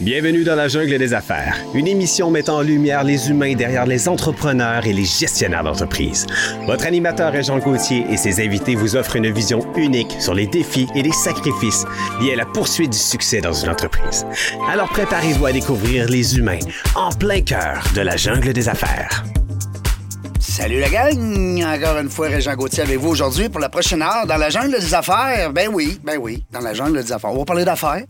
Bienvenue 0.00 0.44
dans 0.44 0.56
la 0.56 0.68
jungle 0.68 0.98
des 0.98 1.14
affaires, 1.14 1.56
une 1.72 1.86
émission 1.86 2.30
mettant 2.30 2.58
en 2.58 2.60
lumière 2.60 3.02
les 3.02 3.30
humains 3.30 3.54
derrière 3.54 3.86
les 3.86 4.08
entrepreneurs 4.08 4.84
et 4.86 4.92
les 4.92 5.06
gestionnaires 5.06 5.64
d'entreprise. 5.64 6.26
Votre 6.66 6.84
animateur 6.84 7.34
est 7.34 7.44
Jean 7.44 7.58
Gauthier 7.58 8.04
et 8.10 8.18
ses 8.18 8.44
invités 8.44 8.74
vous 8.74 8.94
offrent 8.94 9.16
une 9.16 9.32
vision 9.32 9.60
unique 9.74 10.14
sur 10.18 10.34
les 10.34 10.46
défis 10.46 10.86
et 10.94 11.02
les 11.02 11.12
sacrifices 11.12 11.86
liés 12.20 12.34
à 12.34 12.36
la 12.36 12.44
poursuite 12.44 12.90
du 12.90 12.98
succès 12.98 13.40
dans 13.40 13.54
une 13.54 13.70
entreprise. 13.70 14.26
Alors 14.70 14.90
préparez-vous 14.90 15.46
à 15.46 15.52
découvrir 15.52 16.10
les 16.10 16.36
humains 16.36 16.58
en 16.94 17.08
plein 17.08 17.40
cœur 17.40 17.82
de 17.94 18.02
la 18.02 18.18
jungle 18.18 18.52
des 18.52 18.68
affaires. 18.68 19.24
Salut 20.38 20.80
la 20.80 20.90
gang! 20.90 21.64
Encore 21.64 21.98
une 21.98 22.10
fois, 22.10 22.28
Régent 22.28 22.54
Gauthier 22.54 22.82
avec 22.82 22.98
vous 22.98 23.08
aujourd'hui 23.08 23.48
pour 23.48 23.60
la 23.60 23.70
prochaine 23.70 24.02
heure 24.02 24.26
dans 24.26 24.36
la 24.36 24.50
jungle 24.50 24.78
des 24.78 24.94
affaires. 24.94 25.52
Ben 25.54 25.70
oui, 25.72 25.98
ben 26.04 26.18
oui, 26.20 26.44
dans 26.50 26.60
la 26.60 26.74
jungle 26.74 27.02
des 27.02 27.12
affaires. 27.12 27.32
On 27.32 27.38
va 27.38 27.44
parler 27.46 27.64
d'affaires. 27.64 28.04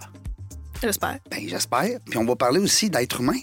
J'espère. 0.83 1.19
Ben 1.31 1.49
j'espère. 1.49 1.99
Puis 2.09 2.19
on 2.19 2.25
va 2.25 2.37
parler 2.37 2.61
aussi 2.61 2.91
d'êtres 2.91 3.21
humains 3.21 3.41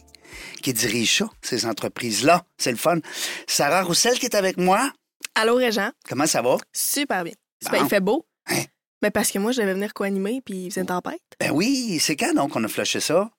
qui 0.61 0.73
dirigent 0.73 1.25
ça, 1.25 1.31
ces 1.41 1.65
entreprises-là. 1.65 2.43
C'est 2.57 2.71
le 2.71 2.77
fun. 2.77 2.99
Sarah 3.47 3.83
Roussel 3.83 4.17
qui 4.19 4.25
est 4.25 4.35
avec 4.35 4.57
moi. 4.57 4.91
Allô, 5.35 5.55
Régent? 5.55 5.89
Comment 6.07 6.27
ça 6.27 6.41
va? 6.41 6.57
Super 6.71 7.23
bien. 7.23 7.33
Bon. 7.71 7.77
il 7.81 7.89
fait 7.89 7.99
beau. 7.99 8.25
Hein? 8.47 8.63
Mais 9.01 9.11
parce 9.11 9.31
que 9.31 9.39
moi, 9.39 9.51
je 9.51 9.61
devais 9.61 9.73
venir 9.73 9.93
co-animer, 9.93 10.41
puis 10.45 10.65
il 10.65 10.69
faisait 10.69 10.81
une 10.81 10.87
tempête. 10.87 11.21
Ben 11.39 11.51
oui, 11.51 11.99
c'est 11.99 12.15
quand 12.15 12.33
donc 12.33 12.51
qu'on 12.51 12.63
a 12.63 12.67
flashé 12.67 12.99
ça? 12.99 13.29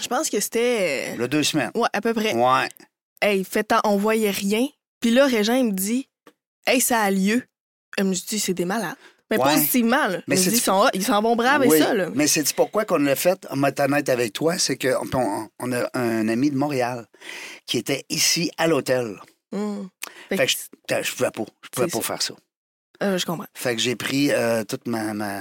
Je 0.00 0.06
pense 0.08 0.30
que 0.30 0.40
c'était. 0.40 1.16
Le 1.16 1.28
deux 1.28 1.42
semaines. 1.42 1.70
Ouais, 1.74 1.88
à 1.92 2.00
peu 2.00 2.14
près. 2.14 2.34
Ouais. 2.34 2.68
Hey, 3.20 3.44
fait 3.44 3.64
temps, 3.64 3.80
on 3.84 3.96
voyait 3.96 4.30
rien. 4.30 4.66
Puis 5.00 5.10
là, 5.10 5.26
Régent, 5.26 5.54
il 5.54 5.66
me 5.66 5.72
dit, 5.72 6.08
hey, 6.66 6.80
ça 6.80 7.00
a 7.00 7.10
lieu. 7.10 7.42
Elle 7.96 8.04
me 8.04 8.14
dit, 8.14 8.38
c'est 8.38 8.54
des 8.54 8.64
malades. 8.64 8.96
Mais 9.30 9.36
Ouais. 9.38 9.54
positivement, 9.54 10.06
là. 10.08 10.20
Mais 10.26 10.40
ils 10.40 10.60
sont, 10.60 10.88
ils 10.94 11.04
s'en 11.04 11.20
vont 11.20 11.36
braves 11.36 11.62
oui, 11.66 11.76
et 11.76 11.80
ça, 11.80 11.92
là. 11.94 12.08
mais 12.14 12.26
c'est 12.26 12.50
pourquoi 12.54 12.84
qu'on 12.86 12.96
l'a 12.98 13.14
fait, 13.16 13.46
en 13.50 13.62
honnête 13.62 14.08
avec 14.08 14.32
toi, 14.32 14.56
c'est 14.58 14.76
qu'on 14.78 15.06
on, 15.14 15.48
on 15.58 15.72
a 15.72 15.88
un 15.94 16.28
ami 16.28 16.50
de 16.50 16.56
Montréal 16.56 17.06
qui 17.66 17.76
était 17.78 18.04
ici 18.08 18.50
à 18.56 18.66
l'hôtel. 18.66 19.20
Hum. 19.52 19.88
Fait 20.30 20.36
Fait 20.38 20.46
que- 20.46 20.52
que 20.96 21.02
je, 21.02 21.10
je 21.10 21.14
pouvais 21.16 21.30
pas, 21.30 21.44
je 21.62 21.68
pouvais 21.68 21.86
pas 21.88 21.98
ça. 21.98 22.02
faire 22.04 22.22
ça. 22.22 22.34
euh, 23.02 23.18
je 23.18 23.26
comprends. 23.26 23.46
Fait 23.54 23.76
que 23.76 23.82
j'ai 23.82 23.96
pris 23.96 24.32
euh, 24.32 24.64
toute 24.64 24.86
ma, 24.86 25.12
ma, 25.14 25.40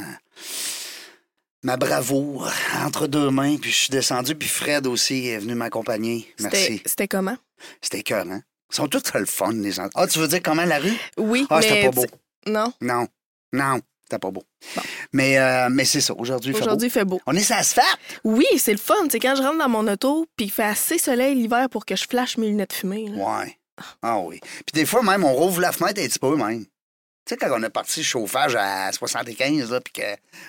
ma 1.64 1.78
bravoure 1.78 2.50
entre 2.86 3.08
deux 3.08 3.30
mains, 3.30 3.58
puis 3.58 3.72
je 3.72 3.76
suis 3.78 3.90
descendu, 3.90 4.36
puis 4.36 4.48
Fred 4.48 4.88
aussi 4.88 5.28
est 5.28 5.38
venu 5.40 5.56
m'accompagner. 5.56 6.34
Merci. 6.40 6.62
C'était 6.64 6.82
c'était 6.86 7.08
comment? 7.08 7.38
C'était 7.82 8.04
cœur, 8.04 8.26
hein? 8.30 8.42
Ils 8.72 8.76
sont 8.76 8.88
tous 8.88 9.02
le 9.14 9.26
fun, 9.26 9.52
les 9.54 9.72
gens. 9.72 9.88
Ah, 9.96 10.08
tu 10.08 10.20
veux 10.20 10.28
dire 10.28 10.42
comment 10.44 10.66
la 10.66 10.80
rue? 10.80 10.94
Oui, 11.18 11.48
Ah, 11.50 11.62
c'était 11.62 11.76
mais. 11.76 11.84
pas 11.86 11.92
beau. 11.92 12.06
Non, 12.46 12.74
Non. 12.82 13.08
Non, 13.54 13.80
c'était 14.04 14.20
pas 14.20 14.32
beau. 14.32 14.44
Bon. 14.76 14.82
Mais, 15.14 15.38
euh, 15.38 15.70
mais 15.72 15.86
c'est 15.86 16.02
ça, 16.02 16.14
aujourd'hui, 16.18 16.52
il 16.52 16.54
fait 16.54 16.60
beau. 16.62 16.66
aujourd'hui, 16.66 16.88
il 16.88 16.92
fait 16.92 17.06
beau. 17.06 17.20
On 17.26 17.36
est 17.36 17.42
sur 17.44 17.56
l'asphalte. 17.56 17.98
Oui, 18.24 18.46
c'est 18.58 18.72
le 18.74 18.78
fun. 18.78 18.96
C'est 19.12 19.20
quand 19.20 19.36
je 19.36 19.42
rentre 19.42 19.58
dans 19.58 19.70
mon 19.70 19.88
auto, 19.88 20.26
puis 20.36 20.48
il 20.48 20.52
fait 20.52 20.64
assez 20.64 20.98
soleil 20.98 21.36
l'hiver 21.36 21.70
pour 21.70 21.86
que 21.86 21.96
je 21.96 22.06
flash 22.10 22.38
mes 22.38 22.48
lunettes 22.48 22.74
fumées. 22.74 23.08
là. 23.10 23.24
Ouais. 23.44 23.58
Ah 24.02 24.20
oui. 24.20 24.40
Puis 24.42 24.74
des 24.74 24.86
fois, 24.86 25.04
même, 25.04 25.24
on 25.24 25.34
rouvre 25.34 25.62
la 25.62 25.72
fenêtre 25.72 26.02
un 26.02 26.08
petit 26.08 26.20
peu, 26.20 26.36
même. 26.36 26.66
Tu 26.66 27.34
sais, 27.34 27.38
quand 27.38 27.50
on 27.60 27.62
est 27.62 27.70
parti 27.70 28.04
chauffage 28.06 28.56
à 28.58 28.90
75, 28.94 29.70
là, 29.72 29.82
puis 29.82 29.94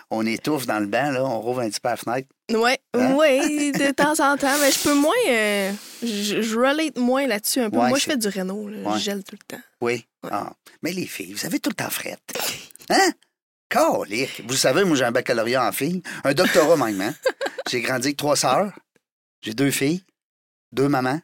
qu'on 0.08 0.24
étouffe 0.24 0.64
dans 0.66 0.78
le 0.78 0.86
banc, 0.86 1.10
là, 1.10 1.24
on 1.24 1.40
rouvre 1.40 1.60
un 1.60 1.68
petit 1.68 1.80
peu 1.80 1.88
la 1.88 1.96
fenêtre. 1.96 2.28
Ouais, 2.52 2.78
Hein? 2.94 3.14
ouais, 3.14 3.72
de 3.72 3.90
temps 3.90 4.12
en 4.24 4.36
temps. 4.36 4.56
Mais 4.60 4.70
je 4.70 4.78
peux 4.84 4.94
moins. 4.94 5.12
euh, 5.28 5.72
je, 6.02 6.40
je 6.40 6.56
relate 6.56 6.96
moins 6.96 7.26
là-dessus 7.26 7.60
un 7.60 7.68
peu. 7.68 7.78
Ouais, 7.78 7.88
Moi, 7.88 7.98
je 7.98 8.04
fais 8.04 8.16
du 8.16 8.28
Renault. 8.28 8.68
là. 8.68 8.78
Ouais. 8.90 8.98
Je 8.98 9.02
gèle 9.02 9.24
tout 9.24 9.34
le 9.38 9.56
temps. 9.56 9.62
Oui. 9.80 10.06
Ouais. 10.22 10.30
Ah. 10.32 10.52
Mais 10.82 10.92
les 10.92 11.06
filles, 11.06 11.32
vous 11.32 11.44
avez 11.44 11.58
tout 11.58 11.70
le 11.70 11.74
temps 11.74 11.90
frette. 11.90 12.20
Hein? 12.90 13.12
Calique. 13.68 14.42
Vous 14.48 14.56
savez, 14.56 14.84
moi, 14.84 14.96
j'ai 14.96 15.04
un 15.04 15.12
baccalauréat 15.12 15.66
en 15.68 15.72
filles. 15.72 16.02
Un 16.24 16.32
doctorat 16.34 16.76
même, 16.86 17.00
hein? 17.00 17.14
J'ai 17.70 17.80
grandi 17.82 18.08
avec 18.08 18.16
trois 18.16 18.36
sœurs. 18.36 18.72
J'ai 19.42 19.54
deux 19.54 19.70
filles. 19.70 20.02
Deux 20.72 20.88
mamans. 20.88 21.20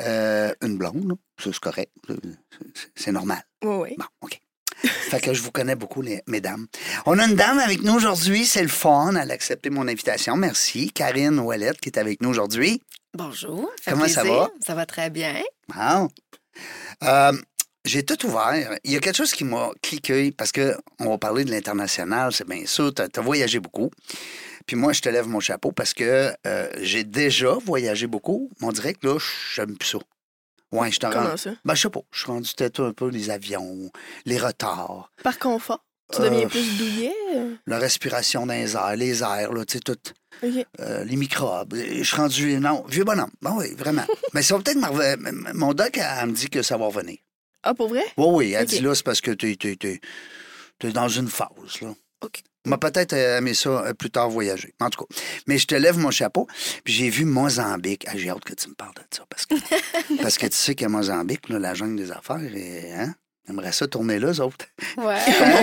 Euh, 0.00 0.52
une 0.62 0.76
blonde. 0.78 1.16
Ça, 1.38 1.50
c'est 1.52 1.58
correct. 1.60 1.92
C'est- 2.08 2.90
C'est 2.96 3.12
normal. 3.12 3.42
Oui, 3.62 3.74
oui. 3.90 3.94
Bon, 3.98 4.06
OK. 4.22 4.40
fait 4.82 5.20
que 5.20 5.32
je 5.34 5.42
vous 5.42 5.52
connais 5.52 5.76
beaucoup, 5.76 6.02
les, 6.02 6.22
mesdames. 6.26 6.66
On 7.06 7.18
a 7.18 7.26
une 7.26 7.36
dame 7.36 7.58
avec 7.58 7.82
nous 7.82 7.94
aujourd'hui. 7.94 8.44
C'est 8.46 8.62
le 8.62 8.68
fun. 8.68 9.14
Elle 9.14 9.30
a 9.30 9.34
accepté 9.34 9.70
mon 9.70 9.86
invitation. 9.86 10.36
Merci. 10.36 10.90
Karine 10.90 11.38
Ouellette 11.38 11.80
qui 11.80 11.90
est 11.90 11.98
avec 11.98 12.20
nous 12.22 12.30
aujourd'hui. 12.30 12.82
Bonjour. 13.12 13.70
fait 13.80 13.92
Comment 13.92 14.08
ça 14.08 14.24
va? 14.24 14.50
Ça 14.66 14.74
va 14.74 14.86
très 14.86 15.10
bien. 15.10 15.40
Bon. 15.68 16.08
Euh, 17.04 17.32
j'ai 17.84 18.02
tout 18.04 18.26
ouvert. 18.26 18.76
Il 18.84 18.92
y 18.92 18.96
a 18.96 19.00
quelque 19.00 19.16
chose 19.16 19.32
qui 19.32 19.44
m'a 19.44 19.70
cliqué 19.82 20.32
parce 20.32 20.52
que 20.52 20.76
on 20.98 21.10
va 21.10 21.18
parler 21.18 21.44
de 21.44 21.50
l'international, 21.50 22.32
c'est 22.32 22.46
bien 22.48 22.64
sûr. 22.66 22.92
Tu 22.94 23.02
as, 23.02 23.20
voyagé 23.22 23.60
beaucoup. 23.60 23.90
Puis 24.66 24.76
moi, 24.76 24.92
je 24.92 25.00
te 25.02 25.08
lève 25.08 25.26
mon 25.28 25.40
chapeau 25.40 25.72
parce 25.72 25.92
que 25.92 26.32
euh, 26.46 26.68
j'ai 26.80 27.04
déjà 27.04 27.52
voyagé 27.64 28.06
beaucoup. 28.06 28.50
Mais 28.60 28.66
on 28.68 28.72
dirait 28.72 28.94
que 28.94 29.06
là, 29.06 29.18
j'aime 29.54 29.76
plus 29.76 29.88
ça. 29.90 29.98
Ouais, 30.72 30.90
je 30.90 30.98
t'en 30.98 31.10
rends. 31.10 31.22
Comment 31.22 31.36
ça? 31.36 31.50
Ben, 31.64 31.74
je 31.74 31.82
sais 31.82 31.90
pas. 31.90 32.00
Je 32.10 32.18
suis 32.20 32.26
rendu 32.26 32.50
peut-être 32.56 32.82
un 32.82 32.92
peu 32.92 33.08
les 33.08 33.30
avions, 33.30 33.90
les 34.24 34.38
retards, 34.38 35.10
Par 35.22 35.38
confort. 35.38 35.84
Tu 36.12 36.20
Euh, 36.20 36.28
deviens 36.30 36.48
plus 36.48 36.76
douillet? 36.78 37.12
euh? 37.34 37.54
la 37.66 37.78
respiration 37.78 38.44
dans 38.46 38.52
les 38.54 38.74
airs, 38.76 38.96
les 38.96 39.22
airs, 39.22 39.52
là, 39.52 39.64
tu 39.64 39.78
sais, 39.78 39.80
tout. 39.80 39.98
Euh, 40.80 41.04
les 41.04 41.16
microbes. 41.16 41.74
Je 41.74 42.02
suis 42.02 42.16
rendu. 42.16 42.58
Non, 42.60 42.84
vieux 42.88 43.04
bonhomme. 43.04 43.30
Ben 43.40 43.54
oui, 43.56 43.74
vraiment. 43.76 44.04
Mais 44.34 44.42
ça 44.42 44.56
va 44.56 44.62
peut-être. 44.62 44.78
Mon 45.54 45.72
doc, 45.74 45.96
elle, 45.96 46.04
elle 46.20 46.26
me 46.28 46.32
dit 46.32 46.48
que 46.50 46.62
ça 46.62 46.76
va 46.76 46.86
revenir. 46.86 47.18
Ah, 47.64 47.74
pour 47.74 47.88
vrai? 47.88 48.04
Oui, 48.16 48.26
oui, 48.30 48.52
elle 48.52 48.66
dit 48.66 48.80
là, 48.80 48.94
c'est 48.94 49.04
parce 49.04 49.20
que 49.20 49.30
tu 49.30 49.50
es, 49.50 50.00
dans 50.92 51.08
une 51.08 51.28
phase. 51.28 51.80
Là. 51.80 51.94
OK. 52.22 52.42
M'a 52.66 52.78
peut-être 52.78 53.12
euh, 53.12 53.38
aimé 53.38 53.52
ça 53.52 53.68
euh, 53.70 53.92
plus 53.94 54.10
tard 54.10 54.30
voyager. 54.30 54.74
En 54.80 54.88
tout 54.88 55.04
cas. 55.04 55.14
Mais 55.46 55.58
je 55.58 55.66
te 55.66 55.74
lève 55.74 55.98
mon 55.98 56.10
chapeau. 56.10 56.46
Puis 56.82 56.94
j'ai 56.94 57.10
vu 57.10 57.24
Mozambique. 57.26 58.06
Ah, 58.08 58.12
j'ai 58.16 58.30
hâte 58.30 58.44
que 58.44 58.54
tu 58.54 58.68
me 58.68 58.74
parles 58.74 58.94
de 58.94 59.02
ça. 59.14 59.24
Parce 59.28 59.44
que, 59.46 59.54
parce 60.22 60.38
que 60.38 60.46
tu 60.46 60.56
sais 60.56 60.74
qu'à 60.74 60.88
Mozambique, 60.88 61.48
là, 61.50 61.58
la 61.58 61.74
jungle 61.74 61.96
des 61.96 62.10
affaires, 62.10 62.42
et, 62.42 62.92
hein? 62.92 63.14
J'aimerais 63.46 63.72
ça 63.72 63.86
tourner 63.86 64.18
là, 64.18 64.32
eux 64.32 64.40
autres. 64.40 64.64
Ouais. 64.96 65.18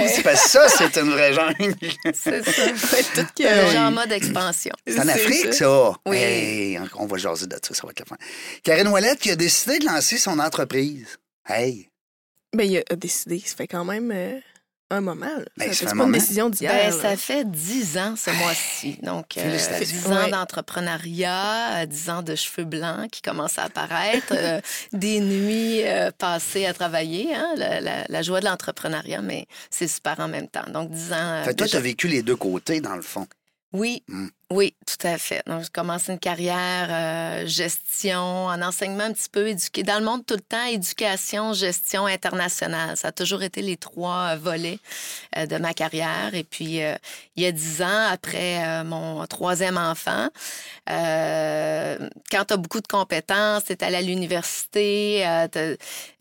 C'est 0.08 0.22
parce 0.22 0.44
que 0.44 0.50
ça, 0.52 0.70
c'est 0.70 0.96
une 1.02 1.10
vraie 1.10 1.34
jungle? 1.34 1.74
c'est 2.14 2.44
ça. 2.44 2.68
Tout 3.16 3.28
que- 3.36 3.42
Le 3.44 3.66
oui. 3.68 3.74
genre 3.74 3.88
en 3.88 3.92
mode 3.92 4.12
expansion. 4.12 4.74
C'est 4.86 5.00
en 5.00 5.08
Afrique, 5.08 5.52
ça. 5.56 5.94
Oui. 6.06 6.18
Hey, 6.18 6.80
on 6.94 7.08
va 7.08 7.18
jaser 7.18 7.48
de 7.48 7.58
ça, 7.60 7.74
ça 7.74 7.82
va 7.88 7.90
être 7.90 8.02
le 8.02 8.06
fun. 8.06 8.18
Karine 8.64 8.88
Ouellette 8.90 9.20
qui 9.20 9.32
a 9.32 9.36
décidé 9.36 9.80
de 9.80 9.86
lancer 9.86 10.20
son 10.20 10.38
entreprise. 10.38 11.18
Hey, 11.48 11.90
Ben, 12.56 12.70
il 12.70 12.84
a 12.90 12.96
décidé. 12.96 13.40
Ça 13.46 13.56
fait 13.56 13.68
quand 13.68 13.86
même 13.86 14.12
euh, 14.14 14.40
un 14.90 15.02
moment. 15.02 15.26
là. 15.26 15.46
Ben, 15.58 15.68
ça 15.70 15.74
c'est 15.74 15.76
fait 15.76 15.86
pas 15.86 15.94
moment. 15.96 16.08
une 16.14 16.20
décision 16.20 16.50
d'hier. 16.50 16.72
Ben, 16.74 16.92
ça 16.92 17.16
fait 17.16 17.46
ans 17.50 17.98
ans 17.98 18.16
ce 18.18 18.30
mois-ci. 18.32 18.98
Donc, 19.04 19.38
euh. 19.38 19.58
10 19.80 20.08
ans 20.08 20.24
Ouais. 20.26 20.32
d'entrepreneuriat, 20.32 21.82
euh, 21.84 21.86
10 21.86 22.10
ans 22.10 22.22
de 22.22 22.36
cheveux 22.36 22.66
blancs 22.66 23.10
qui 23.10 23.22
commencent 23.22 23.58
à 23.58 23.64
apparaître, 23.64 24.34
euh, 24.36 24.60
des 24.94 25.20
nuits 25.20 25.84
euh, 25.88 26.12
passées 26.12 26.66
à 26.66 26.74
travailler, 26.74 27.34
hein, 27.34 27.54
la, 27.56 27.80
la- 27.82 28.06
la 28.08 28.22
joie 28.22 28.40
de 28.42 28.46
l'entrepreneuriat, 28.46 29.22
mais 29.22 29.48
c'est 29.70 29.88
super 29.88 30.20
en 30.20 30.28
même 30.28 30.48
temps. 30.48 30.70
Donc, 30.72 30.90
10 30.92 31.14
ans. 31.14 31.42
fait 31.46 31.52
que 31.52 31.56
toi, 31.58 31.68
tu 31.68 31.76
as 31.78 31.80
vécu 31.82 32.08
les 32.08 32.22
deux 32.24 32.36
côtés, 32.36 32.82
dans 32.82 32.96
le 32.96 33.02
fond. 33.02 33.28
Oui, 33.74 34.04
Mm. 34.10 34.28
Oui, 34.52 34.74
tout 34.86 35.08
à 35.08 35.18
fait. 35.18 35.42
Donc, 35.48 35.64
j'ai 35.64 35.70
commencé 35.70 36.12
une 36.12 36.20
carrière 36.20 36.90
euh, 36.90 37.48
gestion, 37.48 38.48
en 38.48 38.62
enseignement 38.62 39.06
un 39.06 39.14
petit 39.14 39.30
peu 39.30 39.48
éduqué. 39.48 39.84
Dans 39.84 39.98
le 39.98 40.04
monde, 40.04 40.26
tout 40.26 40.36
le 40.36 40.42
temps, 40.42 40.66
éducation, 40.66 41.54
gestion 41.54 42.06
internationale. 42.06 42.98
Ça 42.98 43.08
a 43.08 43.12
toujours 43.14 43.44
été 43.44 43.62
les 43.62 43.78
trois 43.78 44.34
euh, 44.34 44.36
volets 44.36 44.80
euh, 45.38 45.46
de 45.46 45.58
ma 45.58 45.74
carrière. 45.74 46.36
Et 46.36 46.44
puis, 46.44 46.84
euh, 46.84 46.96
il 47.38 47.44
y 47.44 47.46
a 47.46 47.54
dix 47.54 47.82
ans, 47.82 48.08
après 48.12 48.62
euh, 48.68 48.84
mon 48.84 49.26
troisième 49.26 49.78
enfant, 49.78 50.28
quand 50.86 52.46
tu 52.46 52.54
as 52.54 52.58
beaucoup 52.58 52.82
de 52.82 52.88
compétences, 52.88 53.64
tu 53.64 53.72
es 53.72 53.84
allé 53.84 53.96
à 53.96 54.02
l'université, 54.02 55.26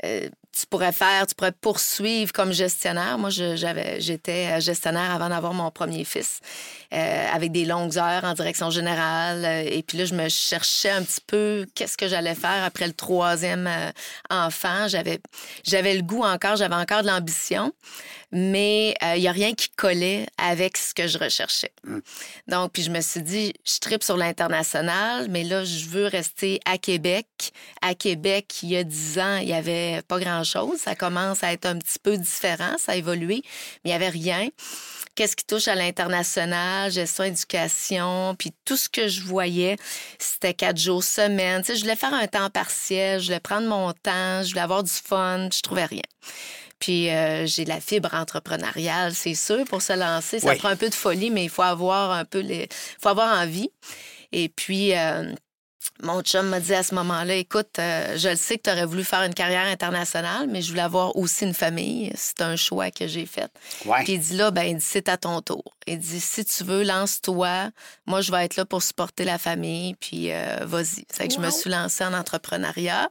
tu 0.03 0.67
pourrais 0.69 0.93
faire, 0.93 1.27
tu 1.27 1.35
pourrais 1.35 1.53
poursuivre 1.53 2.33
comme 2.33 2.53
gestionnaire. 2.53 3.19
Moi, 3.19 3.31
j'étais 3.31 4.61
gestionnaire 4.61 5.11
avant 5.11 5.29
d'avoir 5.29 5.55
mon 5.55 5.71
premier 5.71 6.05
fils, 6.05 6.41
euh, 6.93 7.27
avec 7.33 7.53
des 7.53 7.65
longues 7.65 7.99
heures 7.99 8.25
en 8.25 8.35
direction 8.35 8.71
générale. 8.71 9.45
euh, 9.45 9.63
Et 9.71 9.83
puis 9.83 9.99
là, 9.99 10.05
je 10.05 10.15
me 10.15 10.29
cherchais 10.29 10.91
un 10.91 11.03
petit 11.03 11.21
peu 11.27 11.67
qu'est-ce 11.75 11.97
que 11.97 12.09
j'allais 12.09 12.35
faire 12.35 12.65
après 12.65 12.87
le 12.87 12.93
troisième 12.93 13.67
euh, 13.67 13.91
enfant. 14.31 14.89
J'avais, 14.89 15.21
j'avais 15.65 15.95
le 15.95 16.03
goût 16.03 16.23
encore, 16.25 16.57
j'avais 16.57 16.75
encore 16.75 17.03
de 17.03 17.07
l'ambition, 17.09 17.73
mais 18.33 18.95
euh, 19.03 19.17
il 19.17 19.21
n'y 19.23 19.29
a 19.29 19.33
rien 19.33 19.55
qui 19.55 19.69
collait 19.71 20.27
avec 20.39 20.77
ce 20.77 20.95
que 20.95 21.07
je 21.07 21.19
recherchais. 21.19 21.73
Donc, 22.49 22.73
puis 22.73 22.83
je 22.83 22.91
me 22.91 23.01
suis 23.01 23.23
dit, 23.23 23.53
je 23.67 23.79
tripe 23.79 24.03
sur 24.03 24.17
l'international, 24.17 25.29
mais 25.31 25.45
là, 25.45 25.65
je 25.65 25.87
veux 25.87 26.07
rester 26.07 26.61
à 26.65 26.79
Québec. 26.79 27.27
À 27.83 27.95
Québec, 27.95 28.59
il 28.63 28.71
y 28.71 28.77
a 28.77 28.85
dix 28.85 29.19
ans, 29.19 29.37
il 29.37 29.47
n'y 29.47 29.55
avait 29.55 30.03
pas 30.03 30.19
grand-chose. 30.19 30.79
Ça 30.79 30.95
commence 30.95 31.43
à 31.43 31.53
être 31.53 31.67
un 31.67 31.77
petit 31.77 31.99
peu 31.99 32.17
différent, 32.17 32.77
ça 32.79 32.93
a 32.93 32.97
évolué, 32.97 33.43
mais 33.85 33.87
il 33.87 33.89
n'y 33.91 33.95
avait 33.95 34.09
rien. 34.09 34.49
Qu'est-ce 35.21 35.37
qui 35.37 35.45
touche 35.45 35.69
à 35.69 35.75
l'international, 35.75 36.91
gestion, 36.91 37.25
éducation, 37.25 38.35
puis 38.39 38.55
tout 38.65 38.79
ce 38.79 38.89
que 38.89 39.07
je 39.07 39.21
voyais, 39.21 39.77
c'était 40.19 40.55
quatre 40.55 40.79
jours 40.79 41.05
semaine. 41.05 41.61
Tu 41.61 41.67
sais, 41.67 41.77
je 41.77 41.83
voulais 41.83 41.95
faire 41.95 42.15
un 42.15 42.27
temps 42.27 42.49
partiel, 42.49 43.21
je 43.21 43.27
voulais 43.27 43.39
prendre 43.39 43.69
mon 43.69 43.93
temps, 43.93 44.43
je 44.43 44.49
voulais 44.49 44.63
avoir 44.63 44.83
du 44.83 44.91
fun, 44.91 45.51
je 45.53 45.61
trouvais 45.61 45.85
rien. 45.85 46.01
Puis 46.79 47.11
euh, 47.11 47.45
j'ai 47.45 47.67
la 47.67 47.83
fibre 47.83 48.15
entrepreneuriale, 48.15 49.15
c'est 49.15 49.35
sûr. 49.35 49.67
Pour 49.67 49.83
se 49.83 49.93
lancer, 49.93 50.41
ça 50.41 50.53
Oui. 50.53 50.57
prend 50.57 50.71
un 50.71 50.77
peu 50.77 50.89
de 50.89 50.95
folie, 50.95 51.29
mais 51.29 51.45
il 51.45 51.51
faut 51.51 51.61
avoir 51.61 52.13
un 52.13 52.25
peu 52.25 52.39
les. 52.41 52.71
faut 52.99 53.11
avoir 53.11 53.43
envie. 53.43 53.69
Et 54.33 54.49
puis. 54.49 54.97
euh, 54.97 55.35
mon 56.03 56.23
chum 56.23 56.47
m'a 56.49 56.61
dit 56.61 56.75
à 56.75 56.83
ce 56.83 56.95
moment-là, 56.95 57.35
écoute, 57.35 57.79
euh, 57.79 58.17
je 58.17 58.29
le 58.29 58.37
sais 58.37 58.57
que 58.57 58.63
tu 58.63 58.71
aurais 58.71 58.87
voulu 58.87 59.05
faire 59.05 59.23
une 59.23 59.35
carrière 59.35 59.67
internationale, 59.67 60.47
mais 60.49 60.63
je 60.63 60.71
voulais 60.71 60.83
avoir 60.83 61.17
aussi 61.17 61.45
une 61.45 61.55
famille. 61.55 62.13
C'est 62.17 62.41
un 62.41 62.57
choix 62.57 62.91
que 62.91 63.07
j'ai 63.07 63.27
fait. 63.27 63.51
Ouais. 63.85 64.03
Puis 64.05 64.15
il 64.15 64.21
dit 64.21 64.37
là, 64.37 64.51
ben, 64.51 64.63
il 64.63 64.77
dit, 64.77 64.85
c'est 64.87 65.09
à 65.09 65.17
ton 65.17 65.41
tour. 65.43 65.77
Il 65.87 65.99
dit, 65.99 66.21
si 66.21 66.45
tu 66.45 66.65
veux, 66.65 66.85
lance-toi. 66.85 67.71
Moi, 68.07 68.21
je 68.21 68.31
vais 68.31 68.45
être 68.45 68.57
là 68.57 68.65
pour 68.65 68.83
supporter 68.83 69.25
la 69.25 69.39
famille, 69.39 69.95
puis 69.95 70.33
euh, 70.33 70.59
vas-y. 70.63 71.05
C'est 71.11 71.29
que 71.29 71.35
je 71.35 71.41
me 71.41 71.51
suis 71.51 71.71
lancée 71.71 72.05
en 72.05 72.13
entrepreneuriat 72.13 73.09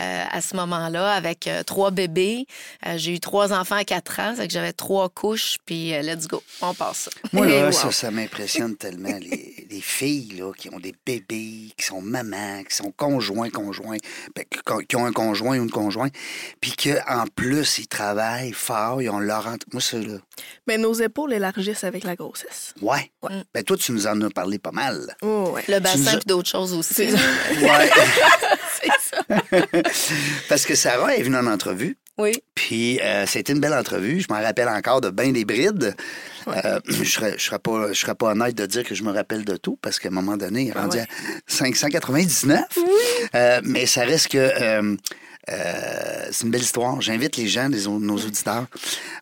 euh, 0.00 0.24
à 0.30 0.40
ce 0.40 0.56
moment-là 0.56 1.12
avec 1.12 1.46
euh, 1.46 1.62
trois 1.62 1.90
bébés. 1.90 2.46
Euh, 2.86 2.98
j'ai 2.98 3.14
eu 3.14 3.20
trois 3.20 3.52
enfants 3.52 3.76
à 3.76 3.84
quatre 3.84 4.18
ans, 4.20 4.34
c'est 4.36 4.46
que 4.46 4.52
j'avais 4.52 4.72
trois 4.72 5.08
couches, 5.08 5.56
puis 5.64 5.94
euh, 5.94 6.02
let's 6.02 6.26
go, 6.26 6.42
on 6.60 6.74
passe 6.74 6.96
ça. 6.96 7.10
Moi, 7.32 7.46
là, 7.46 7.66
wow. 7.66 7.72
ça, 7.72 7.92
ça 7.92 8.10
m'impressionne 8.10 8.76
tellement. 8.76 9.16
Les, 9.20 9.66
les 9.70 9.80
filles 9.80 10.34
là, 10.38 10.52
qui 10.52 10.68
ont 10.70 10.80
des 10.80 10.94
bébés, 11.04 11.70
qui 11.76 11.84
sont 11.84 12.02
mamans, 12.06 12.62
qui 12.64 12.74
sont 12.74 12.92
conjoints, 12.96 13.50
conjoints, 13.50 13.98
ben, 14.34 14.44
qui- 14.88 14.96
ont 14.96 15.04
un 15.04 15.12
conjoint 15.12 15.58
ou 15.58 15.64
une 15.64 15.70
conjointe, 15.70 16.12
puis 16.60 16.72
qu'en 16.72 17.26
plus, 17.34 17.78
ils 17.78 17.88
travaillent 17.88 18.52
fort, 18.52 19.02
ils 19.02 19.10
ont 19.10 19.18
leur... 19.18 19.44
Moi, 19.72 19.80
ça, 19.82 19.98
là... 19.98 20.18
Mais 20.66 20.78
nos 20.78 20.94
épaules 20.94 21.32
élargissent 21.32 21.84
avec 21.84 22.04
la 22.04 22.16
grossesse. 22.16 22.74
Ouais. 22.80 23.10
Ouais. 23.22 23.42
Ben, 23.52 23.62
toi, 23.64 23.76
tu 23.76 23.92
nous 23.92 24.06
en 24.06 24.20
as 24.22 24.30
parlé 24.30 24.58
pas 24.58 24.72
mal. 24.72 25.14
Oh, 25.22 25.50
ouais. 25.54 25.64
Le 25.68 25.80
bassin, 25.80 26.14
as- 26.14 26.16
puis 26.18 26.26
d'autres 26.26 26.48
choses 26.48 26.72
aussi. 26.72 27.08
Ouais. 27.60 27.90
C'est 28.80 29.16
ça. 29.16 29.22
Parce 30.48 30.64
que 30.66 30.74
Sarah 30.74 31.16
est 31.16 31.22
venue 31.22 31.36
en 31.36 31.46
entrevue. 31.46 31.96
Oui. 32.18 32.42
Puis 32.54 33.00
euh, 33.00 33.26
c'était 33.26 33.52
une 33.52 33.60
belle 33.60 33.74
entrevue. 33.74 34.20
Je 34.20 34.32
m'en 34.32 34.40
rappelle 34.40 34.68
encore 34.68 35.00
de 35.00 35.10
bien 35.10 35.32
des 35.32 35.44
brides. 35.44 35.94
Euh, 36.48 36.80
je 36.88 37.04
serais, 37.04 37.34
je 37.36 37.44
serais 37.44 37.58
pas, 37.58 37.92
je 37.92 37.98
serais 37.98 38.14
pas 38.14 38.28
honnête 38.32 38.54
de 38.54 38.66
dire 38.66 38.84
que 38.84 38.94
je 38.94 39.02
me 39.02 39.12
rappelle 39.12 39.44
de 39.44 39.56
tout 39.56 39.78
parce 39.82 39.98
qu'à 39.98 40.08
un 40.08 40.12
moment 40.12 40.36
donné, 40.36 40.62
il 40.62 40.68
est 40.68 40.72
Ah 40.74 40.82
rendu 40.82 40.96
ouais. 40.96 41.02
à 41.02 41.06
599. 41.46 42.60
Euh, 43.34 43.60
mais 43.64 43.86
ça 43.86 44.04
reste 44.04 44.28
que 44.28 44.96
euh, 45.48 46.26
c'est 46.30 46.44
une 46.44 46.50
belle 46.50 46.62
histoire. 46.62 47.00
J'invite 47.00 47.36
les 47.36 47.46
gens, 47.46 47.68
les, 47.68 47.86
nos 47.86 48.16
auditeurs, 48.16 48.66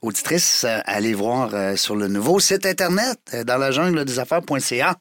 auditrices, 0.01 0.65
à 0.65 0.79
aller 0.81 1.13
voir 1.13 1.51
euh, 1.53 1.77
sur 1.77 1.97
le 1.97 2.09
nouveau 2.09 2.41
site 2.41 2.65
internet 2.65 3.19
euh, 3.35 3.45
dans 3.45 3.59
la 3.59 3.71
jungle 3.71 4.05
des 4.05 4.19
affaires.ca. 4.19 4.97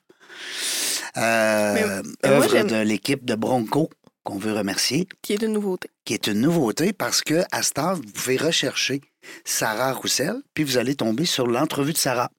Œuvre 1.16 2.64
de 2.64 2.82
l'équipe 2.82 3.24
de 3.24 3.36
Bronco 3.36 3.90
qu'on 4.24 4.38
veut 4.38 4.54
remercier 4.54 5.08
Qui 5.22 5.34
est 5.34 5.42
une 5.42 5.54
nouveauté. 5.54 5.90
qui 6.06 6.14
est 6.14 6.28
une 6.28 6.42
nouveauté 6.42 6.94
parce 6.94 7.22
que 7.22 7.44
à 7.52 7.62
ce 7.64 7.72
temps, 7.74 7.94
vous 7.96 8.02
pouvez 8.04 8.38
rechercher 8.38 9.02
Sarah 9.46 9.94
Roussel, 9.94 10.36
puis 10.54 10.64
vous 10.64 10.78
allez 10.78 10.96
tomber 10.96 11.26
sur 11.26 11.48
l'entrevue 11.48 11.94
de 11.94 11.98
Sarah. 11.98 12.30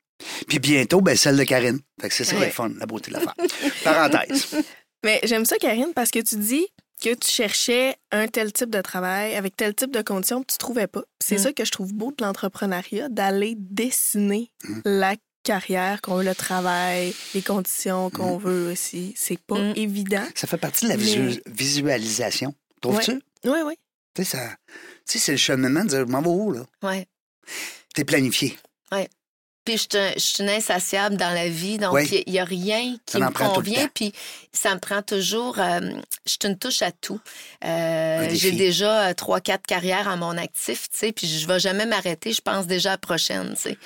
Puis 0.48 0.58
bientôt, 0.58 1.00
ben, 1.00 1.16
celle 1.16 1.36
de 1.36 1.44
Karine. 1.44 1.80
Fait 2.00 2.08
que 2.08 2.14
c'est 2.14 2.24
ça 2.24 2.36
Ouais. 2.38 2.46
le 2.46 2.52
fun, 2.52 2.70
la 2.78 2.86
beauté 2.86 3.10
de 3.10 3.16
l'affaire. 3.16 3.34
Parenthèse. 3.82 4.54
Mais 5.04 5.20
j'aime 5.24 5.44
ça, 5.44 5.56
Karine, 5.56 5.92
parce 5.94 6.10
que 6.10 6.20
tu 6.20 6.36
dis 6.36 6.66
que 7.02 7.12
tu 7.14 7.28
cherchais 7.30 7.96
un 8.12 8.26
tel 8.28 8.52
type 8.52 8.70
de 8.70 8.80
travail 8.80 9.34
avec 9.34 9.56
tel 9.56 9.74
type 9.74 9.90
de 9.90 10.00
conditions 10.00 10.40
que 10.42 10.50
tu 10.52 10.56
trouvais 10.58 10.86
pas. 10.86 11.02
C'est 11.22 11.34
Mm. 11.36 11.38
ça 11.42 11.52
que 11.52 11.64
je 11.64 11.70
trouve 11.72 11.92
beau 11.92 12.12
de 12.16 12.24
l'entrepreneuriat, 12.24 13.08
d'aller 13.10 13.54
dessiner 13.58 14.50
Mm. 14.66 14.80
la 14.84 15.14
carrière 15.44 16.00
qu'on 16.02 16.16
veut, 16.16 16.24
le 16.24 16.34
travail, 16.34 17.14
les 17.34 17.42
conditions 17.42 18.10
qu'on 18.10 18.36
veut 18.38 18.72
aussi. 18.72 19.14
C'est 19.16 19.38
pas 19.38 19.58
Mm. 19.58 19.72
évident. 19.76 20.24
Ça 20.34 20.48
fait 20.48 20.56
partie 20.58 20.86
de 20.86 20.90
la 20.90 20.96
Mais- 20.96 21.40
visualisation. 21.46 22.52
Trouves-tu? 22.80 23.20
Oui, 23.44 23.58
oui. 23.64 23.74
Tu 24.14 24.24
sais, 24.24 24.36
ça... 24.36 24.56
tu 25.06 25.12
sais, 25.12 25.18
c'est 25.18 25.32
le 25.32 25.38
cheminement 25.38 25.84
de 25.84 25.88
dire, 25.90 25.98
je 26.00 26.04
m'en 26.12 26.20
vais 26.22 26.28
où, 26.28 26.52
là? 26.52 26.66
Ouais. 26.82 27.06
T'es 27.94 28.04
planifié. 28.04 28.56
Puis 29.64 29.78
je 29.78 29.82
suis 29.82 29.98
un- 29.98 30.12
je 30.14 30.18
suis 30.20 30.42
une 30.42 30.50
insatiable 30.50 31.16
dans 31.16 31.30
la 31.32 31.48
vie, 31.48 31.78
donc 31.78 31.94
Oui. 31.94 32.22
il 32.26 32.32
n'y 32.32 32.38
a 32.38 32.44
rien 32.44 32.96
qui 33.06 33.12
Ça 33.12 33.18
me 33.20 33.30
convient. 33.30 33.88
Puis 33.94 34.12
ça 34.52 34.74
me 34.74 34.78
prend 34.80 35.00
toujours. 35.02 35.58
euh, 35.58 35.80
je 36.26 36.30
suis 36.32 36.38
une 36.44 36.58
touche 36.58 36.82
à 36.82 36.92
tout. 36.92 37.18
Euh. 37.64 38.28
J'ai 38.32 38.52
déjà 38.52 39.08
euh, 39.08 39.14
trois, 39.14 39.40
quatre 39.40 39.66
carrières 39.66 40.06
à 40.08 40.16
mon 40.16 40.36
actif, 40.36 40.88
tu 40.90 40.98
sais, 40.98 41.12
puis 41.12 41.26
je 41.26 41.46
vais 41.46 41.58
jamais 41.60 41.86
m'arrêter. 41.86 42.32
Je 42.32 42.40
pense 42.42 42.66
déjà 42.66 42.90
à 42.90 42.92
la 42.92 42.98
prochaine, 42.98 43.54
tu 43.54 43.62
sais. 43.62 43.78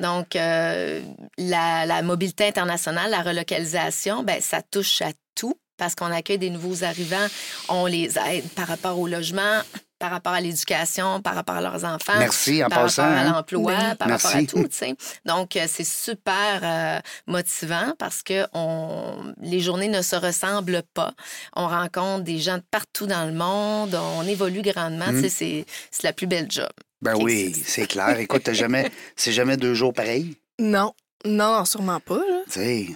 Donc 0.00 0.36
euh, 0.36 1.02
la, 1.38 1.84
la 1.86 2.02
mobilité 2.02 2.46
internationale, 2.46 3.10
la 3.10 3.22
relocalisation, 3.22 4.22
ben 4.22 4.40
ça 4.40 4.62
touche 4.62 5.02
à 5.02 5.10
tout 5.34 5.58
parce 5.76 5.94
qu'on 5.94 6.10
accueille 6.10 6.38
des 6.38 6.48
nouveaux 6.48 6.84
arrivants, 6.84 7.26
on 7.68 7.84
les 7.84 8.16
aide 8.30 8.48
par 8.54 8.66
rapport 8.66 8.98
au 8.98 9.06
logement, 9.06 9.60
par 9.98 10.10
rapport 10.10 10.32
à 10.34 10.40
l'éducation, 10.40 11.20
par 11.22 11.34
rapport 11.34 11.56
à 11.56 11.60
leurs 11.60 11.84
enfants 11.84 12.18
Merci 12.18 12.62
en 12.64 12.68
par 12.68 12.82
passant. 12.82 13.02
rapport 13.02 13.16
à 13.16 13.20
hein? 13.20 13.32
l'emploi, 13.32 13.72
Ben, 13.76 13.94
par 13.96 14.08
rapport 14.08 14.34
à 14.36 14.42
tout, 14.44 14.62
tu 14.64 14.76
sais. 14.76 14.94
Donc, 15.24 15.56
euh, 15.56 15.66
c'est 15.68 15.86
super 15.86 16.60
euh, 16.62 17.00
motivant 17.26 17.94
parce 17.98 18.22
que 18.22 18.46
on, 18.52 19.32
les 19.40 19.60
journées 19.60 19.88
ne 19.88 20.02
se 20.02 20.16
ressemblent 20.16 20.82
pas. 20.94 21.14
On 21.54 21.66
rencontre 21.68 22.24
des 22.24 22.38
gens 22.38 22.58
de 22.58 22.64
partout 22.70 23.06
dans 23.06 23.24
le 23.26 23.32
monde, 23.32 23.94
on 23.94 24.22
évolue 24.26 24.62
grandement, 24.62 25.06
Mm. 25.12 25.22
tu 25.22 25.22
sais, 25.22 25.28
c'est- 25.28 25.66
c'est 25.90 26.02
la 26.04 26.12
plus 26.12 26.26
belle 26.26 26.50
job. 26.50 26.68
Ben 27.02 27.14
oui, 27.16 27.52
c'est 27.64 27.86
clair. 27.86 28.18
Écoute, 28.18 28.42
t'as 28.44 28.52
jamais... 28.54 28.90
c'est 29.16 29.32
jamais 29.32 29.56
deux 29.56 29.74
jours 29.74 29.92
pareils? 29.92 30.36
Non. 30.58 30.92
Non, 31.24 31.64
sûrement 31.64 32.00
pas. 32.00 32.16
Là. 32.18 32.42
Tu 32.46 32.52
sais, 32.52 32.86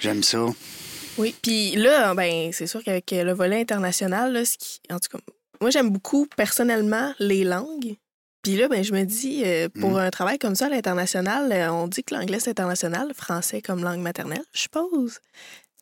j'aime 0.00 0.22
ça. 0.22 0.44
Oui. 1.18 1.34
Puis 1.42 1.76
là, 1.76 2.14
ben, 2.14 2.50
c'est 2.52 2.66
sûr 2.66 2.82
qu'avec 2.84 3.10
le 3.10 3.32
volet 3.32 3.60
international, 3.60 4.32
là, 4.32 4.44
ce 4.44 4.56
qui, 4.58 4.80
en 4.90 4.98
tout 4.98 5.08
cas, 5.16 5.18
moi, 5.60 5.70
j'aime 5.70 5.90
beaucoup 5.90 6.26
personnellement 6.36 7.14
les 7.18 7.44
langues. 7.44 7.96
Puis 8.42 8.56
là, 8.56 8.68
ben, 8.68 8.84
je 8.84 8.92
me 8.92 9.04
dis, 9.04 9.42
euh, 9.44 9.68
pour 9.68 9.90
Mhm. 9.90 9.96
un 9.98 10.10
travail 10.10 10.38
comme 10.38 10.54
ça 10.54 10.66
à 10.66 10.68
l'international, 10.68 11.50
euh, 11.50 11.72
on 11.72 11.88
dit 11.88 12.04
que 12.04 12.14
l'anglais 12.14 12.38
c'est 12.38 12.50
international, 12.50 13.08
le 13.08 13.14
français 13.14 13.60
comme 13.60 13.82
langue 13.82 14.00
maternelle, 14.00 14.44
je 14.52 14.60
suppose. 14.60 15.18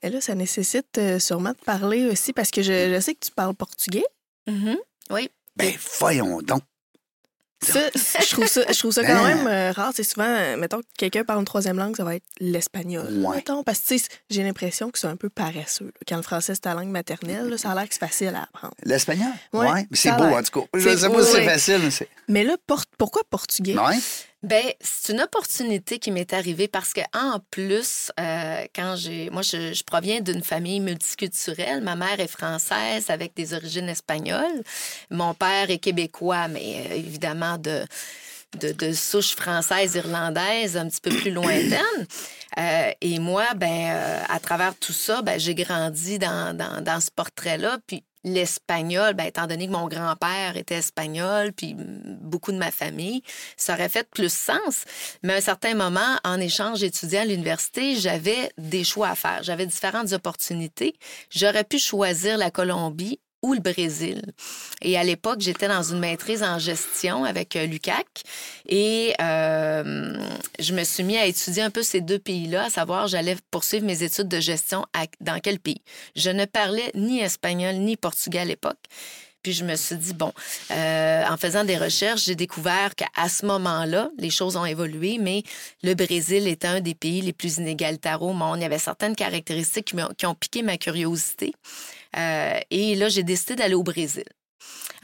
Et 0.03 0.09
là, 0.11 0.21
ça 0.21 0.35
nécessite 0.35 0.97
euh, 0.99 1.19
sûrement 1.19 1.51
de 1.51 1.65
parler 1.65 2.07
aussi 2.07 2.33
parce 2.33 2.51
que 2.51 2.63
je, 2.63 2.93
je 2.95 3.01
sais 3.01 3.15
que 3.15 3.25
tu 3.27 3.33
parles 3.33 3.55
portugais. 3.55 4.05
Mhm. 4.47 4.77
Oui. 5.11 5.31
Ben 5.57 5.73
voyons 5.99 6.41
donc. 6.43 6.63
Ça, 7.63 7.81
je 7.95 8.31
trouve 8.31 8.47
ça, 8.47 8.61
je 8.71 8.79
trouve 8.79 8.93
ça 8.93 9.03
quand 9.05 9.15
Hein? 9.25 9.35
même 9.37 9.47
euh, 9.47 9.73
rare. 9.73 9.93
C'est 9.95 10.03
souvent, 10.03 10.27
euh, 10.29 10.57
mettons, 10.57 10.81
que 10.81 10.85
quelqu'un 10.99 11.25
parle 11.25 11.39
une 11.41 11.45
troisième 11.47 11.79
langue, 11.79 11.97
ça 11.97 12.05
va 12.05 12.15
être 12.17 12.25
l'espagnol. 12.39 13.07
Ouais. 13.25 13.37
Mettons, 13.37 13.63
parce 13.63 13.79
que 13.81 13.95
j'ai 14.29 14.43
l'impression 14.43 14.91
que 14.91 14.99
c'est 14.99 15.07
un 15.07 15.17
peu 15.17 15.31
paresseux. 15.31 15.87
là. 15.87 15.91
Quand 16.07 16.17
le 16.17 16.23
français 16.23 16.55
c'est 16.55 16.61
ta 16.61 16.75
langue 16.75 16.89
maternelle, 16.91 17.49
là, 17.49 17.57
ça 17.57 17.71
a 17.71 17.75
l'air 17.75 17.89
que 17.89 17.95
c'est 17.95 18.01
facile 18.01 18.35
à 18.35 18.43
apprendre. 18.43 18.75
L'espagnol? 18.83 19.33
Ouais, 19.53 19.87
mais 19.91 19.97
c'est 19.97 20.09
ça 20.09 20.15
a 20.15 20.19
beau, 20.19 20.25
l'air. 20.25 20.37
en 20.39 20.43
tout 20.43 20.61
cas. 20.61 20.67
Je 20.75 20.81
C'est- 20.81 20.97
sais 20.99 21.09
pas 21.09 21.23
si 21.25 21.33
c'est 21.33 21.45
facile, 21.47 21.79
mais 21.83 21.91
c'est... 21.91 22.09
Mais 22.29 22.45
là, 22.45 22.57
por- 22.67 22.85
pourquoi 22.99 23.23
portugais? 23.31 23.79
Ouais? 23.79 23.97
Ben, 24.45 24.63
c'est 24.79 25.15
une 25.15 25.23
opportunité 25.23 25.99
qui 25.99 26.11
m'est 26.11 26.35
arrivée 26.35 26.69
parce 26.69 26.93
que 26.93 27.01
en 27.15 27.39
plus, 27.51 28.13
euh, 28.21 28.67
quand 28.75 28.95
j'ai, 28.95 29.31
moi, 29.31 29.41
je, 29.41 29.83
proviens 29.85 30.21
d'une 30.21 30.43
famille 30.43 30.81
multiculturelle. 30.81 31.81
Ma 31.81 31.97
mère 31.97 32.21
est 32.21 32.29
française 32.29 33.09
avec 33.09 33.35
des 33.35 33.55
origines 33.55 33.89
espagnoles. 33.89 34.63
Mon 35.11 35.33
père 35.33 35.71
est 35.71 35.79
québécois, 35.79 36.49
mais 36.49 36.85
euh, 36.91 36.95
évidemment 36.95 37.57
de 37.57 37.87
de, 38.61 38.73
de 38.73 38.93
souche 38.93 39.35
française 39.35 39.95
irlandaise 39.95 40.77
un 40.77 40.89
petit 40.89 41.01
peu 41.01 41.11
plus 41.11 41.31
lointaine. 41.33 42.07
Euh, 42.59 42.93
et 43.01 43.19
moi, 43.19 43.47
ben, 43.57 44.23
à 44.29 44.39
travers 44.41 44.77
tout 44.77 44.93
ça, 44.93 45.23
ben, 45.23 45.41
j'ai 45.41 45.55
grandi 45.55 46.19
dans, 46.19 46.57
dans, 46.57 46.83
dans 46.83 47.01
ce 47.01 47.11
portrait-là. 47.17 47.79
Puis 47.87 48.05
l'espagnol, 48.25 49.15
ben, 49.15 49.27
étant 49.27 49.47
donné 49.47 49.67
que 49.67 49.73
mon 49.73 49.87
grand-père 49.87 50.57
était 50.57 50.77
espagnol, 50.77 51.53
puis 51.53 51.77
beaucoup 51.77 52.53
de 52.53 52.59
ma 52.59 52.71
famille, 52.71 53.23
ça 53.57 53.75
aurait 53.75 53.89
fait 53.89 54.09
plus 54.09 54.33
sens. 54.33 54.85
Mais 55.23 55.35
à 55.35 55.37
un 55.37 55.41
certain 55.41 55.75
moment, 55.75 56.19
en 56.25 56.41
échange 56.41 56.83
étudiant 56.83 57.23
à 57.23 57.27
l'université, 57.27 57.97
j'avais 57.97 58.51
des 58.59 58.85
choix 58.85 59.11
à 59.11 59.15
faire. 59.15 59.43
J'avais 59.43 59.67
différentes 59.67 60.13
opportunités. 60.13 60.97
J'aurais 61.31 61.65
pu 61.65 61.79
choisir 61.79 62.39
la 62.39 62.51
Colombie 62.51 63.21
ou 63.45 63.53
le 63.53 63.61
Brésil. 63.61 64.23
Et 64.81 64.97
à 64.97 65.05
l'époque, 65.05 65.41
j'étais 65.41 65.69
dans 65.69 65.83
une 65.83 65.99
maîtrise 65.99 66.43
en 66.43 66.59
gestion 66.59 67.25
avec 67.25 67.57
euh, 67.57 67.67
l'UCAC 67.67 68.07
et 68.67 69.13
euh, 69.21 70.17
je 70.59 70.73
me 70.73 70.83
suis 70.83 71.05
mis 71.05 71.19
à 71.19 71.27
étudier 71.27 71.63
un 71.63 71.69
peu 71.69 71.83
ces 71.83 72.01
deux 72.01 72.19
pays-là, 72.19 72.65
à 72.65 72.71
savoir 72.71 73.07
j'allais 73.07 73.37
poursuivre 73.51 73.85
mes 73.85 74.03
études 74.03 74.29
de 74.29 74.41
gestion 74.41 74.87
dans 75.21 75.41
quel 75.41 75.61
pays? 75.61 75.83
Je 76.17 76.31
ne 76.31 76.47
parlais 76.47 76.91
ni 76.95 77.21
espagnol 77.21 77.75
ni 77.75 77.99
portugais 77.99 78.39
à 78.39 78.45
l'époque. 78.47 78.79
Puis 79.45 79.53
je 79.53 79.63
me 79.65 79.77
suis 79.77 79.97
dit, 79.97 80.15
bon, 80.15 80.33
euh, 80.71 81.23
en 81.29 81.37
faisant 81.37 81.63
des 81.65 81.77
recherches, 81.77 82.25
j'ai 82.25 82.35
découvert 82.35 82.95
qu'à 82.97 83.29
ce 83.29 83.45
moment-là, 83.47 84.11
les 84.19 84.31
choses 84.31 84.57
ont 84.57 84.65
évolué, 84.65 85.19
mais 85.21 85.43
le 85.83 85.95
Brésil 85.95 86.49
était 86.49 86.67
un 86.67 86.81
des 86.81 86.95
pays 86.95 87.21
les 87.21 87.35
plus 87.35 87.59
inégalitaires 87.59 88.23
au 88.23 88.33
monde. 88.33 88.59
Il 88.59 88.63
y 88.63 88.65
avait 88.65 88.79
certaines 88.79 89.15
caractéristiques 89.15 89.85
qui, 89.85 89.97
m'ont- 89.97 90.09
qui 90.17 90.25
ont 90.27 90.35
piqué 90.35 90.63
ma 90.63 90.79
curiosité. 90.79 91.53
Euh, 92.17 92.59
et 92.71 92.95
là, 92.95 93.09
j'ai 93.11 93.23
décidé 93.23 93.55
d'aller 93.55 93.75
au 93.75 93.83
Brésil. 93.83 94.25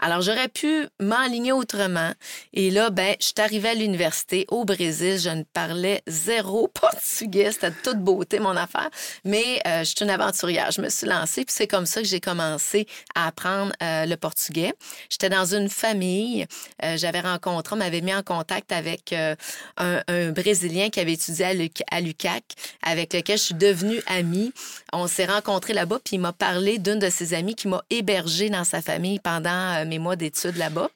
Alors, 0.02 0.22
j'aurais 0.22 0.48
pu 0.48 0.86
m'enligner 0.98 1.52
autrement. 1.52 2.12
Et 2.54 2.70
là, 2.70 2.88
ben, 2.88 3.14
je 3.20 3.26
suis 3.26 3.34
arrivée 3.38 3.68
à 3.68 3.74
l'université 3.74 4.46
au 4.48 4.64
Brésil. 4.64 5.18
Je 5.18 5.28
ne 5.28 5.42
parlais 5.42 6.02
zéro 6.06 6.68
portugais. 6.74 7.52
C'était 7.52 7.70
toute 7.70 7.98
beauté, 7.98 8.38
mon 8.38 8.56
affaire. 8.56 8.88
Mais 9.24 9.60
euh, 9.66 9.80
je 9.80 9.84
suis 9.94 10.02
une 10.02 10.10
aventurière. 10.10 10.70
Je 10.70 10.80
me 10.80 10.88
suis 10.88 11.06
lancée. 11.06 11.44
Puis 11.44 11.54
c'est 11.56 11.66
comme 11.66 11.84
ça 11.84 12.00
que 12.00 12.06
j'ai 12.08 12.20
commencé 12.20 12.86
à 13.14 13.26
apprendre 13.26 13.72
euh, 13.82 14.06
le 14.06 14.16
portugais. 14.16 14.72
J'étais 15.10 15.28
dans 15.28 15.44
une 15.54 15.68
famille. 15.68 16.46
Euh, 16.82 16.96
J'avais 16.96 17.20
rencontré, 17.20 17.74
on 17.74 17.78
m'avait 17.78 18.00
mis 18.00 18.14
en 18.14 18.22
contact 18.22 18.72
avec 18.72 19.12
euh, 19.12 19.34
un, 19.76 20.30
Brésilien 20.32 20.88
qui 20.88 21.00
avait 21.00 21.12
étudié 21.12 21.44
à, 21.44 21.52
Luc- 21.54 21.82
à 21.90 22.00
l'UQAC, 22.00 22.44
avec 22.82 23.12
lequel 23.12 23.36
je 23.36 23.42
suis 23.42 23.54
devenue 23.54 24.00
amie. 24.06 24.52
On 24.92 25.06
s'est 25.06 25.26
rencontrés 25.26 25.74
là-bas, 25.74 25.98
puis 26.02 26.16
il 26.16 26.20
m'a 26.20 26.32
parlé 26.32 26.78
d'une 26.78 26.98
de 26.98 27.10
ses 27.10 27.34
amies 27.34 27.54
qui 27.54 27.68
m'a 27.68 27.82
hébergée 27.90 28.48
dans 28.48 28.64
sa 28.64 28.80
famille 28.80 29.18
pendant 29.18 29.84
mes 29.90 29.98
mois 29.98 30.16
d'études 30.16 30.56
là-bas. 30.56 30.88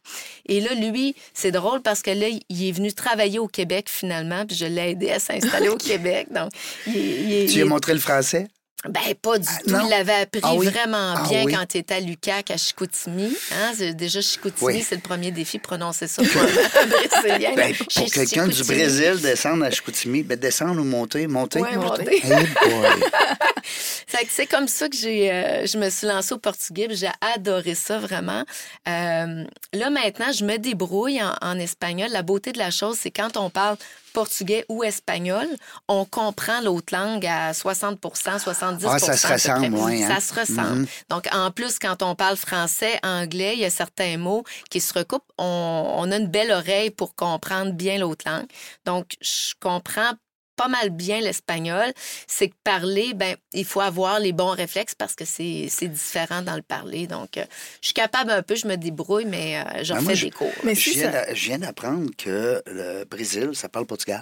Et 0.47 0.61
là, 0.61 0.73
lui, 0.75 1.15
c'est 1.35 1.53
drôle 1.53 1.83
parce 1.83 2.01
que 2.01 2.11
là, 2.11 2.27
il 2.49 2.69
est 2.69 2.73
venu 2.73 2.93
travailler 2.93 3.39
au 3.39 3.49
Québec 3.49 3.89
finalement, 3.89 4.47
puis 4.47 4.57
je 4.57 4.65
l'ai 4.65 4.93
aidé 4.93 5.11
à 5.11 5.19
s'installer 5.19 5.69
au 5.69 5.77
Québec. 5.91 6.29
Donc, 6.33 6.51
il, 6.87 6.97
il 6.97 7.47
Tu 7.47 7.53
il 7.53 7.55
lui 7.57 7.63
as 7.63 7.67
montré 7.67 7.93
le 7.93 8.01
français? 8.01 8.49
Ben, 8.89 9.01
pas 9.21 9.39
du 9.39 9.49
Ah, 9.51 9.59
tout. 9.67 9.75
Il 9.85 9.89
l'avait 9.91 10.13
appris 10.13 10.41
Ah 10.43 10.55
oui? 10.55 10.67
vraiment 10.69 11.15
Ah 11.17 11.27
bien 11.29 11.45
oui? 11.45 11.53
quand 11.55 11.75
il 11.75 11.79
était 11.79 11.95
à 11.95 12.01
l'UQAC, 12.01 12.51
à 12.51 12.57
Chicoutimi. 12.57 13.35
Hein? 13.53 13.73
Déjà, 13.95 14.21
Chicoutimi, 14.21 14.67
Oui. 14.75 14.87
c'est 14.87 14.97
le 14.97 15.01
premier 15.01 15.31
défi, 15.31 15.59
prononcer 15.59 16.07
ça 16.07 16.23
Brésilien. 17.23 17.55
Ben, 17.57 17.75
pour 17.75 17.87
quelqu'un 18.11 18.47
du. 18.49 18.63
Brésil, 18.65 19.21
descendre 19.21 19.65
à 19.65 19.71
Chicoutimi, 19.71 20.23
ben, 20.23 20.39
descendre 20.39 20.81
ou 20.81 20.85
monter, 20.85 21.27
monter. 21.27 21.61
Ouais, 21.61 21.77
monter. 21.77 22.21
Hey 22.27 22.47
C'est 24.31 24.47
comme 24.47 24.69
ça 24.69 24.89
que 24.89 24.97
j'ai, 24.97 25.31
euh, 25.33 25.67
je 25.67 25.79
me 25.79 25.89
suis 25.91 26.07
lancée 26.07 26.35
au 26.35 26.39
portugais. 26.39 26.89
J'ai 26.91 27.09
adoré 27.35 27.75
ça 27.75 27.99
vraiment. 27.99 28.45
Euh, 28.89 29.45
là 29.73 29.91
maintenant, 29.91 30.33
je 30.33 30.45
me 30.45 30.57
débrouille 30.59 31.23
en, 31.23 31.35
en 31.41 31.59
espagnol. 31.59 32.09
La 32.11 32.23
beauté 32.23 32.53
de 32.53 32.59
la 32.59 32.71
chose, 32.71 32.97
c'est 33.01 33.11
quand 33.11 33.37
on 33.37 33.51
parle 33.51 33.77
portugais 34.15 34.65
ou 34.71 34.83
espagnol, 34.83 35.47
on 35.89 36.07
comprend 36.07 36.63
l'autre 36.63 36.95
langue 36.95 37.27
à 37.27 37.53
60 37.53 37.99
70 38.39 38.87
Ah, 38.89 38.99
ça 38.99 39.17
se 39.17 39.27
ressemble, 39.27 39.77
hein? 39.77 40.09
Ça 40.09 40.21
se 40.21 40.41
ressemble. 40.41 40.87
Donc, 41.11 41.29
en 41.33 41.51
plus, 41.51 41.79
quand 41.79 42.03
on 42.03 42.15
parle 42.15 42.37
français, 42.37 42.99
anglais, 43.03 43.55
il 43.55 43.61
y 43.61 43.65
a 43.67 43.71
certains 43.71 44.17
mots 44.17 44.45
qui 44.71 44.81
se 44.81 44.95
recoupent. 44.95 45.31
On, 45.37 45.97
on 45.99 46.11
a 46.11 46.17
une 46.17 46.29
belle 46.29 46.53
oreille 46.53 46.91
pour 46.91 47.15
comprendre 47.15 47.73
bien 47.73 47.99
l'autre 47.99 48.25
langue. 48.27 48.47
Donc, 48.87 49.17
je 49.21 49.53
comprends 49.61 50.13
pas 50.57 50.69
mal 50.69 50.91
bien 50.91 51.21
l'espagnol. 51.21 51.93
C'est 52.27 52.49
que 52.49 52.55
parler, 52.65 53.15
ben, 53.15 53.37
il 53.53 53.65
faut 53.65 53.81
avoir 53.81 54.19
les 54.21 54.33
bons 54.33 54.51
réflexes 54.51 54.95
parce 54.95 55.15
que 55.15 55.25
c'est 55.25 55.67
c'est 55.71 55.89
différent 55.89 56.43
dans 56.43 56.57
le 56.57 56.63
parler. 56.63 57.07
Donc, 57.07 57.37
euh, 57.39 57.45
je 57.81 57.87
suis 57.89 57.95
capable 57.95 58.31
un 58.31 58.43
peu, 58.43 58.55
je 58.55 58.67
me 58.67 58.77
débrouille, 58.77 59.25
mais 59.27 59.59
euh, 59.59 59.83
je 59.85 59.93
Ben, 59.93 59.99
refais 60.01 60.05
moi, 60.05 60.15
je- 60.15 60.25
des 60.27 60.31
cours. 60.31 60.53
Mais 60.63 60.75
Je 60.75 60.91
viens, 60.91 61.03
ça... 61.05 61.11
d'a- 61.27 61.35
je 61.35 61.45
viens 61.47 61.59
d'apprendre 61.59 62.11
que 62.17 62.63
le 62.67 63.05
Brésil, 63.05 63.51
ça 63.55 63.69
parle 63.69 63.87
portugais. 63.87 64.19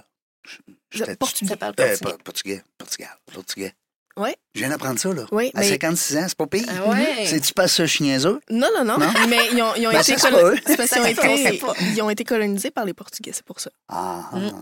Je- 0.91 1.05
Portugais. 1.15 1.49
Ça 1.51 1.57
parle 1.57 1.75
Euh, 1.81 1.97
portugais. 1.97 2.23
portugais. 2.25 2.63
Portugais. 2.79 3.09
Portugais. 3.33 3.73
Oui. 4.19 4.31
Je 4.55 4.61
viens 4.61 4.69
d'apprendre 4.69 4.99
ça, 4.99 5.13
là. 5.13 5.25
Oui, 5.33 5.51
À 5.55 5.61
mais- 5.61 5.69
56 5.69 6.17
ans, 6.19 6.25
c'est 6.29 6.37
pas 6.37 6.47
pire. 6.47 6.65
Ah 6.69 6.91
ouais? 6.91 7.07
C'est-tu 7.27 7.53
pas 7.55 7.67
suis 7.87 8.05
niaiseux? 8.05 8.41
Non, 8.51 8.69
non, 8.77 8.85
non, 8.85 8.99
Non? 8.99 9.07
Mais 9.29 9.39
ils 9.53 9.63
ont, 9.63 9.75
ils 9.77 9.87
ont 9.87 9.91
Ben, 9.93 10.01
été 10.01 10.15
colo- 10.17 10.55
parce 10.77 10.91
ont, 11.01 11.05
été... 11.37 11.61
ils 11.95 12.03
ont 12.03 12.11
été 12.11 12.25
colonisés 12.25 12.71
par 12.71 12.85
les 12.85 12.93
Portugais, 12.95 13.31
c'est 13.33 13.45
pour 13.45 13.61
ça. 13.61 13.71
Ah, 13.89 14.29
ah. 14.33 14.37
Mm. 14.37 14.53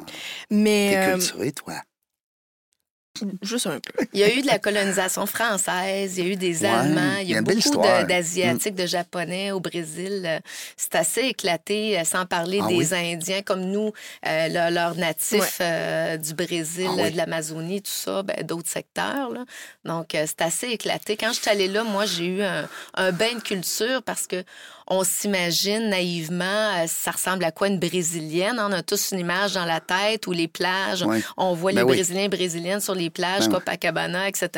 Mais 0.51 0.91
T'es 0.93 0.97
euh, 0.99 1.13
culturé, 1.19 1.53
toi. 1.53 1.75
Juste 3.43 3.67
un 3.67 3.79
peu. 3.81 4.05
Il 4.13 4.21
y 4.21 4.25
a 4.25 4.35
eu 4.35 4.41
de 4.43 4.47
la 4.47 4.59
colonisation 4.59 5.27
française, 5.27 6.17
il 6.19 6.25
y 6.27 6.29
a 6.29 6.33
eu 6.33 6.37
des 6.37 6.63
Ouais, 6.63 6.69
Allemands, 6.69 7.17
il 7.21 7.29
y 7.29 7.33
y 7.33 7.37
a 7.37 7.43
belle 7.43 7.57
beaucoup 7.57 7.77
de- 7.77 8.07
d'Asiatiques, 8.07 8.75
de, 8.75 8.87
Japonais 8.87 9.51
au 9.53 9.61
Brésil. 9.61 10.41
C'est 10.77 10.95
assez 10.95 11.21
éclaté, 11.23 11.99
euh, 11.99 12.05
sans 12.05 12.27
parler 12.27 12.61
Ah 12.63 12.69
des 12.69 12.93
oui? 12.93 13.15
Indiens 13.15 13.43
comme 13.43 13.63
nous, 13.63 13.93
euh, 14.27 14.49
le- 14.49 14.75
leurs 14.75 14.95
natifs 14.97 15.39
Ouais. 15.41 15.47
euh, 15.61 16.17
du 16.17 16.35
Brésil, 16.35 16.87
Ah 16.89 17.03
oui? 17.03 17.11
de 17.13 17.17
l'Amazonie, 17.17 17.83
tout 17.83 17.91
ça, 17.91 18.23
ben, 18.23 18.45
d'autres 18.45 18.71
secteurs. 18.71 19.31
là. 19.31 19.45
Donc, 19.85 20.15
euh, 20.15 20.25
c'est 20.27 20.43
assez 20.43 20.69
éclaté. 20.69 21.17
Quand 21.17 21.33
je 21.33 21.41
suis 21.41 21.51
allée 21.51 21.69
là, 21.69 21.85
moi, 21.85 22.07
j'ai 22.07 22.27
eu 22.27 22.43
un, 22.43 22.69
un 22.95 23.13
bain 23.13 23.35
de 23.35 23.41
culture 23.43 24.03
parce 24.03 24.27
que 24.27 24.43
on 24.91 25.05
s'imagine 25.05 25.89
naïvement, 25.89 26.45
euh, 26.45 26.87
ça 26.89 27.13
ressemble 27.13 27.45
à 27.45 27.53
quoi 27.53 27.69
une 27.69 27.79
Brésilienne? 27.79 28.59
On 28.59 28.73
a 28.73 28.83
tous 28.83 29.13
une 29.13 29.21
image 29.21 29.55
dans 29.55 29.65
la 29.65 29.81
tête 29.81 30.27
ou 30.27 30.33
les 30.33 30.49
plages. 30.49 31.05
On 31.37 31.55
voit 31.55 31.73
Ben 31.73 31.79
les 31.79 31.85
oui. 31.85 31.95
Brésiliens 31.97 32.25
et 32.25 32.29
Brésiliennes 32.29 32.81
sur 32.81 32.95
les 32.97 33.09
plages, 33.09 33.47
Ben. 33.47 33.55
Copacabana, 33.55 34.29
etc. 34.29 34.51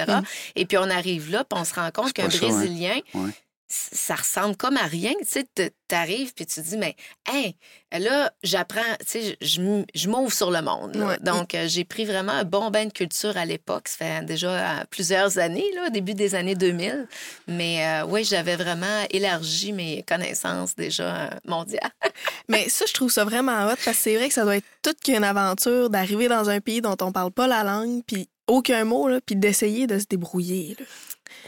Et 0.57 0.65
puis 0.65 0.79
on 0.79 0.89
arrive 0.91 1.31
là, 1.31 1.45
puis 1.45 1.61
on 1.61 1.65
se 1.65 1.75
rend 1.75 1.91
compte 1.93 2.13
qu'un 2.15 2.31
ça, 2.31 2.39
hein? 2.47 2.49
Brésilien, 2.49 2.99
Ouais. 3.15 3.31
Ça 3.75 4.17
ressemble 4.17 4.55
comme 4.57 4.77
à 4.77 4.83
rien. 4.85 5.13
Tu 5.23 5.41
sais, 5.57 5.73
t'arrives, 5.89 6.35
puis 6.35 6.45
tu 6.45 6.61
dis, 6.61 6.77
mais, 6.77 6.95
hey, 7.27 7.57
là, 7.91 8.31
j'apprends, 8.43 8.81
tu 9.01 9.07
sais, 9.07 9.37
je- 9.41 9.83
je 9.95 10.09
m'ouvre 10.11 10.33
sur 10.33 10.51
le 10.51 10.61
monde. 10.61 10.95
Ouais. 10.97 11.17
Donc, 11.21 11.55
euh, 11.55 11.67
j'ai 11.69 11.85
pris 11.85 12.05
vraiment 12.05 12.33
un 12.33 12.45
bon 12.45 12.71
bain 12.71 12.85
de 12.87 12.93
culture 12.93 13.37
à 13.37 13.45
l'époque. 13.47 13.89
Ça 13.89 13.97
fait 13.97 14.25
déjà 14.27 14.81
euh, 14.81 14.85
plusieurs 14.91 15.39
années, 15.39 15.65
là, 15.75 15.89
début 15.91 16.13
des 16.15 16.35
années 16.35 16.55
2000. 16.55 17.07
Mais 17.49 17.87
euh, 17.87 18.05
oui, 18.07 18.25
j'avais 18.25 18.57
vraiment 18.57 19.07
élargi 19.11 19.73
mes 19.73 20.03
connaissances 20.03 20.75
déjà 20.77 21.17
euh, 21.27 21.31
mondiales. 21.47 21.91
Mais 22.49 22.69
ça, 22.69 22.85
je 22.87 22.93
trouve 22.93 23.11
ça 23.11 23.25
vraiment 23.25 23.65
hot 23.67 23.77
parce 23.85 23.97
que 23.97 24.03
c'est 24.03 24.17
vrai 24.17 24.29
que 24.29 24.35
ça 24.35 24.45
doit 24.45 24.57
être 24.57 24.67
toute 24.83 25.01
qu'une 25.01 25.25
aventure 25.25 25.89
d'arriver 25.89 26.29
dans 26.29 26.51
un 26.51 26.61
pays 26.61 26.83
dont 26.83 26.97
on 27.01 27.11
parle 27.13 27.33
pas 27.33 27.47
la 27.47 27.63
langue, 27.65 28.03
puis 28.07 28.29
aucun 28.47 28.85
mot, 28.85 29.09
là, 29.09 29.21
puis 29.25 29.37
d'essayer 29.37 29.87
de 29.87 29.99
se 29.99 30.05
débrouiller. 30.05 30.77
là. 30.79 30.85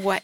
Ouais. 0.05 0.23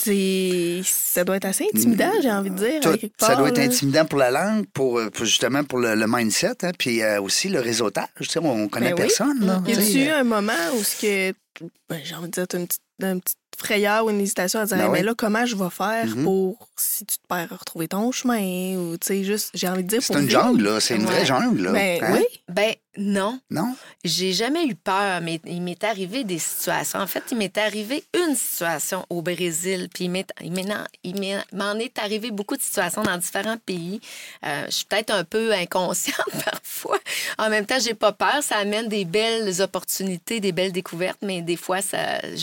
C'est... 0.00 0.80
Ça 0.84 1.24
doit 1.24 1.36
être 1.36 1.44
assez 1.46 1.66
intimidant, 1.74 2.12
j'ai 2.22 2.30
envie 2.30 2.50
de 2.50 2.56
dire. 2.56 2.80
Tout- 2.80 2.96
quelque 2.96 3.14
ça 3.18 3.28
part, 3.28 3.38
doit 3.38 3.48
être 3.48 3.58
là. 3.58 3.64
intimidant 3.64 4.04
pour 4.04 4.18
la 4.20 4.30
langue, 4.30 4.66
pour, 4.72 4.98
euh, 4.98 5.10
pour 5.10 5.24
justement 5.24 5.64
pour 5.64 5.78
le, 5.80 5.94
le 5.96 6.06
mindset, 6.06 6.52
hein, 6.64 6.70
puis 6.78 7.02
euh, 7.02 7.20
aussi 7.20 7.48
le 7.48 7.60
réseautage. 7.60 8.06
On 8.36 8.68
connaît 8.68 8.90
Ben 8.90 8.94
oui. 8.94 9.00
personne. 9.00 9.44
Là, 9.44 9.62
Y 9.66 9.72
a-tu 9.72 9.98
eu 10.04 10.08
un 10.10 10.24
moment 10.24 10.52
où 10.78 10.82
ce 10.84 11.00
que 11.00 11.34
ben, 11.88 12.00
j'ai 12.04 12.14
envie 12.14 12.28
de 12.28 12.32
dire 12.32 12.46
une 12.54 12.66
petite, 12.68 12.80
une 13.02 13.20
petite 13.20 13.38
frayeur 13.58 14.04
ou 14.04 14.10
une 14.10 14.20
hésitation 14.20 14.60
à 14.60 14.64
dire 14.66 14.76
Ben 14.76 14.84
Hey, 14.84 14.90
mais 14.90 14.98
oui. 15.00 15.04
là 15.06 15.14
comment 15.16 15.44
je 15.46 15.56
vais 15.56 15.70
faire 15.70 16.06
Mhm. 16.06 16.24
pour 16.24 16.68
si 16.76 17.04
tu 17.04 17.16
te 17.18 17.26
perds 17.28 17.48
retrouver 17.58 17.88
ton 17.88 18.10
chemin 18.12 18.76
ou 18.76 18.96
tu 18.96 19.06
sais 19.08 19.24
juste 19.24 19.50
j'ai 19.54 19.68
envie 19.68 19.82
de 19.84 19.88
dire 19.88 20.02
C'est 20.02 20.14
une 20.14 20.20
vivre. 20.26 20.40
jungle, 20.42 20.62
là. 20.64 20.80
C'est 20.80 20.96
une 20.96 21.04
vraie 21.04 21.20
Ouais. 21.20 21.26
jungle, 21.26 21.62
là. 21.62 21.72
Ben 21.72 22.02
Hein? 22.04 22.10
oui. 22.14 22.24
Ben, 22.48 22.74
non. 22.96 23.38
Non? 23.50 23.74
J'ai 24.04 24.32
jamais 24.32 24.64
eu 24.66 24.74
peur, 24.74 25.20
mais 25.20 25.40
il 25.46 25.62
m'est 25.62 25.84
arrivé 25.84 26.24
des 26.24 26.38
situations. 26.38 26.98
En 26.98 27.06
fait, 27.06 27.22
il 27.30 27.36
m'est 27.38 27.56
arrivé 27.58 28.02
une 28.14 28.34
situation 28.34 29.06
au 29.08 29.22
Brésil, 29.22 29.88
puis 29.92 30.06
il 30.06 30.10
m'en 31.52 31.74
est 31.78 31.98
arrivé 31.98 32.30
beaucoup 32.32 32.56
de 32.56 32.62
situations 32.62 33.02
dans 33.02 33.16
différents 33.16 33.56
pays. 33.64 34.00
Euh, 34.44 34.64
je 34.66 34.72
suis 34.74 34.84
peut-être 34.84 35.10
un 35.12 35.22
peu 35.24 35.52
inconsciente 35.52 36.16
parfois. 36.44 36.98
En 37.38 37.48
même 37.50 37.66
temps, 37.66 37.78
j'ai 37.80 37.94
pas 37.94 38.12
peur. 38.12 38.42
Ça 38.42 38.56
amène 38.56 38.88
des 38.88 39.04
belles 39.04 39.60
opportunités, 39.62 40.40
des 40.40 40.52
belles 40.52 40.72
découvertes, 40.72 41.18
mais 41.22 41.40
des 41.40 41.56
fois, 41.56 41.80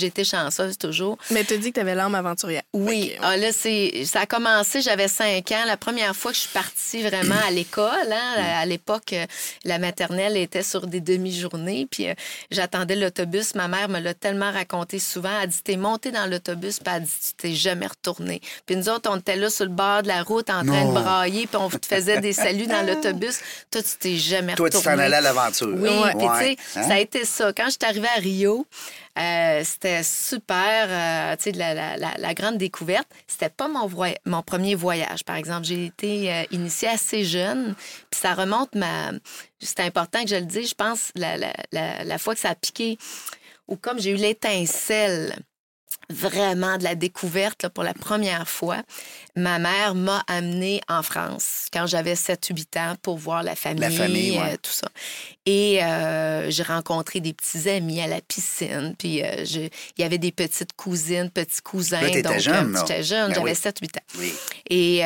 été 0.08 0.24
chanceuse 0.24 0.78
toujours. 0.78 1.05
Mais 1.32 1.44
tu 1.44 1.58
dit 1.58 1.70
que 1.72 1.76
tu 1.76 1.80
avais 1.82 1.96
l'âme 1.96 2.16
aventurière. 2.16 2.64
Oui, 2.74 3.14
ah, 3.22 3.38
là, 3.38 3.52
c'est, 3.52 4.04
ça 4.06 4.22
a 4.22 4.26
commencé, 4.26 4.82
j'avais 4.82 5.08
cinq 5.08 5.52
ans. 5.52 5.64
La 5.66 5.78
première 5.78 6.16
fois 6.16 6.32
que 6.32 6.38
je 6.38 6.42
suis 6.42 6.54
partie 6.54 7.02
vraiment 7.04 7.36
à 7.48 7.52
l'école, 7.52 8.12
hein, 8.12 8.44
à 8.58 8.66
l'époque, 8.66 9.14
euh, 9.14 9.26
la 9.64 9.80
maternelle 9.80 10.38
était 10.38 10.64
sur 10.64 10.88
des 10.88 11.00
demi-journées, 11.02 11.88
puis 11.90 12.10
euh, 12.10 12.14
j'attendais 12.52 12.96
l'autobus. 12.96 13.56
Ma 13.56 13.68
mère 13.68 13.90
me 13.90 14.00
l'a 14.00 14.14
tellement 14.14 14.52
raconté 14.52 15.00
souvent. 15.00 15.30
Elle 15.42 15.50
dit, 15.50 15.62
t'es 15.64 15.78
montée 15.78 16.12
dans 16.12 16.26
l'autobus, 16.30 16.80
puis 16.80 16.94
elle 16.96 17.04
dit, 17.04 17.12
tu 17.28 17.34
t'es 17.36 17.54
jamais 17.54 17.88
retournée. 17.88 18.42
Puis 18.66 18.76
nous 18.76 18.90
autres, 18.90 19.10
on 19.12 19.18
était 19.18 19.36
là 19.36 19.50
sur 19.50 19.66
le 19.66 19.72
bord 19.72 20.04
de 20.04 20.08
la 20.08 20.24
route 20.24 20.50
en 20.50 20.66
train 20.66 20.84
Non. 20.86 20.94
de 20.94 21.00
brailler, 21.00 21.48
puis 21.48 21.58
on 21.58 21.70
te 21.70 21.86
faisait 21.86 22.20
des 22.22 22.34
saluts 22.34 22.68
dans 22.68 22.82
l'autobus. 22.88 23.40
Toi, 23.72 23.82
tu 23.82 23.98
t'es 24.00 24.16
jamais 24.18 24.56
Toi, 24.56 24.70
tu 24.70 24.78
retournée. 24.78 24.98
t'en 24.98 25.04
allais 25.04 25.16
à 25.18 25.22
l'aventure. 25.22 25.70
Oui, 25.76 25.90
puis 26.18 26.26
Ouais. 26.28 26.56
tu 26.56 26.64
sais, 26.74 26.80
Hein? 26.80 26.88
ça 26.88 26.94
a 26.96 27.00
été 27.00 27.26
ça. 27.26 27.52
Quand 27.54 27.66
je 27.66 27.72
suis 27.72 27.80
arrivée 27.86 28.08
à 28.16 28.20
Rio, 28.20 28.66
euh, 29.18 29.62
c'était 29.64 30.04
super, 30.04 30.88
euh, 30.90 31.36
tu 31.38 31.44
sais, 31.44 31.52
la, 31.52 31.98
la- 31.98 32.34
grande 32.34 32.58
découverte. 32.58 33.08
C'était 33.28 33.50
pas 33.50 33.68
mon, 33.68 33.88
voy- 33.88 34.18
mon 34.26 34.42
premier 34.42 34.76
voyage, 34.76 35.24
par 35.24 35.36
exemple. 35.38 35.66
J'ai 35.66 35.86
été 35.86 36.34
euh, 36.34 36.44
initiée 36.52 36.90
assez 36.90 37.24
jeune, 37.24 37.76
puis 38.12 38.20
ça 38.20 38.34
remonte 38.34 38.76
ma... 38.76 39.12
C'est 39.60 39.80
important 39.80 40.24
que 40.24 40.30
je 40.30 40.36
le 40.36 40.46
dise, 40.46 40.70
je 40.70 40.76
pense, 40.76 41.12
la 41.16 42.18
fois 42.18 42.34
que 42.36 42.42
ça 42.42 42.50
a 42.50 42.56
piqué, 42.56 42.98
ou 43.68 43.78
comme 43.78 44.00
j'ai 44.00 44.12
eu 44.12 44.16
l'étincelle 44.16 45.36
vraiment 46.10 46.78
de 46.78 46.84
la 46.84 46.96
découverte 46.96 47.64
là, 47.64 47.70
pour 47.70 47.84
la 47.84 47.94
première 47.94 48.48
fois, 48.48 48.82
ma 49.36 49.60
mère 49.60 49.96
m'a 49.96 50.24
amenée 50.28 50.82
en 50.88 51.02
France 51.04 51.68
quand 51.74 51.88
j'avais 51.88 52.14
7-8 52.16 52.78
ans 52.80 52.96
pour 53.02 53.18
voir 53.18 53.44
la 53.44 53.56
famille, 53.56 53.82
La 53.82 53.90
famille, 53.92 54.32
ouais. 54.38 54.54
euh, 54.54 54.58
tout 54.62 54.72
ça. 54.72 54.88
Et 55.46 55.84
euh, 55.84 56.50
j'ai 56.50 56.64
rencontré 56.64 57.20
des 57.20 57.34
petits 57.34 57.70
amis 57.70 58.02
à 58.02 58.08
la 58.08 58.22
piscine, 58.22 58.96
puis 58.98 59.24
euh, 59.24 59.46
je- 59.46 59.60
il 59.98 60.02
y 60.02 60.04
avait 60.04 60.18
des 60.18 60.32
petites 60.32 60.74
cousines, 60.74 61.30
petits 61.30 61.62
cousins. 61.62 62.02
Là, 62.02 62.22
donc, 62.22 62.40
jeune. 62.40 62.78
J'étais 62.80 63.04
jeune, 63.04 63.30
Ben 63.30 63.36
j'avais 63.36 63.52
oui. 63.52 63.56
7-8 63.56 63.98
ans. 63.98 64.04
Oui. 64.20 64.34
Et 64.70 65.02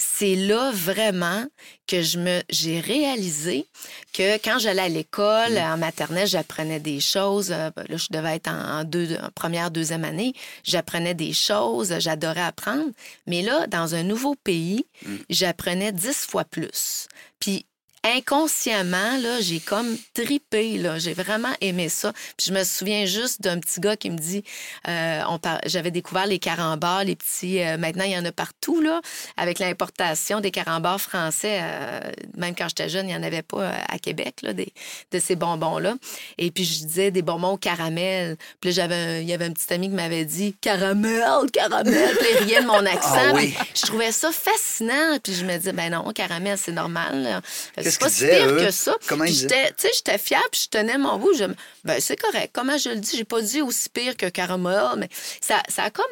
c'est 0.00 0.34
là 0.34 0.70
vraiment 0.72 1.46
que 1.86 2.00
je 2.00 2.18
me 2.18 2.40
j'ai 2.48 2.80
réalisé 2.80 3.66
que 4.14 4.36
quand 4.38 4.58
j'allais 4.58 4.82
à 4.82 4.88
l'école 4.88 5.58
en 5.58 5.76
maternelle, 5.76 6.26
j'apprenais 6.26 6.80
des 6.80 7.00
choses. 7.00 7.52
Euh, 7.52 7.70
Là, 7.76 7.96
je 7.96 8.06
devais 8.10 8.36
être 8.36 8.48
en, 8.48 8.84
deux, 8.84 9.16
en 9.16 9.30
première, 9.34 9.70
deuxième 9.70 10.04
année. 10.04 10.32
J'apprenais 10.64 11.14
des 11.14 11.32
choses, 11.32 11.94
j'adorais 11.98 12.40
apprendre. 12.42 12.90
Mais 13.26 13.42
là, 13.42 13.66
dans 13.66 13.94
un 13.94 14.02
nouveau 14.02 14.34
pays, 14.34 14.86
j'apprenais 15.28 15.92
dix 15.92 16.26
fois 16.26 16.44
plus. 16.44 17.06
Puis 17.38 17.66
inconsciemment, 18.04 19.18
là, 19.18 19.40
j'ai 19.40 19.60
comme 19.60 19.96
tripé, 20.14 20.78
là. 20.78 20.98
J'ai 20.98 21.12
vraiment 21.14 21.52
aimé 21.60 21.88
ça. 21.88 22.12
Puis 22.36 22.46
je 22.48 22.52
me 22.52 22.64
souviens 22.64 23.04
juste 23.06 23.42
d'un 23.42 23.58
petit 23.58 23.80
gars 23.80 23.96
qui 23.96 24.10
me 24.10 24.16
dit, 24.18 24.42
euh, 24.88 25.20
on 25.28 25.38
par- 25.38 25.60
j'avais 25.66 25.90
découvert 25.90 26.26
les 26.26 26.38
carambars, 26.38 27.04
les 27.04 27.16
petits, 27.16 27.60
euh, 27.62 27.76
maintenant 27.76 28.04
il 28.04 28.12
y 28.12 28.16
en 28.18 28.24
a 28.24 28.32
partout, 28.32 28.80
là, 28.80 29.00
avec 29.36 29.58
l'importation 29.58 30.40
des 30.40 30.50
carambars 30.50 31.00
français. 31.00 31.60
euh, 31.62 32.00
même 32.36 32.54
quand 32.54 32.68
j'étais 32.68 32.88
jeune, 32.88 33.06
il 33.08 33.12
n'y 33.12 33.16
en 33.16 33.22
avait 33.22 33.42
pas 33.42 33.70
à 33.88 33.98
Québec, 33.98 34.36
là, 34.42 34.52
des, 34.52 34.72
de 35.12 35.18
ces 35.18 35.36
bonbons-là. 35.36 35.94
Et 36.38 36.50
puis 36.50 36.64
je 36.64 36.84
disais 36.84 37.10
des 37.10 37.22
bonbons 37.22 37.52
au 37.52 37.56
caramel. 37.58 38.36
Puis 38.60 38.72
j'avais 38.72 38.94
un- 38.94 39.18
il 39.20 39.28
y 39.28 39.32
avait 39.32 39.46
un 39.46 39.52
petit 39.52 39.72
ami 39.72 39.88
qui 39.88 39.94
m'avait 39.94 40.24
dit, 40.24 40.54
caramel, 40.60 41.22
caramel. 41.52 42.16
Puis 42.18 42.28
il 42.32 42.44
riait 42.44 42.62
de 42.62 42.66
mon 42.66 42.84
accent. 42.86 43.10
Ah 43.14 43.32
oui. 43.34 43.54
Puis 43.58 43.72
je 43.82 43.86
trouvais 43.86 44.12
ça 44.12 44.30
fascinant. 44.32 45.18
Puis 45.22 45.34
je 45.34 45.44
me 45.44 45.56
disais, 45.56 45.72
ben 45.72 45.90
non, 45.90 46.10
caramel, 46.12 46.56
c'est 46.58 46.72
normal. 46.72 47.22
là. 47.22 47.42
Qu'est-ce 47.90 47.94
C'est 47.94 47.98
pas 48.00 48.06
qu'ils 48.06 48.14
disaient, 48.14 48.38
pire 48.38 48.54
eux? 48.54 48.66
que 48.66 48.70
ça. 48.70 48.96
Comment 49.08 49.24
ils 49.24 49.34
j'étais, 49.34 49.68
tu 49.68 49.74
sais, 49.78 49.90
j'étais 49.94 50.18
fière, 50.18 50.48
puis 50.50 50.62
je 50.64 50.68
tenais 50.68 50.98
mon 50.98 51.18
bout. 51.18 51.32
Je, 51.34 51.44
ben, 51.84 52.00
c'est 52.00 52.16
correct. 52.16 52.50
Comment 52.52 52.78
je 52.78 52.90
le 52.90 52.96
dis? 52.96 53.16
J'ai 53.16 53.24
pas 53.24 53.40
dit 53.42 53.62
aussi 53.62 53.88
pire 53.88 54.16
que 54.16 54.26
caramel, 54.28 54.82
mais 54.98 55.08
ça, 55.40 55.62
ça 55.68 55.84
a 55.84 55.90
comme. 55.90 56.04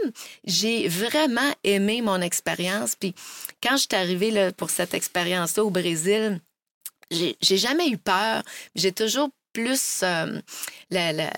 J'ai 0.44 0.88
vraiment 0.88 1.52
aimé 1.64 2.02
mon 2.02 2.20
expérience. 2.20 2.94
Puis 2.96 3.14
quand 3.62 3.76
je 3.76 3.86
suis 3.90 3.94
arrivée 3.94 4.30
là, 4.30 4.52
pour 4.52 4.70
cette 4.70 4.94
expérience-là 4.94 5.64
au 5.64 5.70
Brésil, 5.70 6.40
j'ai 7.10 7.36
j'ai 7.40 7.56
jamais 7.56 7.88
eu 7.88 7.98
peur. 7.98 8.42
J'ai 8.74 8.92
toujours 8.92 9.30
plus 9.52 10.00
euh, 10.02 10.40
la- 10.90 11.12
la- 11.12 11.32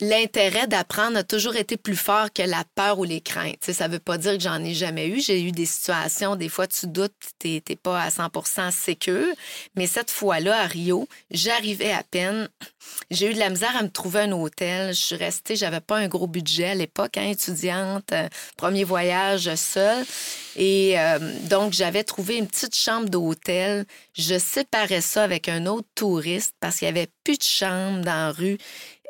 l'intérêt 0.00 0.66
d'apprendre 0.66 1.18
a 1.18 1.22
toujours 1.22 1.56
été 1.56 1.76
plus 1.76 1.96
fort 1.96 2.32
que 2.32 2.42
la 2.42 2.64
peur 2.74 2.98
ou 2.98 3.04
les 3.04 3.20
craintes. 3.20 3.70
Ça 3.72 3.88
veut 3.88 3.98
pas 3.98 4.18
dire 4.18 4.34
que 4.34 4.42
j'en 4.42 4.62
ai 4.62 4.74
jamais 4.74 5.08
eu. 5.08 5.20
J'ai 5.20 5.42
eu 5.42 5.52
des 5.52 5.66
situations, 5.66 6.36
des 6.36 6.48
fois 6.48 6.66
tu 6.66 6.86
doutes, 6.86 7.12
tu 7.38 7.48
n'es 7.48 7.76
pas 7.76 8.00
à 8.00 8.08
100% 8.08 8.70
sécure. 8.70 9.34
Mais 9.76 9.86
cette 9.86 10.10
fois-là, 10.10 10.62
à 10.62 10.66
Rio, 10.66 11.06
j'arrivais 11.30 11.92
à 11.92 12.02
peine. 12.02 12.48
J'ai 13.10 13.30
eu 13.30 13.34
de 13.34 13.38
la 13.38 13.50
misère 13.50 13.76
à 13.76 13.82
me 13.82 13.90
trouver 13.90 14.20
un 14.20 14.32
hôtel. 14.32 14.94
Je 14.94 15.00
suis 15.00 15.16
restée, 15.16 15.56
j'avais 15.56 15.80
pas 15.80 15.98
un 15.98 16.08
gros 16.08 16.26
budget 16.26 16.70
à 16.70 16.74
l'époque, 16.74 17.16
hein, 17.16 17.28
étudiante, 17.28 18.12
euh, 18.12 18.28
premier 18.56 18.84
voyage 18.84 19.54
seule. 19.54 20.04
Et 20.56 20.98
euh, 20.98 21.18
donc, 21.48 21.72
j'avais 21.72 22.04
trouvé 22.04 22.36
une 22.36 22.46
petite 22.46 22.74
chambre 22.74 23.08
d'hôtel. 23.08 23.84
Je 24.14 24.38
séparais 24.38 25.00
ça 25.00 25.22
avec 25.22 25.48
un 25.48 25.66
autre 25.66 25.88
touriste 25.94 26.54
parce 26.60 26.78
qu'il 26.78 26.86
y 26.86 26.90
avait 26.90 27.08
plus 27.24 27.38
de 27.38 27.42
chambre 27.42 28.02
dans 28.04 28.26
la 28.26 28.32
rue. 28.32 28.58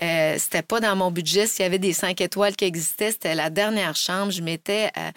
Euh, 0.02 0.36
c'était 0.38 0.62
pas 0.62 0.80
dans 0.80 0.96
mon 0.96 1.10
budget. 1.12 1.46
S'il 1.46 1.62
y 1.62 1.66
avait 1.66 1.78
des 1.78 1.92
cinq 1.92 2.20
étoiles 2.20 2.56
qui 2.56 2.64
existaient, 2.64 3.12
c'était 3.12 3.34
la 3.36 3.50
dernière 3.50 3.94
chambre. 3.94 4.32
Je 4.32 4.42
m'étais 4.42 4.90
euh, 4.98 5.10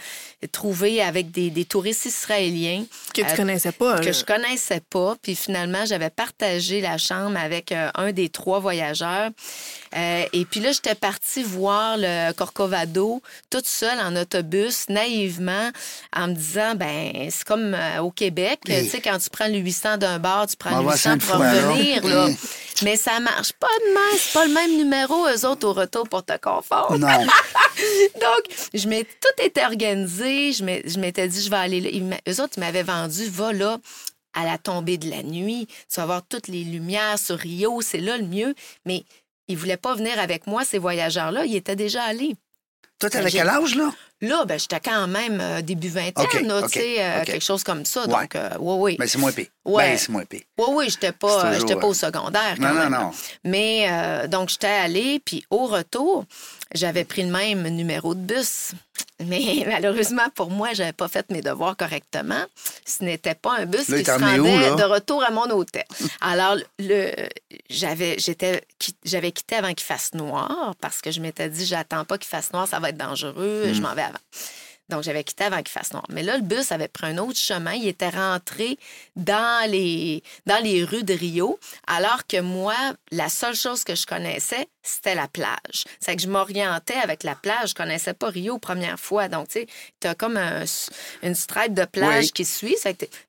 trouvée 0.52 1.02
avec 1.02 1.32
des, 1.32 1.50
des 1.50 1.66
touristes 1.66 2.06
israéliens 2.06 2.84
Que 3.14 3.22
tu 3.22 3.28
Euh, 3.28 3.36
connaissais 3.36 3.72
pas. 3.72 4.00
que 4.00 4.06
là. 4.06 4.12
je 4.12 4.24
connaissais 4.24 4.82
pas. 4.82 5.16
Puis 5.22 5.36
finalement, 5.36 5.86
j'avais 5.86 6.10
partagé 6.12 6.82
la 6.82 6.98
chambre 6.98 7.38
avec 7.40 7.72
euh, 7.72 7.90
un 7.96 8.12
des 8.12 8.30
trois 8.30 8.60
voyageurs. 8.60 9.32
Euh, 9.96 10.26
et 10.34 10.46
puis 10.46 10.60
là, 10.60 10.72
j'étais 10.72 10.94
partie 10.96 11.42
voir 11.42 11.96
le 11.98 12.32
Corcovado 12.34 13.22
toute 13.50 13.68
seule 13.68 14.00
en 14.00 14.16
autobus, 14.16 14.88
naïvement, 14.90 15.72
en 16.16 16.28
me 16.28 16.34
disant, 16.34 16.76
ben 16.76 17.30
c'est 17.32 17.44
comme 17.46 17.74
euh, 17.74 18.02
au 18.02 18.12
Québec, 18.12 18.60
Oui. 18.68 18.84
tu 18.84 18.90
sais, 18.90 19.02
quand 19.02 19.18
tu 19.18 19.30
prends 19.30 19.48
le 19.48 19.58
800 19.58 19.98
d'un 19.98 20.20
bar, 20.20 20.48
tu 20.48 20.56
prends 20.58 20.78
le 20.80 20.86
va 20.86 20.92
800 20.94 21.18
pour 21.20 21.36
revenir. 21.38 22.06
Là. 22.06 22.28
Mais 22.84 22.98
ça 22.98 23.20
marche 23.22 23.54
pas 23.54 23.68
de 23.88 23.94
même. 23.94 24.20
C'est 24.20 24.34
pas 24.34 24.46
le 24.46 24.54
même 24.54 24.75
numéro, 24.78 25.26
eux 25.28 25.46
autres, 25.46 25.68
au 25.68 25.74
retour 25.74 26.08
pour 26.10 26.24
te 26.24 26.38
confort. 26.38 26.98
Non. 26.98 27.08
Donc, 28.16 28.44
je 28.74 28.88
m'ai 28.88 29.04
tout 29.06 29.44
été 29.44 29.64
organisé. 29.64 30.52
Je 30.54 30.64
m'ai- 30.64 30.84
je 30.88 31.00
m'étais 31.00 31.28
dit, 31.28 31.42
je 31.42 31.50
vais 31.50 31.56
aller 31.58 31.82
là. 31.82 31.90
Ils 31.92 32.04
eux 32.32 32.42
autres, 32.42 32.54
ils 32.58 32.60
m'avaient 32.62 32.84
vendu, 32.84 33.26
va 33.30 33.54
là 33.54 33.78
à 34.34 34.44
la 34.46 34.58
tombée 34.58 34.98
de 34.98 35.10
la 35.10 35.24
nuit. 35.24 35.68
Tu 35.92 36.00
vas 36.00 36.06
voir 36.06 36.22
toutes 36.28 36.48
les 36.48 36.64
lumières 36.64 37.18
sur 37.20 37.38
Rio, 37.38 37.82
c'est 37.82 38.00
là 38.00 38.18
le 38.18 38.26
mieux. 38.26 38.54
Mais 38.86 39.04
ils 39.48 39.58
voulaient 39.58 39.78
pas 39.78 39.96
venir 39.96 40.20
avec 40.20 40.48
moi, 40.48 40.66
ces 40.66 40.78
voyageurs-là. 40.78 41.46
Ils 41.46 41.56
étaient 41.56 41.76
déjà 41.76 42.04
allés. 42.04 42.36
Toi, 43.00 43.10
t'avais 43.10 43.30
quel 43.32 43.50
âge, 43.50 43.76
là? 43.76 43.92
Là, 44.22 44.46
ben, 44.46 44.58
j'étais 44.58 44.80
quand 44.80 45.08
même 45.08 45.40
euh, 45.42 45.62
début 45.62 45.90
vingtaine, 45.90 46.26
OK, 46.26 46.42
là, 46.42 46.62
tu 46.64 46.80
sais, 46.80 46.96
euh, 47.00 47.24
quelque 47.26 47.44
chose 47.44 47.64
comme 47.64 47.84
ça. 47.84 48.02
Ouais. 48.04 48.08
Donc, 48.08 48.36
euh, 48.36 48.50
oui, 48.60 48.76
oui. 48.80 48.96
Ben, 48.98 49.08
c'est 49.08 49.18
moins 49.18 49.34
pire. 49.34 49.48
Ouais. 49.66 49.92
Ben, 49.92 49.98
c'est 49.98 50.10
moins 50.10 50.24
pire. 50.24 50.42
Oui, 50.58 50.66
oui, 50.70 50.90
j'étais 50.90 51.12
pas, 51.12 51.54
toujours, 51.60 51.80
pas 51.80 51.88
au 51.88 51.94
secondaire. 51.94 52.56
Quand 52.58 52.62
Non, 52.62 52.74
non, 52.74 52.80
même, 52.80 52.92
non. 52.92 53.00
là. 53.00 53.12
Mais 53.44 54.28
donc, 54.30 54.50
j'étais 54.50 54.68
allée, 54.68 55.20
puis 55.24 55.46
au 55.50 55.66
retour, 55.66 56.24
j'avais 56.76 57.04
pris 57.06 57.24
le 57.24 57.30
même 57.32 57.68
numéro 57.70 58.14
de 58.14 58.20
bus. 58.20 58.72
Mais 59.24 59.64
malheureusement, 59.68 60.28
pour 60.36 60.50
moi, 60.52 60.74
j'avais 60.74 60.94
pas 60.94 61.08
fait 61.08 61.30
mes 61.32 61.42
devoirs 61.42 61.76
correctement. 61.78 62.44
Ce 62.86 63.04
n'était 63.04 63.36
pas 63.36 63.58
un 63.60 63.66
bus 63.66 63.88
Là, 63.90 64.00
qui 64.00 64.06
se 64.06 64.12
où, 64.12 64.46
rendait 64.46 64.76
de 64.76 64.84
retour 64.88 65.24
à 65.24 65.32
mon 65.32 65.50
hôtel. 65.52 65.86
Alors, 66.22 66.58
le, 66.80 67.12
j'avais, 67.70 68.18
j'étais, 68.20 68.62
qui- 68.78 68.96
j'avais 69.04 69.32
quitté 69.32 69.56
avant 69.56 69.74
qu'il 69.74 69.86
fasse 69.86 70.14
noir 70.14 70.76
parce 70.82 71.02
que 71.02 71.12
je 71.12 71.22
m'étais 71.22 71.50
dit, 71.50 71.66
j'attends 71.66 72.06
pas 72.06 72.18
qu'il 72.18 72.28
fasse 72.30 72.52
noir, 72.54 72.68
ça 72.68 72.80
va 72.80 72.90
être 72.90 72.98
dangereux, 72.98 73.64
Hmm. 73.68 73.74
je 73.74 73.82
m'en 73.82 73.94
vais 73.96 74.04
avant. 74.04 74.20
Donc, 74.90 75.02
j'avais 75.04 75.24
quitté 75.24 75.46
avant 75.46 75.58
qu'il 75.58 75.70
fasse 75.70 75.94
noir. 75.94 76.06
Mais 76.10 76.22
là, 76.22 76.38
le 76.38 76.44
bus 76.44 76.72
avait 76.72 76.88
pris 76.88 77.08
un 77.08 77.18
autre 77.18 77.40
chemin. 77.40 77.74
Il 77.74 77.88
était 77.88 78.10
rentré 78.10 78.78
dans 79.16 79.70
les, 79.70 80.22
dans 80.46 80.64
les 80.64 80.84
rues 80.84 81.04
de 81.04 81.14
Rio, 81.14 81.60
alors 81.88 82.28
que 82.28 82.40
moi, 82.40 82.76
la 83.12 83.30
seule 83.30 83.56
chose 83.56 83.84
que 83.84 83.96
je 83.96 84.06
connaissais, 84.06 84.68
c'était 84.84 85.16
la 85.16 85.28
plage. 85.28 85.86
C'est 86.00 86.16
que 86.16 86.22
je 86.22 86.28
m'orientais 86.28 86.94
avec 87.02 87.24
la 87.24 87.34
plage. 87.34 87.70
Je 87.70 87.74
connaissais 87.76 88.14
pas 88.14 88.30
Rio 88.30 88.60
première 88.60 89.00
fois. 89.00 89.28
Donc, 89.28 89.48
tu 89.48 89.62
sais, 89.62 89.68
t'as 90.00 90.14
comme 90.14 90.38
un- 90.38 90.66
une 91.24 91.34
stripe 91.36 91.74
de 91.74 91.86
plage 91.86 92.26
Oui. 92.26 92.32
qui 92.32 92.46
suit. 92.46 92.76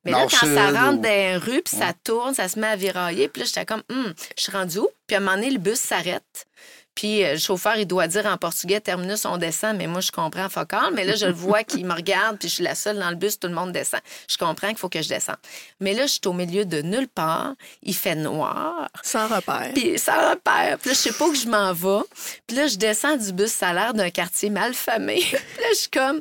Mais 0.05 0.11
là, 0.11 0.27
quand 0.31 0.47
ça 0.47 0.71
rentre 0.73 0.99
ou- 0.99 1.03
dans 1.03 1.09
les 1.09 1.37
rues, 1.39 1.63
puis 1.63 1.77
ça 1.77 1.93
tourne, 2.05 2.35
ça 2.35 2.49
se 2.49 2.59
met 2.59 2.67
à 2.67 2.77
virailler. 2.77 3.29
Puis 3.29 3.41
là, 3.41 3.47
j'étais 3.47 3.65
comme, 3.65 3.83
Hum, 3.91 4.13
je 4.37 4.43
suis 4.43 4.53
rendue 4.53 4.79
où? 4.81 4.89
Puis 5.07 5.15
à 5.15 5.19
un 5.19 5.23
moment 5.23 5.37
donné, 5.37 5.51
le 5.51 5.59
bus 5.59 5.79
s'arrête. 5.81 6.47
Puis 6.97 7.23
euh, 7.23 7.35
le 7.35 7.39
chauffeur, 7.39 7.77
il 7.77 7.87
doit 7.87 8.09
dire 8.09 8.27
en 8.27 8.37
portugais, 8.39 8.81
terminus, 8.81 9.25
on 9.27 9.37
descend, 9.37 9.77
mais 9.77 9.87
moi, 9.87 10.01
je 10.01 10.11
comprends 10.11 10.49
focal. 10.49 10.93
Mais 10.95 11.05
là, 11.05 11.15
je 11.15 11.27
le 11.27 11.33
vois 11.33 11.63
qu'il 11.63 11.87
me 11.87 11.95
regarde, 11.95 12.39
puis 12.39 12.49
je 12.49 12.55
suis 12.55 12.65
la 12.65 12.75
seule 12.75 12.99
dans 12.99 13.11
le 13.11 13.17
bus, 13.17 13.39
tout 13.39 13.47
le 13.47 13.55
monde 13.55 13.71
descend. 13.71 14.01
Je 14.29 14.37
comprends 14.39 14.69
qu'il 14.69 14.79
faut 14.79 14.89
que 14.89 15.03
je 15.03 15.09
descende. 15.09 15.37
Mais 15.79 15.95
là, 15.95 16.07
je 16.07 16.13
suis 16.13 16.21
au 16.27 16.33
milieu 16.33 16.65
de 16.65 16.81
nulle 16.83 17.07
part. 17.07 17.55
Il 17.83 17.95
fait 17.95 18.17
noir. 18.17 18.89
Sans 19.03 19.29
repère. 19.29 19.71
Puis 19.75 19.99
ça 19.99 20.31
repère. 20.31 20.79
Puis 20.79 20.91
là, 20.91 20.95
je 20.95 20.99
sais 20.99 21.13
pas 21.13 21.27
où 21.27 21.35
je 21.35 21.47
m'en 21.47 21.73
vais. 21.75 22.05
Puis 22.47 22.57
là, 22.57 22.67
je 22.67 22.77
descends 22.77 23.17
du 23.17 23.33
bus, 23.33 23.53
ça 23.53 23.69
a 23.69 23.73
l'air 23.75 23.95
d'un 23.95 24.11
quartier 24.11 24.49
mal 24.49 24.73
famé. 24.75 25.21
Puis 25.31 25.63
là, 25.63 25.69
je 25.73 25.79
suis 25.79 25.91
comme, 25.91 26.21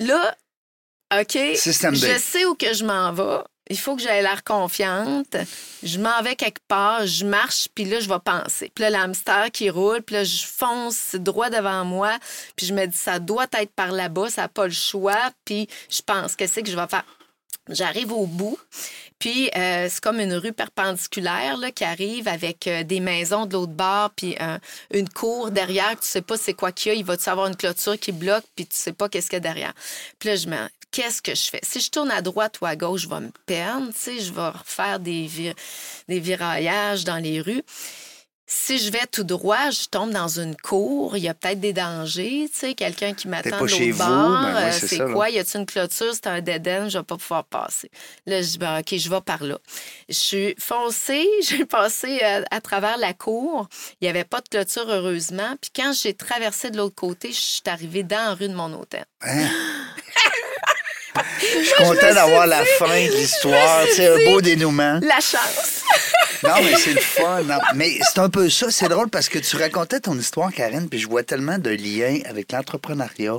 là, 0.00 0.36
OK, 1.18 1.38
Système 1.56 1.94
B. 1.94 1.96
je 1.96 2.18
sais 2.18 2.44
où 2.44 2.54
que 2.54 2.74
je 2.74 2.84
m'en 2.84 3.12
vais. 3.12 3.42
Il 3.70 3.78
faut 3.78 3.96
que 3.96 4.02
j'aie 4.02 4.20
l'air 4.20 4.44
confiante. 4.44 5.36
Je 5.82 5.98
m'en 5.98 6.20
vais 6.22 6.36
quelque 6.36 6.60
part, 6.68 7.06
je 7.06 7.24
marche, 7.24 7.68
puis 7.74 7.84
là, 7.84 7.98
je 8.00 8.08
vais 8.08 8.18
penser. 8.22 8.70
Puis 8.74 8.82
là, 8.82 8.90
l'hamster 8.90 9.50
qui 9.50 9.70
roule, 9.70 10.02
puis 10.02 10.16
là, 10.16 10.24
je 10.24 10.44
fonce 10.44 11.14
droit 11.14 11.48
devant 11.48 11.84
moi, 11.84 12.18
puis 12.56 12.66
je 12.66 12.74
me 12.74 12.86
dis, 12.86 12.96
ça 12.96 13.18
doit 13.18 13.46
être 13.58 13.72
par 13.72 13.92
là-bas, 13.92 14.28
ça 14.28 14.42
n'a 14.42 14.48
pas 14.48 14.66
le 14.66 14.72
choix, 14.72 15.30
puis 15.46 15.66
je 15.88 16.02
pense, 16.02 16.36
qu'est-ce 16.36 16.60
que 16.60 16.70
je 16.70 16.76
vais 16.76 16.88
faire? 16.88 17.04
J'arrive 17.70 18.12
au 18.12 18.26
bout, 18.26 18.58
puis 19.18 19.48
euh, 19.56 19.88
c'est 19.88 20.02
comme 20.02 20.20
une 20.20 20.34
rue 20.34 20.52
perpendiculaire 20.52 21.56
là, 21.56 21.70
qui 21.70 21.84
arrive 21.84 22.28
avec 22.28 22.66
euh, 22.66 22.82
des 22.82 23.00
maisons 23.00 23.46
de 23.46 23.54
l'autre 23.54 23.72
bord, 23.72 24.10
puis 24.10 24.36
euh, 24.38 24.58
une 24.92 25.08
cour 25.08 25.50
derrière. 25.50 25.98
Tu 25.98 26.06
sais 26.06 26.20
pas 26.20 26.36
c'est 26.36 26.52
quoi 26.52 26.72
qu'il 26.72 26.92
y 26.92 26.94
a. 26.94 26.98
Il 26.98 27.06
va-tu 27.06 27.30
avoir 27.30 27.46
une 27.46 27.56
clôture 27.56 27.98
qui 27.98 28.12
bloque, 28.12 28.44
puis 28.54 28.66
tu 28.66 28.76
sais 28.76 28.92
pas 28.92 29.08
qu'est-ce 29.08 29.30
qu'il 29.30 29.36
y 29.36 29.38
a 29.38 29.40
derrière. 29.40 29.72
Puis 30.18 30.28
là, 30.28 30.36
je 30.36 30.46
me 30.46 30.56
qu'est-ce 30.94 31.20
que 31.20 31.34
je 31.34 31.48
fais? 31.50 31.60
Si 31.64 31.80
je 31.80 31.90
tourne 31.90 32.10
à 32.12 32.22
droite 32.22 32.60
ou 32.60 32.66
à 32.66 32.76
gauche, 32.76 33.02
je 33.02 33.08
vais 33.08 33.20
me 33.20 33.30
perdre, 33.46 33.88
tu 33.88 33.98
sais, 33.98 34.20
je 34.20 34.32
vais 34.32 34.48
refaire 34.48 35.00
des, 35.00 35.26
vir- 35.26 35.54
des 36.08 36.20
viraillages 36.20 37.04
dans 37.04 37.16
les 37.18 37.40
rues. 37.40 37.62
Si 38.46 38.76
je 38.78 38.90
vais 38.92 39.06
tout 39.10 39.24
droit, 39.24 39.70
je 39.70 39.86
tombe 39.86 40.10
dans 40.10 40.28
une 40.38 40.54
cour, 40.54 41.16
il 41.16 41.22
y 41.22 41.28
a 41.30 41.34
peut-être 41.34 41.60
des 41.60 41.72
dangers, 41.72 42.46
tu 42.52 42.58
sais, 42.58 42.74
quelqu'un 42.74 43.14
qui 43.14 43.26
m'attend 43.26 43.56
de 43.56 43.66
l'autre 43.90 43.98
bord. 43.98 44.06
ben 44.42 44.54
ouais, 44.54 44.62
euh, 44.64 44.70
c'est 44.72 44.98
là. 44.98 45.06
quoi? 45.12 45.30
Y 45.30 45.38
a-t-il 45.38 45.60
une 45.60 45.66
clôture? 45.66 46.12
C'est 46.12 46.26
un 46.26 46.42
dead 46.42 46.68
end, 46.68 46.88
je 46.90 46.98
vais 46.98 47.04
pas 47.04 47.16
pouvoir 47.16 47.44
passer. 47.44 47.90
Là, 48.26 48.42
je 48.42 48.48
dis, 48.50 48.58
ben, 48.58 48.80
OK, 48.80 48.94
je 48.96 49.08
vais 49.08 49.20
par 49.22 49.42
là. 49.42 49.58
Je 50.10 50.14
suis 50.14 50.54
foncée, 50.60 51.26
j'ai 51.48 51.64
passé 51.64 52.20
euh, 52.22 52.42
à 52.50 52.60
travers 52.60 52.98
la 52.98 53.14
cour. 53.14 53.66
Il 54.00 54.04
n'y 54.04 54.08
avait 54.10 54.24
pas 54.24 54.42
de 54.42 54.48
clôture, 54.50 54.88
heureusement. 54.90 55.56
Puis 55.60 55.70
quand 55.74 55.92
j'ai 55.94 56.12
traversé 56.12 56.70
de 56.70 56.76
l'autre 56.76 56.94
côté, 56.96 57.32
je 57.32 57.40
suis 57.40 57.62
arrivée 57.66 58.02
dans 58.02 58.16
la 58.28 58.34
rue 58.34 58.48
de 58.48 58.54
mon 58.54 58.72
hôtel. 58.74 59.06
Hein? 59.22 59.48
Je 61.52 61.64
suis 61.64 61.74
content 61.76 62.14
d'avoir 62.14 62.46
la 62.46 62.64
fin 62.78 62.86
de 63.06 63.12
l'histoire. 63.16 63.84
C'est 63.94 64.06
un 64.08 64.30
beau 64.30 64.40
dénouement. 64.40 65.00
La 65.02 65.16
chance! 65.20 65.82
Non, 66.42 66.54
mais 66.62 66.74
c'est 66.76 66.92
le 66.94 67.00
fun. 67.00 67.42
non. 67.44 67.58
Mais 67.74 67.98
c'est 68.02 68.18
un 68.20 68.28
peu 68.28 68.50
ça. 68.50 68.66
C'est 68.70 68.88
drôle 68.88 69.08
parce 69.08 69.28
que 69.28 69.38
tu 69.38 69.56
racontais 69.56 70.00
ton 70.00 70.18
histoire, 70.18 70.52
Karen, 70.52 70.88
puis 70.88 70.98
je 70.98 71.08
vois 71.08 71.22
tellement 71.22 71.58
de 71.58 71.70
liens 71.70 72.18
avec 72.28 72.52
l'entrepreneuriat. 72.52 73.38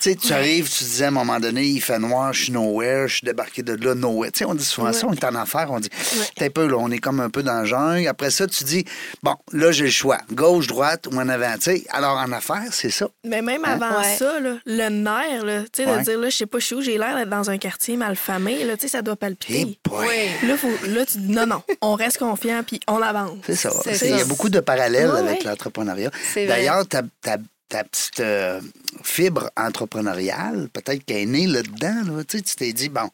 Sais, 0.00 0.14
tu 0.16 0.32
arrives, 0.32 0.68
tu 0.70 0.84
disais 0.84 1.04
à 1.04 1.08
un 1.08 1.12
moment 1.12 1.38
donné, 1.40 1.64
il 1.64 1.80
fait 1.80 1.98
noir, 1.98 2.32
je 2.32 2.44
suis 2.44 2.52
nowhere, 2.52 3.08
je 3.08 3.16
suis 3.16 3.24
débarqué 3.24 3.62
de 3.62 3.72
là, 3.74 3.94
nowhere. 3.94 4.30
Tu 4.32 4.38
sais, 4.40 4.44
on 4.44 4.54
dit 4.54 4.64
souvent 4.64 4.92
ça, 4.92 5.06
on 5.06 5.12
est 5.12 5.24
en 5.24 5.34
affaires, 5.34 5.70
on 5.70 5.80
dit, 5.80 5.88
t'es 6.36 6.46
un 6.46 6.50
peu 6.50 6.66
là, 6.66 6.76
on 6.78 6.90
est 6.90 6.98
comme 6.98 7.20
un 7.20 7.30
peu 7.30 7.42
dans 7.42 7.60
le 7.60 7.66
jungle. 7.66 8.06
Après 8.08 8.30
ça, 8.30 8.46
tu 8.46 8.64
dis, 8.64 8.84
bon, 9.22 9.34
là, 9.52 9.72
j'ai 9.72 9.84
le 9.84 9.90
choix, 9.90 10.18
gauche, 10.32 10.66
droite 10.66 11.06
ou 11.12 11.16
en 11.16 11.28
avant. 11.28 11.54
Tu 11.54 11.62
sais, 11.62 11.84
alors 11.90 12.16
en 12.18 12.30
affaires, 12.32 12.68
c'est 12.70 12.90
ça. 12.90 13.08
Mais 13.24 13.42
même 13.42 13.64
Hein? 13.64 13.78
avant 13.80 13.98
Ouais. 14.00 14.16
ça, 14.16 14.40
là, 14.40 14.54
le 14.66 14.88
nerf, 14.88 15.44
là, 15.44 15.62
tu 15.72 15.82
sais, 15.82 15.86
Ouais. 15.88 15.98
de 15.98 16.04
dire, 16.04 16.18
là, 16.18 16.28
je 16.30 16.36
sais 16.36 16.46
pas, 16.46 16.58
je 16.58 16.64
suis 16.66 16.74
où, 16.76 16.80
j'ai 16.82 16.98
l'air 16.98 17.16
d'être 17.16 17.28
dans 17.30 17.50
un 17.50 17.58
quartier 17.58 17.96
malfamé, 17.96 18.64
là, 18.64 18.76
tu 18.76 18.82
sais, 18.82 18.88
ça 18.88 19.02
doit 19.02 19.14
Eh 19.14 19.16
palpiter. 19.16 19.78
boy. 19.88 20.06
Là, 20.44 20.56
faut, 20.56 20.70
là, 20.88 21.04
tu 21.06 21.18
dis, 21.18 21.32
non, 21.32 21.46
non, 21.46 21.62
on 21.80 21.94
reste 21.94 22.18
confiant, 22.18 22.62
puis 22.66 22.80
on 22.88 23.00
avance. 23.02 23.38
C'est 23.46 23.56
ça. 23.56 23.70
Il 24.02 24.16
y 24.16 24.20
a 24.20 24.24
beaucoup 24.24 24.48
de 24.48 24.60
parallèles 24.60 25.10
Ouais, 25.10 25.18
avec 25.18 25.38
ouais. 25.40 25.44
l'entrepreneuriat. 25.44 26.10
D'ailleurs, 26.36 26.86
ta, 26.86 27.02
ta- 27.22 27.36
ta 27.68 27.84
petite 27.84 28.20
euh, 28.20 28.60
fibre 29.02 29.50
entrepreneuriale, 29.56 30.68
peut-être 30.72 31.04
qu'elle 31.04 31.16
est 31.18 31.26
née 31.26 31.46
là-dedans. 31.46 32.16
Là. 32.16 32.24
Tu 32.24 32.38
sais, 32.38 32.54
t'es 32.56 32.72
dit, 32.72 32.88
bon, 32.88 33.08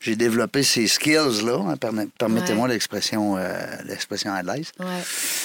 j'ai 0.00 0.16
développé 0.16 0.62
ces 0.62 0.86
skills-là. 0.86 1.58
hein, 1.68 1.76
permet- 1.76 2.08
Permettez-moi 2.18 2.68
l'expression 2.68 3.36
euh, 3.36 3.54
l'expression 3.84 4.32
à 4.32 4.42
l'aise. 4.42 4.70
Ouais. 4.78 4.86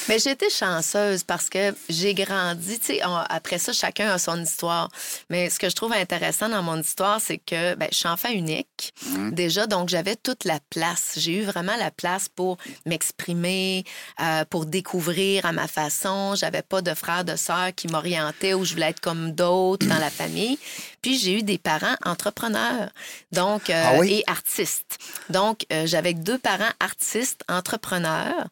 Mais 0.09 0.19
j'ai 0.19 0.31
été 0.31 0.49
chanceuse 0.49 1.23
parce 1.23 1.49
que 1.49 1.73
j'ai 1.89 2.13
grandi. 2.13 2.79
Tu 2.79 2.85
sais, 2.85 3.05
on- 3.05 3.15
après 3.29 3.57
ça, 3.59 3.73
chacun 3.73 4.09
a 4.11 4.17
son 4.17 4.41
histoire. 4.41 4.89
Mais 5.29 5.49
ce 5.49 5.59
que 5.59 5.69
je 5.69 5.75
trouve 5.75 5.93
intéressant 5.93 6.49
dans 6.49 6.63
mon 6.63 6.79
histoire, 6.81 7.19
c'est 7.21 7.37
que 7.37 7.75
ben, 7.75 7.87
je 7.91 7.97
suis 7.97 8.09
enfant 8.09 8.29
unique 8.29 8.93
déjà, 9.31 9.67
donc 9.67 9.89
j'avais 9.89 10.15
toute 10.15 10.43
la 10.45 10.59
place. 10.69 11.13
J'ai 11.17 11.39
eu 11.39 11.43
vraiment 11.43 11.75
la 11.77 11.91
place 11.91 12.29
pour 12.29 12.57
m'exprimer, 12.85 13.83
euh, 14.21 14.43
pour 14.49 14.65
découvrir 14.65 15.45
à 15.45 15.51
ma 15.51 15.67
façon. 15.67 16.33
J'avais 16.35 16.61
pas 16.61 16.81
de 16.81 16.93
frères, 16.93 17.23
de 17.25 17.35
sœurs 17.35 17.73
qui 17.75 17.87
m'orientaient 17.87 18.53
ou 18.53 18.63
je 18.65 18.73
voulais 18.73 18.89
être 18.89 19.01
comme 19.01 19.31
d'autres 19.31 19.66
dans 19.75 19.99
la 19.99 20.09
famille. 20.09 20.57
Puis 21.01 21.17
j'ai 21.17 21.39
eu 21.39 21.43
des 21.43 21.57
parents 21.57 21.95
entrepreneurs, 22.05 22.89
donc 23.31 23.69
euh, 23.69 23.83
Ah 23.85 23.93
oui? 23.99 24.13
et 24.13 24.23
artistes. 24.29 24.97
Donc 25.29 25.65
euh, 25.71 25.85
j'avais 25.85 26.13
deux 26.13 26.37
parents 26.37 26.71
artistes 26.79 27.41
entrepreneurs. 27.49 28.47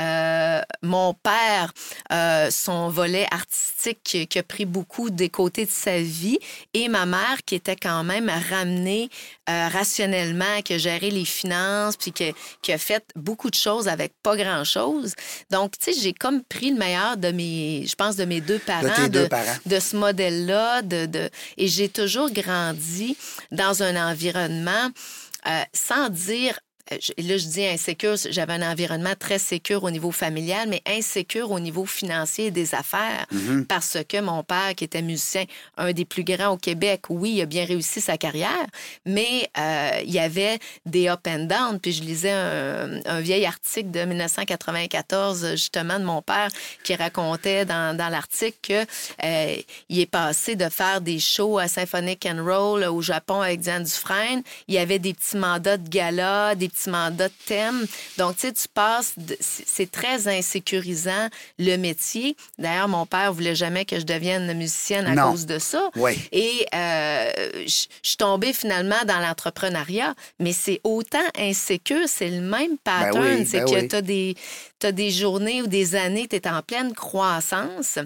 Euh, 0.00 0.60
mon 0.82 1.14
père, 1.14 1.72
son 2.50 2.88
volet 2.88 3.26
artistique 3.30 3.98
qui, 4.04 4.26
qui 4.26 4.38
a 4.38 4.42
pris 4.42 4.64
beaucoup 4.64 5.10
des 5.10 5.28
côtés 5.28 5.64
de 5.64 5.70
sa 5.70 5.98
vie, 6.00 6.38
et 6.74 6.88
ma 6.88 7.06
mère 7.06 7.38
qui 7.44 7.54
était 7.54 7.76
quand 7.76 8.04
même 8.04 8.30
ramenée 8.50 9.08
rationnellement, 9.48 10.60
qui 10.64 10.74
a 10.74 10.78
géré 10.78 11.10
les 11.10 11.24
finances, 11.24 11.96
puis 11.96 12.12
qui, 12.12 12.32
qui 12.62 12.72
a 12.72 12.78
fait 12.78 13.04
beaucoup 13.14 13.50
de 13.50 13.54
choses 13.54 13.88
avec 13.88 14.12
pas 14.22 14.36
grand-chose. 14.36 15.14
Donc, 15.50 15.72
tu 15.78 15.92
sais, 15.92 16.00
j'ai 16.00 16.12
comme 16.12 16.42
pris 16.42 16.70
le 16.70 16.76
meilleur 16.78 17.16
de 17.16 17.30
mes, 17.30 17.86
je 17.86 17.94
pense, 17.94 18.16
de 18.16 18.24
mes 18.24 18.40
deux 18.40 18.58
parents, 18.58 18.88
tes 18.96 19.08
deux 19.08 19.28
parents. 19.28 19.56
de 19.64 19.78
ce 19.80 19.96
modèle-là, 19.96 20.82
de, 20.82 21.06
de... 21.06 21.30
et 21.56 21.68
j'ai 21.68 21.85
toujours 21.88 22.30
grandi 22.30 23.16
dans 23.52 23.82
un 23.82 24.10
environnement 24.10 24.90
euh, 25.46 25.62
sans 25.72 26.08
dire 26.08 26.58
je- 26.92 27.12
là, 27.28 27.36
je 27.36 27.46
dis 27.46 27.64
insécure, 27.66 28.14
j'avais 28.30 28.52
un 28.54 28.70
environnement 28.70 29.14
très 29.18 29.38
sécure 29.38 29.84
au 29.84 29.90
niveau 29.90 30.10
familial, 30.12 30.68
mais 30.68 30.82
insécure 30.86 31.50
au 31.50 31.60
niveau 31.60 31.84
financier 31.86 32.46
et 32.46 32.50
des 32.50 32.74
affaires. 32.74 33.26
Mm-hmm. 33.32 33.66
Parce 33.66 33.98
que 34.08 34.20
mon 34.20 34.42
père, 34.42 34.74
qui 34.76 34.84
était 34.84 35.02
musicien, 35.02 35.44
un 35.76 35.92
des 35.92 36.04
plus 36.04 36.24
grands 36.24 36.52
au 36.52 36.56
Québec, 36.56 37.02
oui, 37.08 37.32
il 37.36 37.40
a 37.42 37.46
bien 37.46 37.64
réussi 37.64 38.00
sa 38.00 38.16
carrière, 38.16 38.66
mais 39.04 39.48
euh, 39.58 39.90
il 40.04 40.12
y 40.12 40.18
avait 40.18 40.58
des 40.84 41.08
up 41.08 41.20
and 41.28 41.44
down. 41.44 41.78
Puis 41.80 41.92
je 41.92 42.02
lisais 42.02 42.30
un, 42.32 43.00
un 43.04 43.20
vieil 43.20 43.44
article 43.46 43.90
de 43.90 44.04
1994, 44.04 45.50
justement, 45.52 45.98
de 45.98 46.04
mon 46.04 46.22
père, 46.22 46.48
qui 46.84 46.94
racontait 46.94 47.64
dans, 47.64 47.96
dans 47.96 48.08
l'article 48.08 48.56
que 48.62 48.84
euh, 49.24 49.56
il 49.88 50.00
est 50.00 50.06
passé 50.10 50.56
de 50.56 50.68
faire 50.68 51.00
des 51.00 51.18
shows 51.18 51.58
à 51.58 51.68
Symphonic 51.68 52.26
and 52.26 52.44
Roll 52.44 52.84
au 52.84 53.00
Japon 53.02 53.40
avec 53.40 53.60
Diane 53.60 53.84
Dufresne. 53.84 54.42
Il 54.68 54.74
y 54.74 54.78
avait 54.78 54.98
des 54.98 55.14
petits 55.14 55.36
mandats 55.36 55.76
de 55.76 55.88
gala, 55.88 56.54
des 56.54 56.68
de 56.86 57.28
thème. 57.46 57.86
Donc, 58.18 58.36
tu 58.36 58.42
sais, 58.46 58.52
tu 58.52 58.68
passes... 58.72 59.14
de- 59.16 59.36
c'est 59.40 59.90
très 59.90 60.28
insécurisant, 60.28 61.28
le 61.58 61.76
métier. 61.76 62.36
D'ailleurs, 62.58 62.88
mon 62.88 63.06
père 63.06 63.32
voulait 63.32 63.54
jamais 63.54 63.84
que 63.84 63.98
je 63.98 64.04
devienne 64.04 64.52
musicienne 64.56 65.06
à 65.06 65.14
Non. 65.14 65.32
cause 65.32 65.46
de 65.46 65.58
ça. 65.58 65.90
Oui. 65.96 66.18
Et 66.32 66.66
euh, 66.74 67.30
je 67.66 67.86
suis 68.02 68.16
tombée 68.18 68.52
finalement 68.52 69.04
dans 69.06 69.18
l'entrepreneuriat, 69.18 70.14
mais 70.38 70.52
c'est 70.52 70.80
autant 70.84 71.18
insécure, 71.38 72.06
c'est 72.06 72.28
le 72.30 72.40
même 72.40 72.76
pattern. 72.78 73.20
Ben 73.20 73.38
oui, 73.40 73.46
c'est 73.46 73.60
ben 73.60 73.66
que 73.90 74.02
oui. 74.02 74.34
tu 74.78 74.86
as 74.86 74.92
des 74.92 75.10
journées 75.10 75.62
ou 75.62 75.66
des 75.66 75.94
années, 75.94 76.28
tu 76.28 76.36
es 76.36 76.48
en 76.48 76.62
pleine 76.62 76.92
croissance. 76.94 77.98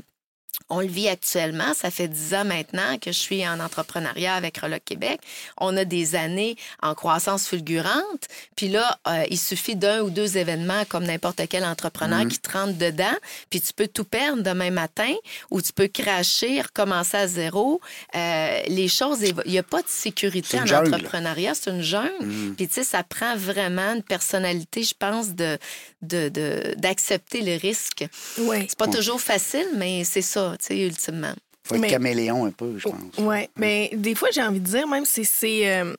On 0.68 0.80
le 0.80 0.86
vit 0.86 1.08
actuellement. 1.08 1.74
Ça 1.74 1.90
fait 1.90 2.06
dix 2.08 2.34
ans 2.34 2.44
maintenant 2.44 2.98
que 2.98 3.10
je 3.12 3.18
suis 3.18 3.46
en 3.46 3.58
entrepreneuriat 3.60 4.34
avec 4.34 4.58
Reloc 4.58 4.82
Québec. 4.84 5.20
On 5.58 5.76
a 5.76 5.84
des 5.84 6.14
années 6.14 6.56
en 6.82 6.94
croissance 6.94 7.46
fulgurante. 7.48 8.28
Puis 8.56 8.68
là, 8.68 8.98
euh, 9.08 9.24
il 9.30 9.38
suffit 9.38 9.74
d'un 9.76 10.00
ou 10.02 10.10
deux 10.10 10.36
événements 10.36 10.84
comme 10.88 11.04
n'importe 11.04 11.40
quel 11.48 11.64
entrepreneur 11.64 12.20
Mm-hmm. 12.20 12.28
qui 12.28 12.38
te 12.38 12.50
rentre 12.52 12.78
dedans. 12.78 13.14
Puis 13.50 13.60
tu 13.60 13.72
peux 13.72 13.86
tout 13.88 14.04
perdre 14.04 14.42
demain 14.42 14.70
matin 14.70 15.12
ou 15.50 15.60
tu 15.62 15.72
peux 15.72 15.88
cracher, 15.88 16.60
recommencer 16.60 17.16
à 17.16 17.26
zéro. 17.26 17.80
Euh, 18.14 18.60
les 18.68 18.88
choses, 18.88 19.22
évo- 19.22 19.42
il 19.46 19.52
n'y 19.52 19.58
a 19.58 19.62
pas 19.62 19.82
de 19.82 19.88
sécurité 19.88 20.58
en 20.60 20.66
jungle. 20.66 20.94
entrepreneuriat. 20.94 21.54
C'est 21.54 21.70
une 21.70 21.82
jungle. 21.82 22.54
Puis 22.56 22.68
tu 22.68 22.74
sais, 22.74 22.84
ça 22.84 23.02
prend 23.02 23.36
vraiment 23.36 23.94
une 23.94 24.02
personnalité, 24.02 24.82
je 24.82 24.94
pense, 24.98 25.30
de 25.34 25.58
de- 26.02 26.30
de- 26.30 26.74
d'accepter 26.78 27.42
le 27.42 27.56
risque. 27.60 28.06
Oui. 28.38 28.64
C'est 28.68 28.78
pas 28.78 28.88
toujours 28.88 29.20
facile, 29.20 29.66
mais 29.76 30.02
c'est 30.04 30.22
ça, 30.22 30.49
tu 30.58 30.66
sais, 30.66 30.78
ultimement. 30.86 31.32
faut 31.66 31.74
être 31.76 31.80
Mais- 31.82 31.88
caméléon 31.90 32.46
un 32.46 32.50
peu, 32.50 32.78
je 32.78 32.88
pense. 32.88 32.96
Oui, 33.18 33.48
mais 33.56 33.90
des 33.94 34.14
fois, 34.14 34.28
j'ai 34.32 34.42
envie 34.42 34.60
de 34.60 34.66
dire, 34.66 34.88
même 34.88 35.04
c'est 35.04 35.24
ces, 35.24 35.66
euh, 35.66 35.94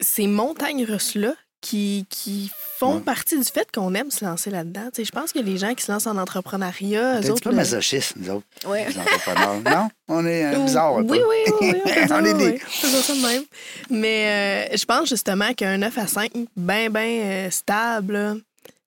ces 0.00 0.26
montagnes 0.26 0.84
russes-là 0.84 1.34
qui, 1.60 2.04
qui 2.10 2.50
font 2.78 2.96
Ouais. 2.96 3.00
partie 3.00 3.36
du 3.38 3.44
fait 3.44 3.66
qu'on 3.72 3.92
aime 3.94 4.10
se 4.12 4.24
lancer 4.24 4.50
là-dedans. 4.50 4.90
Tu 4.94 4.96
sais, 5.00 5.04
je 5.04 5.10
pense 5.12 5.32
que 5.32 5.38
les 5.40 5.56
gens 5.56 5.74
qui 5.74 5.84
se 5.84 5.90
lancent 5.90 6.06
en 6.06 6.16
entrepreneuriat, 6.18 7.18
eux 7.18 7.20
T'es 7.20 7.30
un 7.30 7.30
petit 7.30 7.30
autres. 7.32 7.42
peu 7.44 7.50
là- 7.50 7.56
masochistes, 7.56 8.14
nous 8.16 8.30
autres, 8.30 8.46
Ouais. 8.66 8.86
les 8.88 8.98
entrepreneurs. 8.98 9.60
non? 9.64 9.88
On 10.08 10.24
est 10.26 10.44
euh, 10.54 10.58
bizarre 10.64 10.98
un 10.98 11.02
oui, 11.02 11.18
peu. 11.18 11.24
oui, 11.28 11.52
oui, 11.60 11.72
oui, 11.84 11.92
on 12.10 12.24
est 12.24 12.32
oui, 12.32 12.38
des- 12.38 12.50
oui. 12.52 12.60
Ça 12.70 13.12
de 13.14 13.22
même. 13.26 13.42
Mais 13.90 14.68
euh, 14.72 14.76
je 14.76 14.84
pense 14.84 15.08
justement 15.08 15.52
qu'un 15.54 15.78
9 15.78 15.96
à 15.98 16.06
5, 16.06 16.30
bien, 16.56 16.90
bien 16.90 17.48
stable, 17.50 18.12
là, 18.14 18.34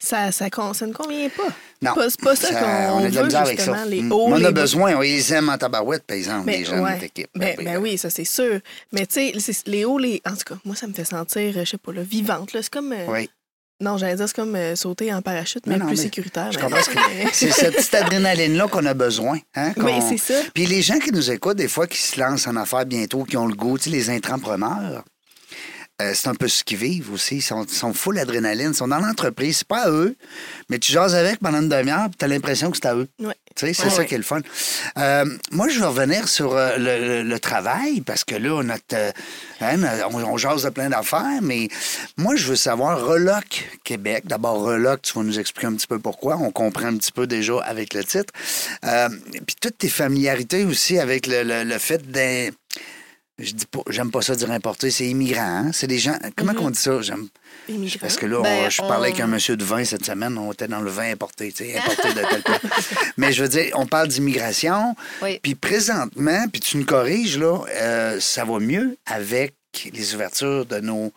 ça, 0.01 0.31
ça, 0.31 0.47
ça 0.73 0.87
ne 0.87 0.93
convient 0.93 1.29
pas. 1.29 1.43
Non. 1.81 1.93
C'est 2.09 2.19
pas 2.21 2.35
ça, 2.35 2.49
qu'on 2.53 2.93
on 2.95 3.05
a 3.05 3.09
de 3.09 3.15
la 3.15 3.21
veut, 3.21 3.25
misère 3.27 3.41
avec 3.41 3.59
ça. 3.59 3.65
justement, 3.65 3.85
les 3.89 4.01
Mm. 4.01 4.11
hauts, 4.11 4.25
on 4.27 4.43
a 4.43 4.51
besoin, 4.51 4.95
on 4.95 5.01
les 5.01 5.33
aime 5.33 5.49
en 5.49 5.57
tabarouette, 5.57 6.03
par 6.03 6.17
exemple, 6.17 6.45
Ben, 6.45 6.59
les 6.59 6.65
gens 6.65 6.77
de 6.77 6.81
ouais. 6.81 6.91
notre 6.91 7.03
équipe. 7.03 7.29
Ben, 7.35 7.55
oui, 7.57 7.65
ben 7.65 7.77
oui, 7.77 7.97
ça 7.97 8.09
c'est 8.09 8.25
sûr. 8.25 8.59
Mais 8.91 9.05
tu 9.05 9.31
sais, 9.39 9.53
les 9.67 9.85
hauts, 9.85 9.97
les. 9.97 10.21
En 10.27 10.31
tout 10.31 10.43
cas, 10.53 10.55
moi, 10.65 10.75
ça 10.75 10.87
me 10.87 10.93
fait 10.93 11.05
sentir, 11.05 11.53
euh, 11.57 11.63
je 11.65 11.69
sais 11.71 11.77
pas, 11.77 11.93
là, 11.93 12.01
vivante. 12.03 12.53
là. 12.53 12.61
C'est 12.61 12.71
comme. 12.73 12.91
euh, 12.91 13.05
Oui. 13.07 13.29
Non, 13.79 13.97
j'allais 13.97 14.15
dire, 14.15 14.27
c'est 14.27 14.35
comme 14.35 14.55
euh, 14.55 14.75
sauter 14.75 15.11
en 15.11 15.23
parachute, 15.23 15.65
mais 15.65 15.77
non, 15.79 15.87
plus 15.87 15.95
mais 15.95 16.01
sécuritaire. 16.03 16.51
Je 16.51 16.59
mais- 16.59 16.65
comprends 16.65 16.83
ce 16.83 16.89
que 16.91 16.99
c'est 17.33 17.49
cette 17.51 17.75
petite 17.75 17.95
adrénaline-là 17.95 18.67
qu'on 18.67 18.85
a 18.85 18.93
besoin. 18.93 19.39
Hein, 19.55 19.73
qu'on- 19.73 20.07
c'est 20.07 20.17
ça. 20.17 20.39
Puis 20.53 20.67
les 20.67 20.83
gens 20.83 20.99
qui 20.99 21.11
nous 21.11 21.31
écoutent, 21.31 21.57
des 21.57 21.67
fois, 21.67 21.87
qui 21.87 21.97
se 21.97 22.19
lancent 22.19 22.45
en 22.45 22.55
affaires 22.57 22.85
bientôt, 22.85 23.23
qui 23.23 23.37
ont 23.37 23.47
le 23.47 23.55
goût, 23.55 23.79
tu 23.79 23.85
sais, 23.85 23.89
les 23.89 24.11
intrapreneurs, 24.11 25.03
euh, 26.01 26.11
c'est 26.15 26.27
un 26.27 26.35
peu 26.35 26.47
ce 26.47 26.63
qu'ils 26.63 26.77
vivent 26.77 27.11
aussi. 27.13 27.37
Ils 27.37 27.41
sont, 27.41 27.67
sont 27.67 27.93
full 27.93 28.17
adrénaline, 28.19 28.69
ils 28.71 28.75
sont 28.75 28.87
dans 28.87 28.99
l'entreprise. 28.99 29.57
C'est 29.59 29.67
pas 29.67 29.83
à 29.85 29.89
eux, 29.91 30.15
mais 30.69 30.79
tu 30.79 30.91
jases 30.91 31.15
avec 31.15 31.39
pendant 31.39 31.61
une 31.61 31.69
demi-heure, 31.69 32.07
puis 32.09 32.17
tu 32.17 32.25
as 32.25 32.27
l'impression 32.27 32.71
que 32.71 32.77
c'est 32.77 32.87
à 32.87 32.95
eux. 32.95 33.07
Ouais. 33.19 33.33
Tu 33.55 33.67
sais, 33.67 33.73
c'est 33.73 33.83
Ouais, 33.83 33.89
ça 33.89 33.97
ouais. 33.99 34.05
qui 34.07 34.15
est 34.15 34.17
le 34.17 34.23
fun. 34.23 34.39
Euh, 34.97 35.25
moi, 35.51 35.67
je 35.69 35.79
vais 35.79 35.85
revenir 35.85 36.27
sur 36.27 36.55
euh, 36.55 36.77
le, 36.77 36.99
le- 36.99 37.23
le 37.23 37.39
travail, 37.39 38.01
parce 38.01 38.23
que 38.23 38.35
là, 38.35 38.63
notre, 38.63 38.83
euh, 38.93 39.11
hein, 39.61 39.77
on, 40.11 40.23
on 40.23 40.37
jase 40.37 40.63
de 40.63 40.69
plein 40.69 40.89
d'affaires, 40.89 41.41
mais 41.41 41.67
moi, 42.17 42.35
je 42.35 42.47
veux 42.47 42.55
savoir, 42.55 43.05
Reloc 43.05 43.69
Québec. 43.83 44.23
D'abord, 44.25 44.61
Reloc, 44.61 45.01
tu 45.01 45.13
vas 45.13 45.23
nous 45.23 45.39
expliquer 45.39 45.67
un 45.67 45.73
petit 45.75 45.87
peu 45.87 45.99
pourquoi. 45.99 46.37
On 46.37 46.51
comprend 46.51 46.87
un 46.87 46.97
petit 46.97 47.11
peu 47.11 47.27
déjà 47.27 47.57
avec 47.59 47.93
le 47.93 48.03
titre. 48.03 48.33
Puis 48.81 49.55
toutes 49.59 49.77
tes 49.77 49.89
familiarités 49.89 50.63
aussi 50.65 50.97
avec 50.99 51.27
le, 51.27 51.43
le- 51.63 51.77
fait 51.79 52.09
d'être... 52.09 52.55
Je 53.41 53.53
dis 53.53 53.65
pas, 53.65 53.79
j'aime 53.89 54.11
pas 54.11 54.21
ça 54.21 54.35
dire 54.35 54.51
importer, 54.51 54.91
c'est 54.91 55.07
immigrant. 55.07 55.41
hein. 55.41 55.71
C'est 55.73 55.87
des 55.87 55.97
gens. 55.99 56.15
Comment 56.35 56.53
qu'on 56.53 56.69
dit 56.69 56.79
ça? 56.79 57.01
J'aime. 57.01 57.27
Parce 57.99 58.15
que 58.17 58.25
là, 58.25 58.39
on- 58.39 58.43
Ben, 58.43 58.69
je 58.69 58.77
parlais 58.77 59.09
avec 59.09 59.19
un 59.19 59.25
on- 59.25 59.29
monsieur 59.29 59.55
de 59.57 59.63
vin 59.63 59.83
cette 59.85 60.05
semaine, 60.05 60.37
on 60.37 60.51
était 60.51 60.67
dans 60.67 60.81
le 60.81 60.89
vin 60.91 61.11
importé, 61.11 61.51
tu 61.51 61.65
sais, 61.65 61.77
importé 61.77 62.13
de 62.13 62.21
tel 62.29 62.41
point. 62.43 62.59
Mais 63.17 63.31
je 63.33 63.43
veux 63.43 63.49
dire, 63.49 63.71
on 63.75 63.85
parle 63.85 64.07
d'immigration, 64.09 64.95
Oui. 65.21 65.39
puis 65.41 65.55
présentement, 65.55 66.45
puis 66.51 66.59
tu 66.61 66.77
nous 66.77 66.85
corriges, 66.85 67.37
là, 67.37 67.59
euh, 67.69 68.19
ça 68.19 68.45
va 68.45 68.59
mieux 68.59 68.97
avec 69.05 69.53
les 69.93 70.13
ouvertures 70.15 70.65
de 70.65 70.79
nos 70.79 71.11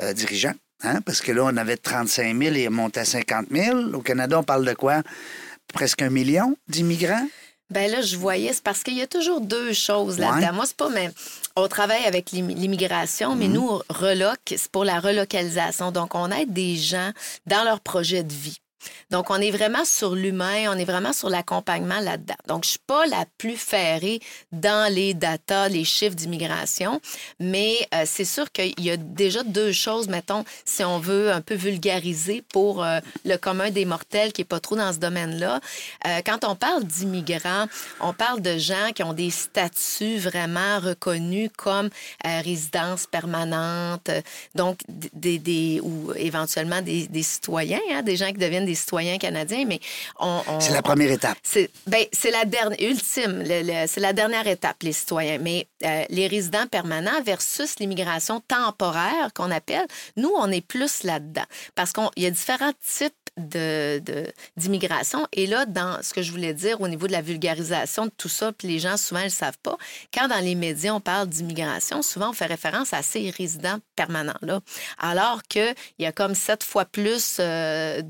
euh, 0.00 0.12
dirigeants. 0.12 0.54
Hein? 0.82 1.00
Parce 1.04 1.20
que 1.20 1.32
là, 1.32 1.42
on 1.44 1.56
avait 1.56 1.76
35 1.76 2.36
000 2.38 2.54
et 2.56 2.68
on 2.68 2.72
monte 2.72 2.96
à 2.96 3.04
50 3.04 3.46
000. 3.50 3.92
Au 3.92 4.00
Canada, 4.00 4.38
on 4.38 4.42
parle 4.44 4.64
de 4.64 4.72
quoi? 4.72 5.02
Presque 5.74 6.00
un 6.02 6.10
million 6.10 6.56
d'immigrants? 6.68 7.28
Ben 7.68 7.88
là, 7.90 8.00
je 8.02 8.16
voyais, 8.16 8.52
c'est 8.52 8.62
parce 8.64 8.82
qu'il 8.82 8.96
y 8.96 9.02
a 9.02 9.06
toujours 9.06 9.40
deux 9.40 9.72
choses 9.72 10.18
Ouais. 10.18 10.22
là-dedans. 10.26 10.52
Moi, 10.54 10.64
c'est 10.66 10.76
pas, 10.76 10.88
mais 10.88 11.10
on 11.56 11.68
travaille 11.68 12.04
avec 12.04 12.32
l'im- 12.32 12.48
l'immigration, 12.54 13.34
mais 13.36 13.48
nous, 13.48 13.68
Reloc, 13.88 14.38
c'est 14.46 14.70
pour 14.70 14.84
la 14.84 15.00
relocalisation. 15.00 15.90
Donc, 15.92 16.14
on 16.14 16.30
aide 16.30 16.52
des 16.52 16.76
gens 16.76 17.10
dans 17.46 17.64
leur 17.64 17.80
projet 17.80 18.22
de 18.22 18.32
vie. 18.32 18.58
Donc, 19.10 19.30
on 19.30 19.36
est 19.36 19.50
vraiment 19.50 19.84
sur 19.84 20.14
l'humain, 20.14 20.66
on 20.68 20.78
est 20.78 20.84
vraiment 20.84 21.12
sur 21.12 21.28
l'accompagnement 21.28 22.00
là-dedans. 22.00 22.34
Donc, 22.46 22.64
je 22.64 22.70
suis 22.70 22.78
pas 22.86 23.06
la 23.06 23.24
plus 23.38 23.56
ferrée 23.56 24.20
dans 24.52 24.92
les 24.92 25.14
datas, 25.14 25.68
les 25.68 25.84
chiffres 25.84 26.14
d'immigration, 26.14 27.00
mais 27.38 27.88
euh, 27.94 28.04
c'est 28.06 28.24
sûr 28.24 28.50
qu'il 28.52 28.78
y 28.78 28.90
a 28.90 28.96
déjà 28.96 29.42
deux 29.42 29.72
choses, 29.72 30.08
mettons, 30.08 30.44
si 30.64 30.84
on 30.84 30.98
veut 30.98 31.32
un 31.32 31.40
peu 31.40 31.54
vulgariser 31.54 32.42
pour 32.52 32.84
euh, 32.84 33.00
le 33.24 33.36
commun 33.36 33.70
des 33.70 33.84
mortels 33.84 34.32
qui 34.32 34.42
est 34.42 34.44
pas 34.44 34.60
trop 34.60 34.76
dans 34.76 34.92
ce 34.92 34.98
domaine-là. 34.98 35.60
Euh, 36.06 36.20
quand 36.24 36.44
on 36.44 36.54
parle 36.54 36.84
d'immigrants, 36.84 37.66
on 38.00 38.12
parle 38.12 38.40
de 38.40 38.58
gens 38.58 38.92
qui 38.94 39.02
ont 39.02 39.12
des 39.12 39.30
statuts 39.30 40.18
vraiment 40.18 40.78
reconnus 40.78 41.50
comme 41.56 41.90
résidence 42.24 43.06
permanente, 43.06 44.10
donc 44.54 44.78
des, 44.88 45.38
des 45.38 45.80
ou 45.82 46.12
éventuellement 46.16 46.82
des, 46.82 47.06
des 47.08 47.22
citoyens, 47.22 47.80
hein, 47.92 48.02
des 48.02 48.16
gens 48.16 48.28
qui 48.28 48.38
deviennent 48.38 48.69
des 48.70 48.76
citoyens 48.76 49.18
canadiens, 49.18 49.64
mais 49.66 49.80
on... 50.18 50.42
c'est 50.60 50.72
la 50.72 50.82
première 50.82 51.10
étape. 51.10 51.38
C'est 51.42 51.70
ben, 51.86 52.04
la 52.30 52.44
dernière, 52.44 52.80
ultime, 52.80 53.44
c'est 53.44 54.00
la 54.00 54.12
dernière 54.12 54.46
étape, 54.46 54.82
les 54.82 54.92
citoyens. 54.92 55.38
Mais 55.38 55.66
les 56.08 56.26
résidents 56.26 56.66
permanents 56.66 57.22
versus 57.24 57.78
l'immigration 57.80 58.40
temporaire 58.40 59.32
qu'on 59.34 59.50
appelle, 59.50 59.86
nous, 60.16 60.32
on 60.36 60.50
est 60.50 60.64
plus 60.64 61.02
là-dedans. 61.02 61.44
Parce 61.74 61.92
qu'il 61.92 62.08
y 62.16 62.26
a 62.26 62.30
différents 62.30 62.72
types 62.86 63.14
d'immigration. 64.56 65.26
Et 65.32 65.46
là, 65.46 65.66
dans 65.66 66.02
ce 66.02 66.12
que 66.12 66.22
je 66.22 66.30
voulais 66.30 66.54
dire 66.54 66.80
au 66.80 66.88
niveau 66.88 67.06
de 67.06 67.12
la 67.12 67.22
vulgarisation 67.22 68.06
de 68.06 68.12
tout 68.16 68.28
ça, 68.28 68.52
puis 68.52 68.68
les 68.68 68.78
gens 68.78 68.96
souvent 68.96 69.20
ne 69.20 69.24
le 69.24 69.30
savent 69.30 69.58
pas, 69.62 69.76
quand 70.12 70.28
dans 70.28 70.44
les 70.44 70.54
médias 70.54 70.92
on 70.92 71.00
parle 71.00 71.28
d'immigration, 71.28 72.02
souvent 72.02 72.30
on 72.30 72.32
fait 72.32 72.46
référence 72.46 72.92
à 72.92 73.02
ces 73.02 73.30
résidents 73.30 73.78
permanents-là. 73.96 74.60
Alors 74.98 75.42
qu'il 75.48 75.74
y 75.98 76.06
a 76.06 76.12
comme 76.12 76.34
sept 76.34 76.64
fois 76.64 76.84
plus 76.84 77.36
euh, 77.40 78.02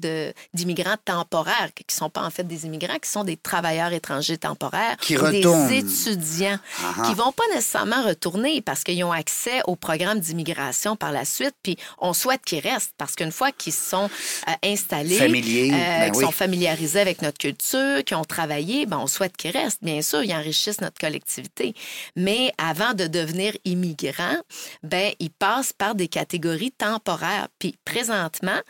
d'immigrants 0.54 0.96
temporaires, 1.04 1.70
qui 1.74 1.84
ne 1.88 1.92
sont 1.92 2.10
pas 2.10 2.22
en 2.22 2.30
fait 2.30 2.44
des 2.44 2.66
immigrants, 2.66 2.98
qui 2.98 3.10
sont 3.10 3.24
des 3.24 3.36
travailleurs 3.36 3.92
étrangers 3.92 4.38
temporaires, 4.38 4.96
qui 4.98 5.16
des 5.16 5.78
étudiants, 5.78 6.58
qui 7.04 7.10
ne 7.10 7.16
vont 7.16 7.32
pas 7.32 7.44
nécessairement 7.54 8.02
retourner 8.02 8.60
parce 8.62 8.84
qu'ils 8.84 9.02
ont 9.04 9.12
accès 9.12 9.60
au 9.66 9.76
programme 9.76 10.20
d'immigration 10.20 10.96
par 10.96 11.12
la 11.12 11.24
suite, 11.24 11.54
puis 11.62 11.76
on 11.98 12.12
souhaite 12.12 12.42
qu'ils 12.44 12.60
restent 12.60 12.94
parce 12.98 13.14
qu'une 13.14 13.32
fois 13.32 13.52
qu'ils 13.52 13.72
sont 13.72 14.08
euh, 14.48 14.52
installés, 14.62 15.19
Familiers, 15.26 15.70
euh, 15.72 15.76
ben 15.76 16.12
qui 16.12 16.18
oui. 16.18 16.24
sont 16.24 16.30
familiarisés 16.30 17.00
avec 17.00 17.22
notre 17.22 17.38
culture, 17.38 18.04
qui 18.04 18.14
ont 18.14 18.24
travaillé, 18.24 18.86
ben, 18.86 18.98
on 18.98 19.06
souhaite 19.06 19.36
qu'ils 19.36 19.50
restent. 19.50 19.82
Bien 19.82 20.02
sûr, 20.02 20.22
ils 20.22 20.32
enrichissent 20.32 20.80
notre 20.80 20.98
collectivité. 20.98 21.74
Mais 22.16 22.52
avant 22.58 22.94
de 22.94 23.06
devenir 23.06 23.54
immigrants, 23.64 24.38
ben, 24.82 25.12
ils 25.18 25.30
passent 25.30 25.72
par 25.72 25.94
des 25.94 26.08
catégories 26.08 26.72
temporaires. 26.72 27.48
Puis 27.58 27.76
présentement, 27.84 28.60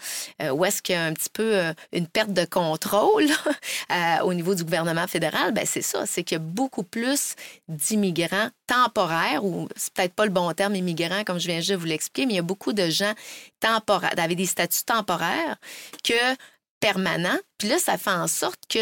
euh, 0.42 0.50
où 0.50 0.64
est-ce 0.64 0.82
qu'il 0.82 0.94
y 0.94 0.98
a 0.98 1.04
un 1.04 1.12
petit 1.12 1.30
peu 1.32 1.56
euh, 1.56 1.72
une 1.92 2.06
perte 2.06 2.32
de 2.32 2.44
contrôle 2.44 3.26
euh, 3.92 4.22
au 4.24 4.34
niveau 4.34 4.54
du 4.54 4.64
gouvernement 4.64 5.06
fédéral, 5.06 5.52
ben, 5.52 5.64
c'est 5.66 5.82
ça, 5.82 6.04
c'est 6.06 6.22
qu'il 6.22 6.36
y 6.36 6.40
a 6.40 6.44
beaucoup 6.44 6.82
plus 6.82 7.34
d'immigrants 7.68 8.48
temporaires, 8.70 9.44
ou 9.44 9.68
c'est 9.74 9.92
peut-être 9.92 10.14
pas 10.14 10.24
le 10.24 10.30
bon 10.30 10.52
terme 10.52 10.76
immigrant, 10.76 11.24
comme 11.24 11.40
je 11.40 11.46
viens 11.46 11.58
juste 11.58 11.72
de 11.72 11.76
vous 11.76 11.86
l'expliquer, 11.86 12.26
mais 12.26 12.34
il 12.34 12.36
y 12.36 12.40
a 12.40 12.42
beaucoup 12.42 12.72
de 12.72 12.88
gens 12.88 13.12
temporaires, 13.58 14.14
avec 14.16 14.36
des 14.36 14.46
statuts 14.46 14.84
temporaires 14.84 15.56
que 16.04 16.36
permanents 16.78 17.38
puis 17.60 17.68
là, 17.68 17.78
ça 17.78 17.98
fait 17.98 18.10
en 18.10 18.26
sorte 18.26 18.58
que 18.70 18.78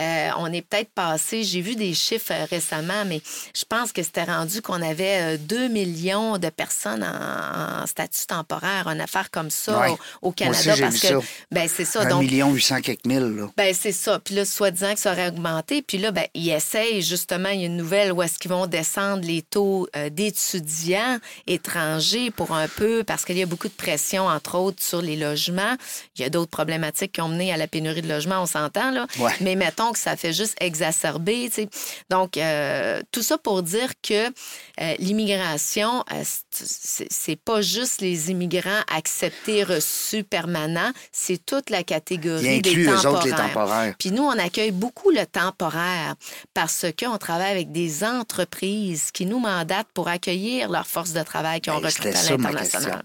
euh, 0.00 0.30
on 0.38 0.52
est 0.52 0.62
peut-être 0.62 0.90
passé, 0.90 1.44
j'ai 1.44 1.60
vu 1.60 1.76
des 1.76 1.94
chiffres 1.94 2.32
euh, 2.32 2.44
récemment, 2.50 3.04
mais 3.06 3.22
je 3.54 3.64
pense 3.64 3.92
que 3.92 4.02
c'était 4.02 4.24
rendu 4.24 4.60
qu'on 4.62 4.82
avait 4.82 5.38
2 5.38 5.56
euh, 5.56 5.68
millions 5.68 6.36
de 6.36 6.48
personnes 6.48 7.04
en, 7.04 7.86
statut 7.86 8.26
temporaire, 8.26 8.88
une 8.88 9.00
affaire 9.00 9.30
comme 9.30 9.50
ça 9.50 9.78
Ouais. 9.78 9.90
au, 10.22 10.28
au 10.28 10.32
Canada. 10.32 10.72
Aussi, 10.72 10.80
parce 10.80 10.98
que, 10.98 11.06
ça. 11.06 11.18
ben 11.52 11.68
c'est 11.72 11.84
ça. 11.84 12.02
Un 12.02 12.08
donc, 12.08 12.22
million 12.22 12.50
huit 12.52 12.62
cent 12.62 12.80
quelques 12.80 13.04
mille, 13.04 13.20
là. 13.36 13.48
ben, 13.56 13.72
c'est 13.78 13.92
ça. 13.92 14.18
Puis 14.18 14.34
là, 14.34 14.44
soi-disant 14.44 14.94
que 14.94 15.00
ça 15.00 15.12
aurait 15.12 15.28
augmenté. 15.28 15.82
Puis 15.82 15.98
là, 15.98 16.10
ben, 16.10 16.26
ils 16.34 16.50
essayent 16.50 17.02
justement, 17.02 17.50
il 17.50 17.60
y 17.60 17.62
a 17.62 17.66
une 17.66 17.76
nouvelle 17.76 18.12
où 18.12 18.22
est-ce 18.22 18.40
qu'ils 18.40 18.50
vont 18.50 18.66
descendre 18.66 19.24
les 19.24 19.42
taux 19.42 19.86
euh, 19.94 20.10
d'étudiants 20.10 21.18
étrangers 21.46 22.32
pour 22.32 22.52
un 22.52 22.66
peu, 22.66 23.04
parce 23.04 23.24
qu'il 23.24 23.38
y 23.38 23.42
a 23.42 23.46
beaucoup 23.46 23.68
de 23.68 23.72
pression, 23.72 24.26
entre 24.26 24.56
autres, 24.56 24.82
sur 24.82 25.00
les 25.00 25.16
logements. 25.16 25.76
Il 26.16 26.22
y 26.22 26.24
a 26.24 26.30
d'autres 26.30 26.50
problématiques 26.50 27.12
qui 27.12 27.20
ont 27.20 27.28
mené 27.28 27.52
à 27.52 27.56
la 27.56 27.68
pénurie 27.68 28.02
de 28.02 28.08
logements, 28.08 28.15
on 28.24 28.46
s'entend, 28.46 28.90
là. 28.90 29.06
Ouais. 29.18 29.32
Mais 29.40 29.56
mettons 29.56 29.92
que 29.92 29.98
ça 29.98 30.16
fait 30.16 30.32
juste 30.32 30.56
exacerber, 30.60 31.48
tu 31.48 31.62
sais. 31.62 31.68
Donc, 32.10 32.36
euh, 32.36 33.00
tout 33.12 33.22
ça 33.22 33.38
pour 33.38 33.62
dire 33.62 33.92
que 34.02 34.26
euh, 34.26 34.94
l'immigration, 34.98 36.04
euh, 36.12 36.22
c'est 36.50 37.36
pas 37.36 37.60
juste 37.60 38.00
les 38.00 38.30
immigrants 38.30 38.82
acceptés, 38.94 39.64
reçus, 39.64 40.24
permanents, 40.24 40.92
c'est 41.12 41.44
toute 41.44 41.70
la 41.70 41.82
catégorie 41.82 42.60
des 42.60 42.84
temporaires. 42.86 43.12
autres, 43.12 43.26
les 43.26 43.32
temporaires. 43.32 43.94
Puis 43.98 44.10
nous, 44.10 44.22
on 44.22 44.38
accueille 44.38 44.70
beaucoup 44.72 45.10
le 45.10 45.26
temporaire 45.26 46.14
parce 46.54 46.86
qu'on 46.98 47.18
travaille 47.18 47.52
avec 47.52 47.72
des 47.72 48.04
entreprises 48.04 49.10
qui 49.12 49.26
nous 49.26 49.38
mandatent 49.38 49.88
pour 49.94 50.08
accueillir 50.08 50.70
leurs 50.70 50.86
forces 50.86 51.12
de 51.12 51.22
travail 51.22 51.60
qui 51.60 51.70
ont 51.70 51.80
Ben, 51.80 51.88
recruté 51.88 52.16
à 52.16 52.22
l'international. 52.22 53.02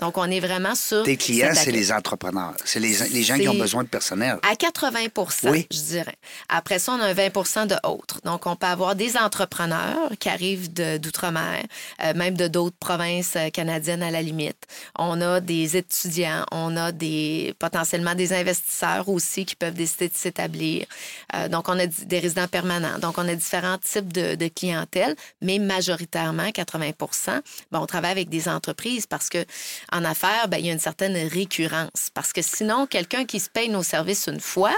Donc, 0.00 0.18
on 0.18 0.30
est 0.30 0.40
vraiment 0.40 0.74
sur... 0.74 1.02
Tes 1.02 1.16
clients, 1.16 1.52
c'est 1.54 1.72
les 1.72 1.92
entrepreneurs. 1.92 2.54
C'est 2.64 2.80
les, 2.80 2.96
les 3.10 3.22
gens 3.22 3.36
qui 3.36 3.48
ont 3.48 3.54
besoin 3.54 3.82
de 3.82 3.88
personnel. 3.88 4.38
À 4.50 4.56
80 4.56 5.08
Oui. 5.44 5.66
je 5.70 5.80
dirais. 5.80 6.14
Après 6.48 6.78
ça, 6.78 6.92
on 6.92 7.00
a 7.00 7.04
un 7.04 7.12
20% 7.12 7.66
de 7.66 7.76
autres. 7.86 8.22
Donc, 8.24 8.46
on 8.46 8.56
peut 8.56 8.66
avoir 8.66 8.94
des 8.94 9.18
entrepreneurs 9.18 10.10
qui 10.18 10.30
arrivent 10.30 10.72
d'outre-mer, 10.72 11.64
euh, 12.02 12.14
même 12.14 12.34
de 12.34 12.48
d'autres 12.48 12.78
provinces 12.80 13.36
euh, 13.36 13.50
canadiennes 13.50 14.02
à 14.02 14.10
la 14.10 14.22
limite. 14.22 14.56
On 14.98 15.20
a 15.20 15.40
des 15.40 15.76
étudiants, 15.76 16.46
on 16.50 16.78
a 16.78 16.92
des 16.92 17.54
potentiellement 17.58 18.14
des 18.14 18.32
investisseurs 18.32 19.10
aussi 19.10 19.44
qui 19.44 19.54
peuvent 19.54 19.74
décider 19.74 20.08
de 20.08 20.16
s'établir. 20.16 20.86
Euh, 21.34 21.48
donc, 21.48 21.68
on 21.68 21.78
a 21.78 21.86
des 21.86 22.18
résidents 22.18 22.48
permanents. 22.48 22.98
Donc, 23.00 23.18
on 23.18 23.28
a 23.28 23.34
différents 23.34 23.76
types 23.76 24.14
de, 24.14 24.34
de 24.34 24.48
clientèle, 24.48 25.14
mais 25.42 25.58
majoritairement, 25.58 26.52
80 26.52 26.92
ben, 27.70 27.80
on 27.80 27.86
travaille 27.86 28.12
avec 28.12 28.30
des 28.30 28.48
entreprises 28.48 29.06
parce 29.06 29.28
que 29.28 29.44
en 29.92 30.06
affaires, 30.06 30.48
ben, 30.48 30.56
il 30.56 30.64
y 30.64 30.70
a 30.70 30.72
une 30.72 30.78
certaine 30.78 31.28
récurrence. 31.28 32.08
Parce 32.14 32.32
que 32.32 32.40
sinon, 32.40 32.86
quelqu'un 32.86 33.26
qui 33.26 33.40
se 33.40 33.50
paye 33.50 33.68
nos 33.68 33.82
services 33.82 34.26
une 34.26 34.37
fois, 34.40 34.74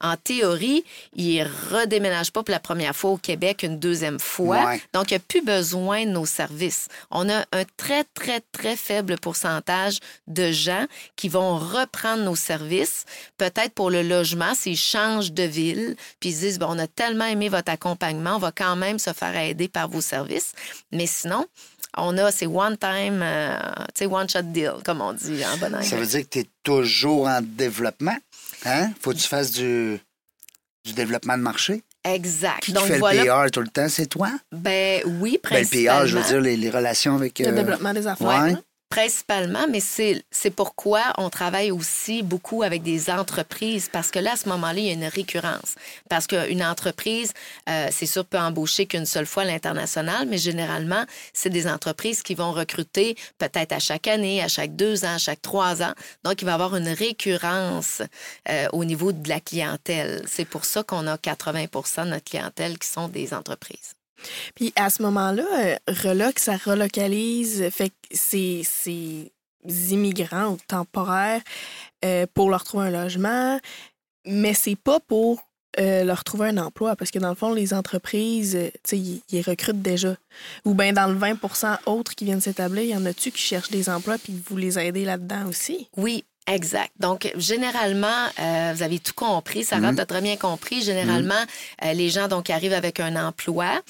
en 0.00 0.16
théorie, 0.16 0.84
il 1.14 1.42
redéménage 1.70 2.30
pas 2.30 2.42
pour 2.42 2.52
la 2.52 2.60
première 2.60 2.94
fois 2.94 3.12
au 3.12 3.16
Québec 3.16 3.62
une 3.62 3.78
deuxième 3.78 4.20
fois. 4.20 4.64
Ouais. 4.66 4.82
Donc, 4.92 5.10
il 5.10 5.14
n'y 5.14 5.18
a 5.18 5.24
plus 5.26 5.42
besoin 5.42 6.04
de 6.04 6.10
nos 6.10 6.26
services. 6.26 6.88
On 7.10 7.28
a 7.30 7.44
un 7.52 7.64
très, 7.76 8.04
très, 8.04 8.40
très 8.52 8.76
faible 8.76 9.16
pourcentage 9.18 10.00
de 10.26 10.52
gens 10.52 10.86
qui 11.16 11.28
vont 11.28 11.56
reprendre 11.56 12.22
nos 12.22 12.36
services, 12.36 13.04
peut-être 13.38 13.72
pour 13.72 13.90
le 13.90 14.02
logement, 14.02 14.54
s'ils 14.54 14.76
changent 14.76 15.32
de 15.32 15.44
ville, 15.44 15.96
puis 16.20 16.30
ils 16.30 16.34
se 16.34 16.40
disent, 16.40 16.58
bon, 16.58 16.66
on 16.70 16.78
a 16.78 16.86
tellement 16.86 17.26
aimé 17.26 17.48
votre 17.48 17.72
accompagnement, 17.72 18.36
on 18.36 18.38
va 18.38 18.52
quand 18.52 18.76
même 18.76 18.98
se 18.98 19.12
faire 19.12 19.36
aider 19.36 19.68
par 19.68 19.88
vos 19.88 20.00
services. 20.00 20.52
Mais 20.92 21.06
sinon, 21.06 21.46
on 21.96 22.16
a 22.18 22.30
ces 22.32 22.46
one-time, 22.46 23.20
euh, 23.22 23.56
tu 23.94 24.00
sais, 24.00 24.06
one-shot 24.06 24.42
deal, 24.42 24.72
comme 24.84 25.00
on 25.00 25.12
dit 25.12 25.42
en 25.44 25.56
bon 25.58 25.74
anglais. 25.74 25.86
Ça 25.86 25.96
veut 25.96 26.06
dire 26.06 26.22
que 26.22 26.28
tu 26.28 26.38
es 26.40 26.46
toujours 26.62 27.26
en 27.26 27.40
développement. 27.42 28.16
Hein? 28.64 28.90
Faut 29.00 29.10
que 29.12 29.16
tu 29.16 29.28
fasses 29.28 29.50
du, 29.52 29.98
du 30.84 30.92
développement 30.92 31.36
de 31.36 31.42
marché. 31.42 31.82
Exact. 32.04 32.60
Qui 32.62 32.72
Donc, 32.72 32.84
fait 32.84 32.98
voilà. 32.98 33.22
le 33.24 33.46
PR 33.46 33.50
tout 33.50 33.60
le 33.60 33.68
temps? 33.68 33.88
C'est 33.88 34.06
toi? 34.06 34.30
Ben 34.52 35.02
oui, 35.06 35.38
Ben, 35.42 35.58
le 35.60 35.64
principalement. 35.66 36.00
PR, 36.02 36.06
je 36.06 36.18
veux 36.18 36.24
dire, 36.24 36.40
les, 36.40 36.56
les 36.56 36.70
relations 36.70 37.14
avec... 37.16 37.38
Le 37.38 37.46
euh, 37.48 37.52
développement 37.52 37.92
des 37.94 38.06
affaires. 38.06 38.26
ouais. 38.26 38.52
là. 38.52 38.58
Principalement, 38.94 39.66
mais 39.68 39.80
c'est 39.80 40.50
pourquoi 40.54 41.02
on 41.18 41.28
travaille 41.28 41.72
aussi 41.72 42.22
beaucoup 42.22 42.62
avec 42.62 42.84
des 42.84 43.10
entreprises, 43.10 43.88
parce 43.92 44.12
que 44.12 44.20
là, 44.20 44.34
à 44.34 44.36
ce 44.36 44.48
moment-là, 44.50 44.78
il 44.78 44.86
y 44.86 44.90
a 44.90 44.92
une 44.92 45.04
récurrence. 45.06 45.74
Parce 46.08 46.28
qu'une 46.28 46.62
entreprise, 46.62 47.32
euh, 47.68 47.88
c'est 47.90 48.06
sûr, 48.06 48.24
peut 48.24 48.38
embaucher 48.38 48.86
qu'une 48.86 49.04
seule 49.04 49.26
fois 49.26 49.44
l'international, 49.44 50.28
mais 50.28 50.38
généralement, 50.38 51.04
c'est 51.32 51.50
des 51.50 51.66
entreprises 51.66 52.22
qui 52.22 52.36
vont 52.36 52.52
recruter 52.52 53.16
peut-être 53.38 53.72
à 53.72 53.80
chaque 53.80 54.06
année, 54.06 54.40
à 54.40 54.46
chaque 54.46 54.76
deux 54.76 55.04
ans, 55.04 55.16
à 55.16 55.18
chaque 55.18 55.42
trois 55.42 55.82
ans. 55.82 55.94
Donc, 56.22 56.40
il 56.42 56.44
va 56.44 56.52
y 56.52 56.54
avoir 56.54 56.76
une 56.76 56.86
récurrence 56.86 58.00
euh, 58.48 58.68
au 58.72 58.84
niveau 58.84 59.10
de 59.10 59.28
la 59.28 59.40
clientèle. 59.40 60.22
C'est 60.28 60.44
pour 60.44 60.64
ça 60.64 60.84
qu'on 60.84 61.08
a 61.08 61.18
80 61.18 61.64
de 61.64 62.10
notre 62.10 62.22
clientèle 62.22 62.78
qui 62.78 62.86
sont 62.86 63.08
des 63.08 63.34
entreprises. 63.34 63.96
Puis 64.54 64.72
à 64.76 64.90
ce 64.90 65.02
moment-là, 65.02 65.44
euh, 65.58 65.76
reloc, 65.88 66.38
ça 66.38 66.56
relocalise, 66.56 67.68
fait 67.70 67.92
immigrants 69.90 70.52
ou 70.52 70.58
temporaires 70.68 71.40
euh, 72.04 72.26
pour 72.34 72.50
leur 72.50 72.64
trouver 72.64 72.88
un 72.88 72.90
logement, 72.90 73.58
mais 74.26 74.54
c'est 74.54 74.76
pas 74.76 75.00
pour 75.00 75.42
euh, 75.80 76.04
leur 76.04 76.22
trouver 76.22 76.48
un 76.48 76.58
emploi, 76.58 76.94
parce 76.94 77.10
que 77.10 77.18
dans 77.18 77.30
le 77.30 77.34
fond, 77.34 77.52
les 77.52 77.74
entreprises, 77.74 78.56
tu 78.60 78.80
sais, 78.84 78.98
ils, 78.98 79.22
ils 79.30 79.42
recrutent 79.42 79.82
déjà. 79.82 80.16
Ou 80.64 80.74
bien 80.74 80.92
dans 80.92 81.08
le 81.08 81.18
20% 81.18 81.78
autres 81.86 82.14
qui 82.14 82.24
viennent 82.24 82.40
s'établir, 82.40 82.84
il 82.84 82.90
y 82.90 82.96
en 82.96 83.04
a-tu 83.06 83.32
qui 83.32 83.42
cherchent 83.42 83.70
des 83.70 83.88
emplois 83.88 84.16
puis 84.18 84.40
vous 84.48 84.56
les 84.56 84.78
aidez 84.78 85.04
là-dedans 85.04 85.48
aussi? 85.48 85.88
Oui, 85.96 86.24
Exact. 86.46 86.90
Donc, 87.00 87.32
généralement, 87.36 88.26
euh, 88.38 88.72
vous 88.76 88.82
avez 88.82 88.98
tout 88.98 89.14
compris. 89.14 89.64
Sarah, 89.64 89.90
Mhm. 89.92 89.96
tu 89.96 90.00
as 90.02 90.06
très 90.06 90.20
bien 90.20 90.36
compris. 90.36 90.82
Généralement, 90.82 91.42
euh, 91.84 91.92
les 91.94 92.10
gens 92.10 92.28
donc 92.28 92.50
arrivent 92.50 92.74
avec 92.74 93.00
un 93.00 93.16
emploi. 93.16 93.80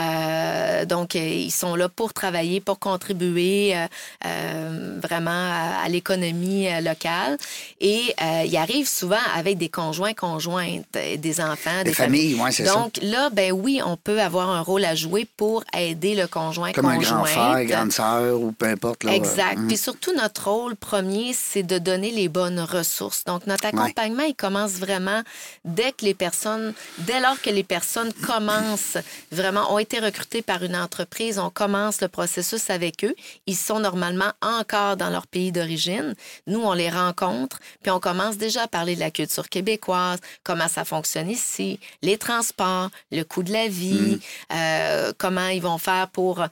Euh, 0.00 0.84
donc, 0.84 1.16
euh, 1.16 1.18
ils 1.18 1.50
sont 1.50 1.74
là 1.74 1.88
pour 1.88 2.12
travailler, 2.14 2.60
pour 2.60 2.78
contribuer 2.78 3.76
euh, 3.76 3.86
euh, 4.26 4.98
vraiment 5.02 5.30
à, 5.30 5.82
à 5.84 5.88
l'économie 5.88 6.66
locale. 6.82 7.36
Et 7.80 8.14
euh, 8.22 8.44
ils 8.46 8.56
arrivent 8.56 8.88
souvent 8.88 9.16
avec 9.36 9.58
des 9.58 9.68
conjoints, 9.68 10.14
conjointes, 10.14 10.86
des 11.18 11.40
enfants, 11.40 11.82
Des 11.84 11.92
familles, 11.92 12.36
c'est 12.50 12.64
ça. 12.64 12.74
Donc 12.74 12.98
là, 13.02 13.28
ben 13.30 13.52
oui, 13.52 13.80
on 13.84 13.96
peut 13.96 14.20
avoir 14.20 14.48
un 14.50 14.60
rôle 14.60 14.84
à 14.84 14.94
jouer 14.94 15.26
pour 15.36 15.64
aider 15.76 16.14
le 16.14 16.26
conjoint, 16.26 16.72
Comme 16.72 16.86
un 16.86 16.98
grand 16.98 17.24
frère, 17.24 17.64
grande 17.64 17.92
sœur 17.92 18.40
ou 18.40 18.52
peu 18.52 18.66
importe. 18.66 19.04
Là, 19.04 19.14
Exact. 19.14 19.58
euh, 19.58 19.66
Puis 19.68 19.76
surtout, 19.76 20.12
notre 20.14 20.48
rôle 20.50 20.76
premier, 20.76 21.32
c'est 21.34 21.62
de 21.62 21.78
donner 21.78 22.10
les 22.10 22.28
bonnes 22.28 22.60
ressources. 22.60 23.24
Donc, 23.24 23.46
notre 23.46 23.66
accompagnement, 23.66 24.24
il 24.24 24.34
commence 24.34 24.72
vraiment 24.72 25.22
dès 25.64 25.92
que 25.92 26.04
les 26.04 26.14
personnes, 26.14 26.72
dès 26.98 27.20
lors 27.20 27.40
que 27.40 27.50
les 27.50 27.62
personnes 27.64 28.12
commencent 28.26 28.96
vraiment, 29.30 29.72
ont 29.72 29.78
été 29.82 29.98
recrutées 29.98 30.42
par 30.42 30.62
une 30.62 30.76
entreprise, 30.76 31.38
on 31.38 31.50
commence 31.50 32.00
le 32.00 32.08
processus 32.08 32.70
avec 32.70 33.04
eux. 33.04 33.14
Ils 33.46 33.56
sont 33.56 33.80
normalement 33.80 34.32
encore 34.40 34.96
dans 34.96 35.10
leur 35.10 35.26
pays 35.26 35.52
d'origine. 35.52 36.14
Nous, 36.46 36.60
on 36.60 36.72
les 36.72 36.88
rencontre, 36.88 37.58
puis 37.82 37.90
on 37.90 38.00
commence 38.00 38.36
déjà 38.38 38.62
à 38.62 38.68
parler 38.68 38.94
de 38.94 39.00
la 39.00 39.10
culture 39.10 39.48
québécoise, 39.48 40.20
comment 40.44 40.68
ça 40.68 40.84
fonctionne 40.84 41.28
ici, 41.30 41.78
les 42.02 42.16
transports, 42.16 42.90
le 43.10 43.22
coût 43.24 43.42
de 43.42 43.52
la 43.52 43.68
vie, 43.68 44.20
euh, 44.54 45.12
comment 45.18 45.48
ils 45.48 45.60
vont 45.62 45.78
faire 45.78 46.08
pour 46.08 46.40
euh, 46.40 46.46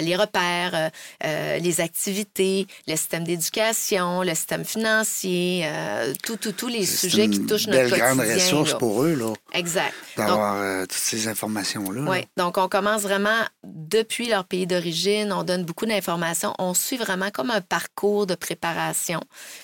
les 0.00 0.16
repères, 0.16 0.90
euh, 1.24 1.58
les 1.58 1.80
activités, 1.80 2.66
le 2.86 2.96
système 2.96 3.24
d'éducation, 3.24 4.22
le 4.22 4.34
système 4.34 4.64
financier, 4.64 5.62
euh, 5.66 6.14
tout, 6.22 6.36
tout, 6.36 6.52
tous 6.52 6.68
les 6.68 6.86
c'est 6.86 7.08
sujets 7.08 7.28
qui 7.28 7.38
une 7.38 7.46
touchent 7.46 7.66
notre 7.66 7.90
belle 7.90 8.00
grande 8.00 8.18
quotidien. 8.18 8.36
ressource 8.36 8.72
là. 8.72 8.78
pour 8.78 9.02
eux, 9.02 9.14
là, 9.14 9.32
Exact. 9.52 9.92
D'avoir 10.16 10.82
toutes 10.82 10.92
ces 10.92 11.28
informations-là. 11.28 12.02
là. 12.02 12.10
oui, 12.10 12.18
donc 12.36 12.56
on 12.58 12.68
commence 12.76 13.02
vraiment 13.02 13.40
depuis 13.64 14.28
leur 14.28 14.44
pays 14.44 14.66
d'origine, 14.66 15.32
on 15.32 15.44
donne 15.44 15.64
beaucoup 15.64 15.86
d'informations, 15.86 16.52
on 16.58 16.74
suit 16.74 16.98
vraiment 16.98 17.30
comme 17.30 17.50
un 17.50 17.62
parcours 17.62 18.26
de 18.26 18.34
préparation. 18.34 19.20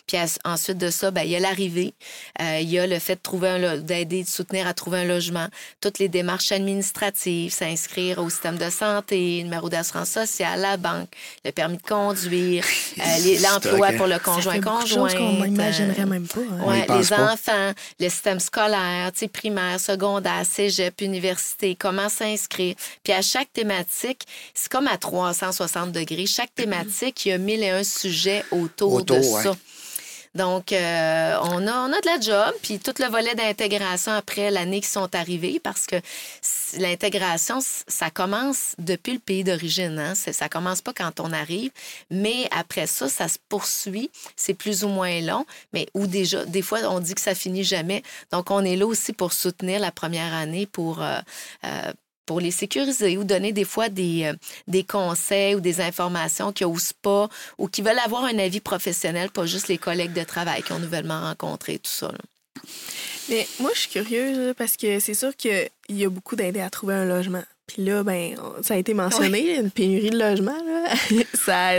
Puis 0.06 0.16
ensuite 0.44 0.78
de 0.78 0.90
ça, 0.90 1.10
ben, 1.10 1.22
il 1.22 1.30
y 1.30 1.36
a 1.36 1.40
l'arrivée, 1.40 1.92
euh, 2.40 2.58
il 2.60 2.70
y 2.70 2.78
a 2.78 2.86
le 2.86 2.98
fait 2.98 3.16
de 3.16 3.20
trouver 3.20 3.80
d'aider, 3.82 4.22
de 4.22 4.28
soutenir 4.28 4.66
à 4.66 4.72
trouver 4.72 5.00
un 5.00 5.04
logement, 5.04 5.46
toutes 5.82 5.98
les 5.98 6.08
démarches 6.08 6.52
administratives, 6.52 7.52
s'inscrire 7.52 8.18
au 8.18 8.30
système 8.30 8.56
de 8.56 8.70
santé, 8.70 9.42
numéro 9.42 9.68
d'assurance 9.68 10.08
sociale, 10.08 10.60
la 10.60 10.78
banque, 10.78 11.08
le 11.44 11.50
permis 11.52 11.76
de 11.76 11.82
conduire, 11.82 12.64
euh, 12.98 13.02
l'emploi 13.42 13.92
pour 13.92 14.06
le 14.06 14.12
Ça 14.14 14.18
fait 14.18 14.22
conjoint 14.22 14.58
conjoint. 14.60 15.14
qu'on 15.14 15.44
n'imaginerait 15.44 16.06
même 16.06 16.26
pas. 16.26 16.40
hein. 16.40 16.64
Ouais, 16.66 16.86
les 16.98 17.06
pas. 17.08 17.32
enfants, 17.34 17.72
le 18.00 18.08
système 18.08 18.40
scolaire, 18.40 19.10
primaire, 19.32 19.78
secondaire, 19.78 20.44
cégep, 20.46 21.00
université, 21.02 21.76
comment 21.78 22.08
s'inscrire. 22.08 22.74
Puis 23.02 23.12
à 23.12 23.22
chaque 23.22 23.52
thématique, 23.52 24.26
c'est 24.54 24.70
comme 24.70 24.86
à 24.86 24.96
360 24.98 25.92
degrés. 25.92 26.26
Chaque 26.26 26.54
thématique, 26.54 27.26
il 27.26 27.28
y 27.30 27.32
a 27.32 27.38
mille 27.38 27.62
et 27.62 27.70
un 27.70 27.84
sujets 27.84 28.44
autour, 28.50 28.92
Autour, 28.94 29.16
de 29.18 29.22
ouais. 29.24 29.42
ça. 29.42 29.56
Donc, 30.34 30.72
euh, 30.72 31.36
on, 31.42 31.66
a, 31.66 31.72
on 31.86 31.92
a 31.92 32.00
de 32.00 32.06
la 32.06 32.18
job, 32.18 32.54
puis 32.62 32.78
tout 32.78 32.94
le 33.00 33.06
volet 33.10 33.34
d'intégration 33.34 34.12
après 34.12 34.50
l'année 34.50 34.80
qui 34.80 34.88
sont 34.88 35.14
arrivés, 35.14 35.60
parce 35.60 35.86
que 35.86 35.96
l'intégration, 36.78 37.58
ça 37.86 38.08
commence 38.08 38.74
depuis 38.78 39.12
le 39.12 39.18
pays 39.18 39.44
d'origine. 39.44 39.98
Hein? 39.98 40.14
Ça 40.14 40.48
commence 40.48 40.80
pas 40.80 40.94
quand 40.94 41.20
on 41.20 41.32
arrive, 41.32 41.70
mais 42.10 42.48
après 42.50 42.86
ça, 42.86 43.10
ça 43.10 43.28
se 43.28 43.36
poursuit. 43.50 44.10
C'est 44.34 44.54
plus 44.54 44.84
ou 44.84 44.88
moins 44.88 45.20
long, 45.20 45.44
mais 45.74 45.86
ou 45.92 46.06
déjà, 46.06 46.46
des 46.46 46.62
fois, 46.62 46.78
on 46.88 47.00
dit 47.00 47.14
que 47.14 47.20
ça 47.20 47.34
finit 47.34 47.64
jamais. 47.64 48.02
Donc, 48.30 48.50
on 48.50 48.64
est 48.64 48.76
là 48.76 48.86
aussi 48.86 49.12
pour 49.12 49.34
soutenir 49.34 49.80
la 49.80 49.92
première 49.92 50.32
année, 50.32 50.64
pour... 50.64 51.02
euh, 51.02 51.18
euh, 51.64 51.92
pour 52.26 52.40
les 52.40 52.50
sécuriser 52.50 53.16
ou 53.16 53.24
donner 53.24 53.52
des 53.52 53.64
fois 53.64 53.88
des, 53.88 54.24
euh, 54.24 54.34
des 54.68 54.84
conseils 54.84 55.54
ou 55.54 55.60
des 55.60 55.80
informations 55.80 56.52
qui 56.52 56.64
n'osent 56.64 56.92
pas 56.92 57.28
ou 57.58 57.68
qui 57.68 57.82
veulent 57.82 57.98
avoir 58.04 58.24
un 58.24 58.38
avis 58.38 58.60
professionnel, 58.60 59.30
pas 59.30 59.46
juste 59.46 59.68
les 59.68 59.78
collègues 59.78 60.12
de 60.12 60.24
travail 60.24 60.62
qui 60.62 60.72
ont 60.72 60.78
nouvellement 60.78 61.20
rencontré, 61.20 61.78
tout 61.78 61.90
ça. 61.90 62.08
là. 62.08 62.18
Mais 63.28 63.46
moi, 63.60 63.70
je 63.74 63.80
suis 63.80 63.90
curieuse 63.90 64.54
parce 64.56 64.76
que 64.76 65.00
c'est 65.00 65.14
sûr 65.14 65.34
qu'il 65.36 65.68
y 65.88 66.04
a 66.04 66.08
beaucoup 66.08 66.36
d'aider 66.36 66.60
à 66.60 66.70
trouver 66.70 66.94
un 66.94 67.04
logement. 67.04 67.42
Puis 67.66 67.84
là, 67.84 68.02
ben, 68.02 68.36
ça 68.62 68.74
a 68.74 68.76
été 68.76 68.92
mentionné, 68.92 69.56
une 69.56 69.70
pénurie 69.70 70.10
de 70.10 70.18
logement. 70.18 70.56
là. 70.66 70.94
ça 71.34 71.68
a 71.68 71.78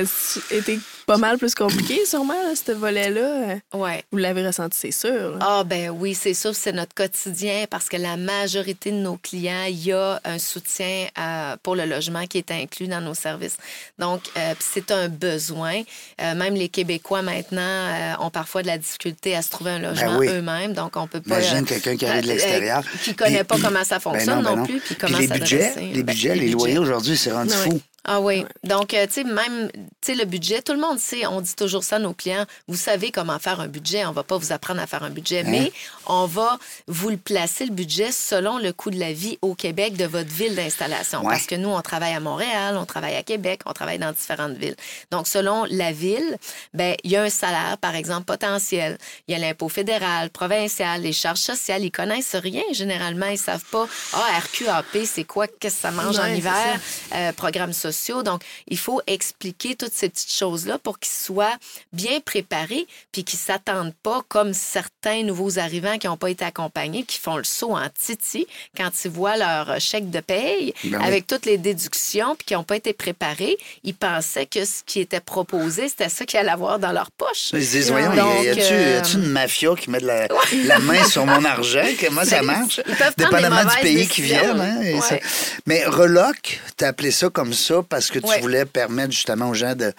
été 0.52 0.80
pas 1.06 1.18
mal 1.18 1.38
plus 1.38 1.54
compliqué, 1.56 2.06
sûrement, 2.06 2.34
là, 2.34 2.54
ce 2.56 2.72
volet-là. 2.72 3.56
Ouais. 3.74 4.04
Vous 4.12 4.18
l'avez 4.18 4.46
ressenti, 4.46 4.78
c'est 4.80 4.92
sûr. 4.92 5.38
Ah 5.42 5.64
ben 5.66 5.90
oui, 5.90 6.14
c'est 6.16 6.34
sûr, 6.34 6.56
c'est 6.56 6.72
notre 6.72 6.94
quotidien 6.94 7.66
parce 7.70 7.90
que 7.90 7.98
la 7.98 8.18
majorité 8.18 8.92
de 8.92 8.98
nos 8.98 9.18
clients, 9.18 9.66
il 9.68 9.84
y 9.86 9.92
a 9.92 10.20
un 10.24 10.40
soutien 10.40 11.08
euh, 11.20 11.56
pour 11.64 11.76
le 11.76 11.86
logement 11.86 12.26
qui 12.26 12.38
est 12.38 12.52
inclus 12.52 12.88
dans 12.88 13.02
nos 13.02 13.14
services. 13.14 13.58
Donc, 14.00 14.22
euh, 14.38 14.54
puis 14.56 14.66
c'est 14.74 14.92
un 14.92 15.10
besoin. 15.10 15.82
Euh, 16.22 16.36
même 16.36 16.56
les 16.56 16.70
Québécois 16.70 17.22
maintenant 17.22 17.62
euh, 17.62 18.14
ont 18.20 18.30
parfois 18.30 18.62
de 18.62 18.68
la 18.68 18.78
difficulté 18.78 19.36
à 19.36 19.42
se 19.42 19.50
trouver 19.50 19.72
un 19.72 19.80
logement 19.80 20.18
oui. 20.18 20.28
eux-mêmes. 20.30 20.74
Donc, 20.74 20.96
on 20.96 21.08
peut 21.08 21.22
pas... 21.22 21.40
Imagine 21.40 21.60
euh, 21.64 21.66
quelqu'un 21.66 21.98
qui 21.98 22.06
arrive 22.06 22.24
de 22.24 22.28
l'extérieur. 22.28 22.80
euh, 22.80 22.98
qui 23.04 23.14
connaît 23.16 23.44
Puis- 23.44 23.60
pas 23.62 23.68
comment 23.68 23.84
ça 23.84 23.96
Ben 23.96 24.02
fonctionne 24.02 24.44
ben 24.44 24.56
non, 24.56 24.66
plus, 24.66 24.80
puis 24.80 24.96
comment 24.96 25.18
les 25.18 25.28
budgets, 25.28 25.74
les 25.78 26.04
Ben, 26.04 26.14
budgets, 26.14 26.36
les 26.36 26.50
loyers 26.50 26.78
aujourd'hui, 26.78 27.18
c'est 27.18 27.32
rendu 27.32 27.52
Ouais. 27.54 27.58
fou. 27.72 27.82
Ah 28.06 28.20
oui. 28.20 28.46
Donc, 28.64 28.94
euh, 28.94 29.06
tu 29.08 29.14
sais, 29.14 29.24
même, 29.24 29.72
tu 29.72 29.80
sais, 30.02 30.16
le 30.16 30.26
budget, 30.26 30.62
tout 30.62 30.74
le 30.74 30.80
monde 30.80 31.00
sait, 31.00 31.26
on 31.26 31.40
dit 31.40 31.56
toujours 31.56 31.84
ça 31.86 31.96
à 31.96 32.00
nos 32.00 32.14
clients, 32.14 32.46
vous 32.68 32.76
savez 32.76 33.12
comment 33.12 33.40
faire 33.40 33.62
un 33.62 33.68
budget, 33.68 34.06
on 34.06 34.12
va 34.12 34.24
pas 34.24 34.38
vous 34.38 34.52
apprendre 34.52 34.82
à 34.82 34.88
faire 34.88 35.04
un 35.04 35.10
budget, 35.10 35.40
Hein? 35.40 35.50
mais 35.50 35.72
on 36.06 36.26
va 36.26 36.60
vous 36.88 37.10
le 37.10 37.16
placer, 37.18 37.66
le 37.66 37.72
budget, 37.72 38.12
selon 38.12 38.58
le 38.58 38.74
coût 38.74 38.90
de 38.92 39.00
la 39.00 39.14
vie 39.14 39.38
au 39.42 39.56
Québec 39.56 39.96
de 39.96 40.04
votre 40.06 40.30
ville 40.30 40.54
d'installation. 40.56 41.22
Ouais. 41.22 41.30
Parce 41.34 41.46
que 41.46 41.56
nous, 41.56 41.70
on 41.70 41.82
travaille 41.82 42.14
à 42.14 42.20
Montréal, 42.20 42.76
on 42.78 42.86
travaille 42.86 43.16
à 43.16 43.24
Québec, 43.24 43.62
on 43.66 43.72
travaille 43.72 44.00
dans 44.00 44.12
différentes 44.12 44.58
villes. 44.58 44.76
Donc, 45.12 45.28
selon 45.28 45.66
la 45.70 45.92
ville, 45.94 46.38
ben 46.74 46.96
il 47.06 47.12
y 47.12 47.16
a 47.16 47.24
un 47.24 47.30
salaire, 47.30 47.78
par 47.80 47.96
exemple, 47.96 48.26
potentiel. 48.26 48.98
Il 49.28 49.32
y 49.32 49.36
a 49.36 49.40
l'impôt 49.40 49.70
fédéral, 49.70 50.30
provincial, 50.30 51.02
les 51.02 51.14
charges 51.14 51.40
sociales. 51.40 51.84
Ils 51.84 51.92
connaissent 51.92 52.36
rien, 52.36 52.64
généralement. 52.74 53.28
Ils 53.28 53.38
savent 53.38 53.64
pas, 53.72 53.88
ah, 54.14 54.40
RQAP, 54.40 55.06
c'est 55.06 55.24
quoi, 55.24 55.48
qu'est-ce 55.48 55.76
que 55.76 55.82
ça 55.82 55.92
mange 55.92 56.18
en 56.20 56.24
Ouais, 56.24 56.38
hiver, 56.38 56.80
euh, 57.16 57.32
programmes 57.34 57.72
sociaux. 57.94 58.24
Donc, 58.24 58.42
il 58.68 58.78
faut 58.78 59.02
expliquer 59.08 59.76
toutes 59.76 59.94
ces 59.94 60.10
petites 60.10 60.32
choses-là 60.34 60.78
pour 60.80 61.00
qu'ils 61.00 61.12
soient 61.14 61.56
bien 61.94 62.20
préparés 62.20 62.86
puis 63.12 63.24
qu'ils 63.24 63.40
s'attendent 63.40 63.94
pas 64.04 64.22
comme 64.28 64.54
certains 64.54 65.24
nouveaux 65.24 65.60
arrivants 65.60 65.98
qui 65.98 66.08
n'ont 66.08 66.18
pas 66.18 66.30
été 66.30 66.44
accompagnés, 66.44 67.04
qui 67.04 67.20
font 67.20 67.38
le 67.38 67.44
saut 67.44 67.76
en 67.76 67.88
titi 67.90 68.48
quand 68.76 68.90
ils 69.06 69.12
voient 69.12 69.38
leur 69.38 69.80
chèque 69.80 70.10
de 70.10 70.20
paye 70.20 70.74
Ben 70.84 70.98
oui. 71.00 71.06
avec 71.06 71.28
toutes 71.28 71.46
les 71.46 71.58
déductions 71.58 72.36
puis 72.36 72.46
qui 72.46 72.54
n'ont 72.54 72.64
pas 72.64 72.76
été 72.76 72.94
préparés. 72.94 73.58
Ils 73.84 73.96
pensaient 73.96 74.46
que 74.46 74.66
ce 74.66 74.82
qui 74.86 75.00
était 75.00 75.20
proposé, 75.20 75.88
c'était 75.90 76.10
ça 76.10 76.26
qu'ils 76.26 76.40
allaient 76.40 76.50
avoir 76.52 76.80
dans 76.80 76.92
leur 76.92 77.12
poche. 77.12 77.52
Ils 77.54 77.64
se 77.66 77.72
disent, 77.72 77.92
voyons, 77.92 78.16
Donc, 78.16 78.44
y 78.44 78.50
a-tu 78.50 78.62
euh, 78.74 79.04
une 79.16 79.28
mafia 79.28 79.76
qui 79.76 79.90
met 79.90 80.00
de 80.00 80.08
la, 80.08 80.28
la 80.66 80.80
main 80.80 81.04
sur 81.06 81.26
mon 81.26 81.44
argent? 81.46 81.84
Comment 82.04 82.26
ça 82.26 82.42
marche? 82.42 82.82
ils 82.88 82.96
peuvent 82.96 82.98
prendre 82.98 83.16
des 83.18 83.24
Dépendamment 83.26 83.70
du 83.70 83.82
pays 83.82 84.08
qui 84.08 84.22
viennent. 84.22 84.60
Hein, 84.60 84.82
et 84.82 84.94
Ouais. 84.96 85.02
ça- 85.02 85.18
Mais 85.66 85.86
Reloc, 85.86 86.60
t'as 86.78 86.88
appelé 86.90 87.12
ça 87.12 87.30
comme 87.30 87.54
ça 87.54 87.83
parce 87.84 88.10
que 88.10 88.20
tu 88.20 88.26
Ouais. 88.28 88.40
voulais 88.42 88.66
permettre 88.66 89.12
justement 89.12 89.50
aux 89.50 89.54
gens 89.54 89.76
de, 89.76 89.94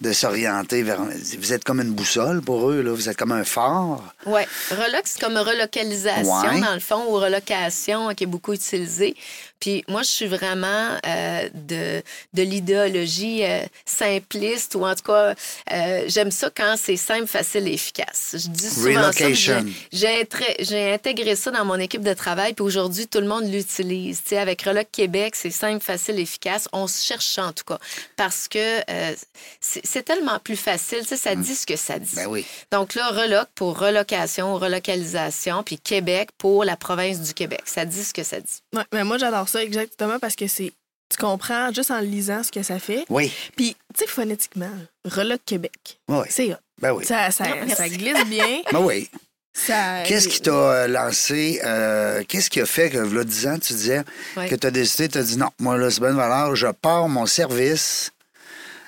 de 0.00 0.12
s'orienter 0.12 0.82
vers... 0.82 1.00
Vous 1.38 1.52
êtes 1.52 1.64
comme 1.64 1.80
une 1.80 1.92
boussole 1.92 2.42
pour 2.42 2.70
eux, 2.70 2.82
là. 2.82 2.92
vous 2.92 3.08
êtes 3.08 3.16
comme 3.16 3.32
un 3.32 3.44
phare. 3.44 4.00
Oui. 4.26 4.42
Reloc, 4.70 5.02
c'est 5.04 5.20
comme 5.20 5.36
relocalisation, 5.36 6.32
Ouais. 6.50 6.60
dans 6.60 6.74
le 6.74 6.80
fond, 6.80 7.04
ou 7.08 7.14
relocation 7.14 8.10
euh, 8.10 8.12
qui 8.14 8.24
est 8.24 8.28
beaucoup 8.28 8.52
utilisée. 8.52 9.16
Puis 9.64 9.82
moi, 9.88 10.02
je 10.02 10.08
suis 10.08 10.26
vraiment 10.26 10.98
euh, 11.06 11.48
de, 11.54 12.02
de 12.34 12.42
l'idéologie 12.42 13.42
euh, 13.44 13.60
simpliste, 13.86 14.74
ou 14.74 14.84
en 14.84 14.94
tout 14.94 15.04
cas, 15.04 15.34
euh, 15.72 16.04
j'aime 16.06 16.30
ça 16.30 16.50
quand 16.54 16.74
c'est 16.76 16.98
simple, 16.98 17.26
facile 17.26 17.66
et 17.68 17.72
efficace. 17.72 18.32
Je 18.34 18.48
dis 18.50 18.68
souvent 18.68 18.92
ça. 19.10 19.24
Relocation. 19.24 19.64
j'ai- 19.90 20.92
intégré 20.92 21.34
ça 21.34 21.50
dans 21.50 21.64
mon 21.64 21.76
équipe 21.76 22.02
de 22.02 22.12
travail, 22.12 22.52
puis 22.52 22.62
aujourd'hui, 22.62 23.06
tout 23.06 23.20
le 23.20 23.26
monde 23.26 23.50
l'utilise. 23.50 24.18
Tu 24.22 24.30
sais, 24.30 24.38
avec 24.38 24.60
Reloc 24.60 24.86
Québec, 24.92 25.34
c'est 25.34 25.50
simple, 25.50 25.82
facile, 25.82 26.18
efficace. 26.18 26.68
On 26.74 26.86
se 26.86 27.02
cherche 27.02 27.24
ça, 27.26 27.46
en 27.46 27.52
tout 27.52 27.64
cas, 27.64 27.78
parce 28.16 28.48
que 28.48 28.58
euh, 28.90 29.14
c'est 29.60 30.02
tellement 30.02 30.38
plus 30.40 30.56
facile. 30.56 30.98
Tu 31.00 31.06
sais, 31.08 31.16
ça 31.16 31.34
dit 31.34 31.54
ce 31.54 31.64
que 31.64 31.76
ça 31.76 31.98
dit. 31.98 32.16
Ben 32.16 32.26
oui. 32.26 32.44
Donc 32.70 32.94
là, 32.94 33.08
reloc 33.08 33.48
pour 33.54 33.78
relocation, 33.78 34.56
relocalisation, 34.56 35.62
puis 35.62 35.78
Québec 35.78 36.28
pour 36.36 36.64
la 36.64 36.76
province 36.76 37.20
du 37.22 37.32
Québec. 37.32 37.62
Ça 37.64 37.86
dit 37.86 38.04
ce 38.04 38.12
que 38.12 38.24
ça 38.24 38.40
dit. 38.40 38.60
Ouais, 38.74 38.84
mais 38.92 39.04
moi, 39.04 39.16
j'adore 39.16 39.48
ça 39.48 39.53
exactement 39.62 40.18
parce 40.18 40.36
que 40.36 40.46
c'est. 40.46 40.72
Tu 41.10 41.16
comprends 41.18 41.70
juste 41.72 41.90
en 41.90 42.00
lisant 42.00 42.42
ce 42.42 42.50
que 42.50 42.62
ça 42.62 42.78
fait. 42.78 43.04
Oui. 43.10 43.30
Puis, 43.56 43.76
tu 43.94 44.00
sais, 44.00 44.06
phonétiquement, 44.06 44.70
Reloc 45.04 45.40
Québec. 45.44 45.98
Oui. 46.08 46.26
C'est 46.30 46.52
hot. 46.52 46.56
Ben 46.80 46.92
oui. 46.92 47.04
Ça, 47.04 47.30
ça, 47.30 47.44
Non, 47.44 47.56
merci. 47.66 47.74
ça 47.76 47.88
glisse 47.88 48.24
bien. 48.26 48.62
Ben 48.72 48.80
oui. 48.80 49.08
Ça... 49.52 50.02
Qu'est-ce 50.04 50.28
qui 50.28 50.40
t'a 50.40 50.50
euh, 50.50 50.86
lancé, 50.88 51.60
euh, 51.64 52.24
qu'est-ce 52.26 52.50
qui 52.50 52.60
a 52.60 52.66
fait 52.66 52.90
que, 52.90 52.98
là, 52.98 53.22
10 53.22 53.46
ans, 53.46 53.58
tu 53.60 53.72
disais 53.74 54.02
Ouais. 54.36 54.48
que 54.48 54.56
tu 54.56 54.66
as 54.66 54.72
décidé, 54.72 55.08
tu 55.08 55.18
as 55.18 55.22
dit 55.22 55.36
non, 55.36 55.50
moi, 55.60 55.76
là, 55.78 55.88
c'est 55.92 56.00
bonne 56.00 56.16
valeur, 56.16 56.56
je 56.56 56.66
pars 56.66 57.08
mon 57.08 57.26
service 57.26 58.10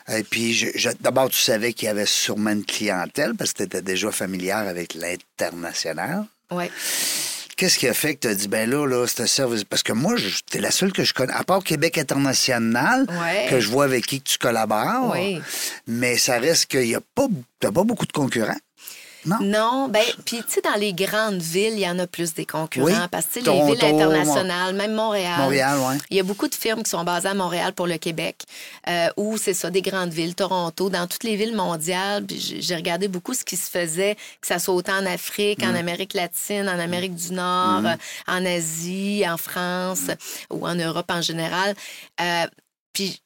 Et 0.09 0.25
puis, 0.25 0.53
je- 0.55 0.71
je- 0.75 0.91
d'abord, 1.01 1.29
tu 1.31 1.39
savais 1.39 1.73
qu'il 1.73 1.87
y 1.87 1.89
avait 1.89 2.07
sûrement 2.07 2.51
une 2.51 2.65
clientèle 2.65 3.35
parce 3.37 3.53
que 3.53 3.59
tu 3.59 3.63
étais 3.65 3.83
déjà 3.83 4.11
familière 4.11 4.59
avec 4.67 4.95
l'international. 4.95 6.25
Ouais. 6.51 6.71
Qu'est-ce 7.57 7.79
qui 7.79 7.89
a 7.89 7.95
fait 7.95 8.15
que 8.17 8.21
tu 8.21 8.29
as 8.29 8.35
dit, 8.35 8.49
ben 8.49 8.69
là, 8.69 8.87
là, 8.87 9.07
ce 9.07 9.25
service. 9.25 9.65
Parce 9.65 9.83
que 9.83 9.95
moi, 9.95 10.15
t'es 10.51 10.61
la 10.61 10.71
seule 10.71 10.93
que 10.93 11.05
je 11.05 11.15
connais, 11.15 11.33
à 11.33 11.43
part 11.43 11.65
Québec 11.65 11.97
International, 11.97 13.07
Ouais. 13.09 13.47
que 13.49 13.61
je 13.61 13.69
vois 13.71 13.85
avec 13.85 14.05
qui 14.07 14.21
tu 14.21 14.37
collabores. 14.37 15.13
Oui. 15.15 15.41
Mais 15.87 16.19
ça 16.19 16.39
reste 16.39 16.67
qu'il 16.67 16.83
n'y 16.83 16.95
a 16.95 17.01
pas, 17.15 17.27
t'as 17.59 17.73
pas 17.73 17.83
beaucoup 17.85 18.05
de 18.07 18.13
concurrents. 18.13 18.59
Non? 19.27 19.37
Non, 19.43 19.89
ben, 19.89 20.03
puis 20.25 20.39
tu 20.39 20.45
sais, 20.49 20.61
dans 20.63 20.79
les 20.79 20.93
grandes 20.95 21.43
villes, 21.43 21.73
il 21.75 21.81
y 21.81 21.89
en 21.89 21.99
a 21.99 22.07
plus 22.07 22.33
des 22.35 22.47
concurrents. 22.47 22.87
Oui. 22.87 22.93
Parce 23.11 23.27
que 23.27 23.41
les 23.41 23.65
villes 23.75 23.85
internationales, 23.85 24.75
même 24.75 24.95
Montréal. 24.95 25.41
Montréal, 25.41 25.79
oui. 25.83 25.97
Il 26.11 26.17
y 26.17 26.21
a 26.21 26.23
beaucoup 26.23 26.49
de 26.49 26.55
firmes 26.55 26.83
qui 26.83 26.91
sont 26.91 27.03
basées 27.05 27.29
à 27.29 27.35
Montréal 27.35 27.73
pour 27.73 27.87
le 27.87 27.99
Québec, 27.99 28.43
euh, 28.89 29.09
où 29.17 29.37
c'est 29.37 29.55
ça, 29.55 29.71
des 29.71 29.83
grandes 29.83 30.13
villes, 30.13 30.35
Toronto, 30.35 30.89
dans 30.91 31.07
toutes 31.07 31.25
les 31.25 31.37
villes 31.37 31.55
mondiales. 31.57 32.25
puis 32.25 32.39
J'ai 32.61 32.77
regardé 32.77 33.09
beaucoup 33.09 33.35
ce 33.35 33.45
qui 33.45 33.57
se 33.57 33.69
faisait, 33.71 34.15
que 34.41 34.47
ça 34.47 34.59
soit 34.59 34.75
autant 34.75 34.97
en 34.99 35.07
Afrique, 35.07 35.65
Mm. 35.65 35.71
en 35.71 35.75
Amérique 35.75 36.15
latine, 36.15 36.69
en 36.69 36.79
Amérique 36.79 37.15
du 37.15 37.33
Nord, 37.33 37.83
euh, 37.85 37.95
en 38.29 38.45
Asie, 38.47 39.25
en 39.29 39.37
France 39.37 40.03
Mm. 40.09 40.15
ou 40.55 40.67
en 40.67 40.75
Europe 40.75 41.11
en 41.11 41.21
général. 41.23 41.75
Euh, 42.21 42.47
puis 42.93 43.21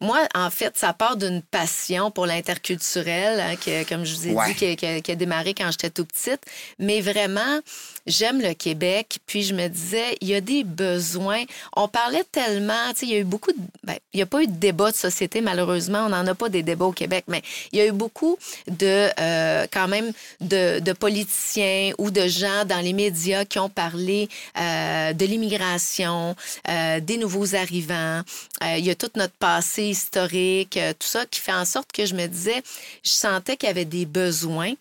moi, 0.00 0.26
en 0.34 0.50
fait, 0.50 0.76
ça 0.76 0.92
part 0.92 1.16
d'une 1.16 1.42
passion 1.42 2.10
pour 2.10 2.26
l'interculturel, 2.26 3.40
hein, 3.40 3.56
que, 3.56 3.88
comme 3.88 4.04
je 4.04 4.14
vous 4.14 4.28
ai 4.28 4.32
Ouais. 4.32 4.48
dit, 4.48 4.54
qui, 4.54 4.76
qui 4.76 4.86
a- 4.86 5.00
qui 5.00 5.12
a 5.12 5.14
démarré 5.14 5.54
quand 5.54 5.70
j'étais 5.70 5.90
tout 5.90 6.04
petite. 6.04 6.42
Mais 6.78 7.00
vraiment, 7.00 7.60
j'aime 8.06 8.40
le 8.40 8.54
Québec. 8.54 9.18
Puis 9.26 9.42
je 9.42 9.54
me 9.54 9.68
disais, 9.68 10.16
il 10.20 10.28
y 10.28 10.34
a 10.34 10.40
des 10.40 10.64
besoins. 10.64 11.44
On 11.74 11.88
parlait 11.88 12.24
tellement, 12.30 12.90
tu 12.90 13.00
sais, 13.00 13.06
il 13.06 13.12
y 13.12 13.16
a 13.16 13.18
eu 13.18 13.24
beaucoup 13.24 13.52
de. 13.52 13.58
ben, 13.84 13.96
il 14.12 14.18
n'y 14.18 14.22
a 14.22 14.26
pas 14.26 14.42
eu 14.42 14.46
de 14.46 14.52
débat 14.52 14.90
de 14.90 14.96
société, 14.96 15.40
malheureusement. 15.40 16.06
On 16.06 16.08
n'en 16.08 16.26
a 16.26 16.34
pas 16.34 16.48
des 16.48 16.62
débats 16.62 16.86
au 16.86 16.92
Québec, 16.92 17.24
mais 17.28 17.42
il 17.72 17.78
y 17.78 17.82
a 17.82 17.86
eu 17.86 17.92
beaucoup 17.92 18.38
de, 18.68 19.08
euh, 19.20 19.66
quand 19.70 19.88
même, 19.88 20.12
de, 20.40 20.80
de 20.80 20.92
politiciens 20.92 21.92
ou 21.98 22.10
de 22.10 22.26
gens 22.26 22.64
dans 22.64 22.80
les 22.80 22.92
médias 22.92 23.44
qui 23.44 23.58
ont 23.58 23.68
parlé 23.68 24.28
euh, 24.58 25.12
de 25.12 25.24
l'immigration, 25.26 26.34
euh, 26.68 27.00
des 27.00 27.18
nouveaux 27.18 27.54
arrivants. 27.54 28.22
Euh, 28.62 28.76
il 28.78 28.84
y 28.84 28.90
a 28.90 28.94
tout 28.94 29.10
notre 29.16 29.34
passé 29.34 29.84
historique, 29.84 30.76
euh, 30.76 30.92
tout 30.98 31.06
ça 31.06 31.26
qui 31.26 31.40
fait 31.40 31.52
en 31.52 31.64
sorte 31.64 31.92
que 31.92 32.06
je 32.06 32.14
me 32.14 32.26
disais, 32.26 32.62
je 33.02 33.10
sentais 33.10 33.56
qu'il 33.56 33.68
y 33.68 33.70
avait 33.70 33.84
des 33.84 34.06
besoins. 34.06 34.72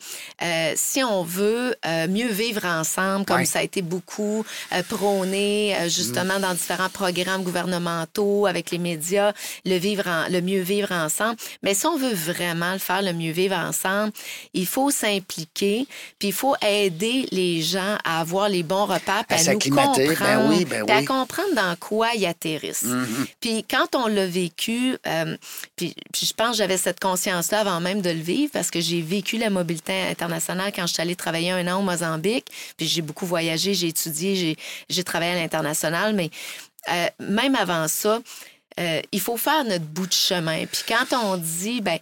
Euh, 0.42 0.74
si 0.76 1.04
on 1.04 1.24
veut 1.24 1.76
mieux 2.10 2.30
vivre 2.30 2.66
ensemble, 2.66 3.15
comme 3.24 3.38
Ouais. 3.38 3.46
ça 3.46 3.60
a 3.60 3.64
été 3.64 3.82
beaucoup 3.82 4.44
euh, 4.74 4.82
prôné 4.84 5.76
euh, 5.78 5.90
justement 5.90 6.40
dans 6.40 6.54
différents 6.54 6.90
programmes 6.90 7.44
gouvernementaux 7.44 8.46
avec 8.48 8.72
les 8.72 8.78
médias, 8.78 9.34
le 9.66 9.78
vivre 9.78 10.08
en- 10.08 10.28
le 10.30 10.42
mieux 10.42 10.62
vivre 10.62 10.92
ensemble. 10.92 11.36
Mais 11.64 11.74
si 11.74 11.86
on 11.86 11.98
veut 11.98 12.14
vraiment 12.14 12.74
le 12.74 12.80
faire, 12.80 13.02
le 13.02 13.14
mieux 13.14 13.32
vivre 13.32 13.56
ensemble, 13.56 14.12
il 14.54 14.66
faut 14.66 14.90
s'impliquer, 14.92 15.88
puis 16.20 16.30
il 16.30 16.34
faut 16.34 16.56
aider 16.66 17.28
les 17.32 17.62
gens 17.62 17.98
à 18.04 18.20
avoir 18.22 18.50
les 18.50 18.64
bons 18.64 18.86
repas, 18.86 19.24
puis 19.28 19.30
À 19.30 19.36
à, 19.36 19.38
nous 19.40 19.44
s'acclimater, 19.46 20.08
comprendre, 20.08 20.50
ben 20.50 20.50
oui, 20.50 20.66
ben 20.66 20.90
à 20.90 21.04
comprendre 21.06 21.54
dans 21.56 21.76
quoi 21.80 22.14
ils 22.16 22.26
atterrissent. 22.26 22.84
Mhm. 22.84 23.28
Puis 23.40 23.64
quand 23.70 23.96
on 23.96 24.08
l'a 24.08 24.26
vécu, 24.26 24.98
euh, 25.08 25.38
puis, 25.76 25.94
puis 26.12 26.26
je 26.26 26.34
pense 26.34 26.52
que 26.52 26.58
j'avais 26.58 26.78
cette 26.78 27.00
conscience-là 27.00 27.60
avant 27.62 27.80
même 27.80 28.02
de 28.02 28.10
le 28.10 28.20
vivre 28.20 28.52
parce 28.54 28.72
que 28.72 28.80
j'ai 28.80 29.02
vécu 29.02 29.38
la 29.38 29.50
mobilité 29.50 29.94
internationale 30.10 30.72
quand 30.76 30.88
je 30.88 30.94
suis 30.94 31.02
allée 31.02 31.16
travailler 31.16 31.52
un 31.52 31.68
an 31.74 31.80
au 31.80 31.84
Mozambique. 31.84 32.46
Puis 32.78 32.88
j'ai 32.88 33.02
beaucoup 33.06 33.26
voyagé, 33.26 33.74
j'ai 33.74 33.88
étudié, 33.88 34.58
j'ai, 34.90 35.04
travaillé 35.04 35.32
à 35.32 35.36
l'international. 35.36 36.14
Mais 36.14 36.30
euh, 36.92 37.08
même 37.20 37.56
avant 37.56 37.88
ça, 37.88 38.20
euh, 38.80 39.02
il 39.12 39.22
faut 39.22 39.38
faire 39.38 39.64
notre 39.64 39.86
bout 39.86 40.08
de 40.08 40.14
chemin. 40.14 40.66
Puis 40.66 40.84
quand 40.88 41.18
on 41.24 41.38
dit, 41.38 41.82
ben, 41.82 42.00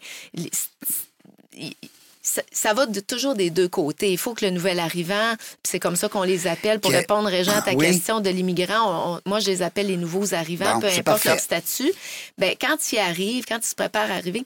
ça, 2.26 2.42
ça 2.52 2.74
va 2.74 2.86
de, 2.86 3.00
toujours 3.02 3.36
des 3.36 3.50
deux 3.50 3.68
côtés. 3.68 4.12
Il 4.12 4.18
faut 4.18 4.34
que 4.34 4.46
le 4.46 4.52
nouvel 4.52 4.80
arrivant, 4.80 5.36
puis 5.38 5.70
c'est 5.70 5.80
comme 5.80 5.98
ça 5.98 6.08
qu'on 6.08 6.24
les 6.24 6.48
appelle 6.48 6.80
pour 6.80 6.90
Que- 6.90 6.96
répondre, 6.96 7.28
Régent, 7.28 7.52
à 7.52 7.62
ta 7.62 7.74
Oui. 7.74 7.86
question 7.86 8.22
de 8.22 8.30
l'immigrant. 8.30 9.20
moi, 9.26 9.40
je 9.40 9.48
les 9.48 9.62
appelle 9.62 9.88
les 9.88 9.98
nouveaux 9.98 10.34
arrivants, 10.34 10.76
Bon, 10.76 10.80
peu 10.82 10.88
importe 10.88 11.26
leur 11.26 11.40
statut. 11.40 11.92
Ben, 12.38 12.56
quand 12.60 12.92
ils 12.94 13.00
arrivent, 13.00 13.46
quand 13.46 13.60
ils 13.62 13.68
se 13.70 13.76
préparent 13.76 14.10
à 14.10 14.16
arriver, 14.16 14.46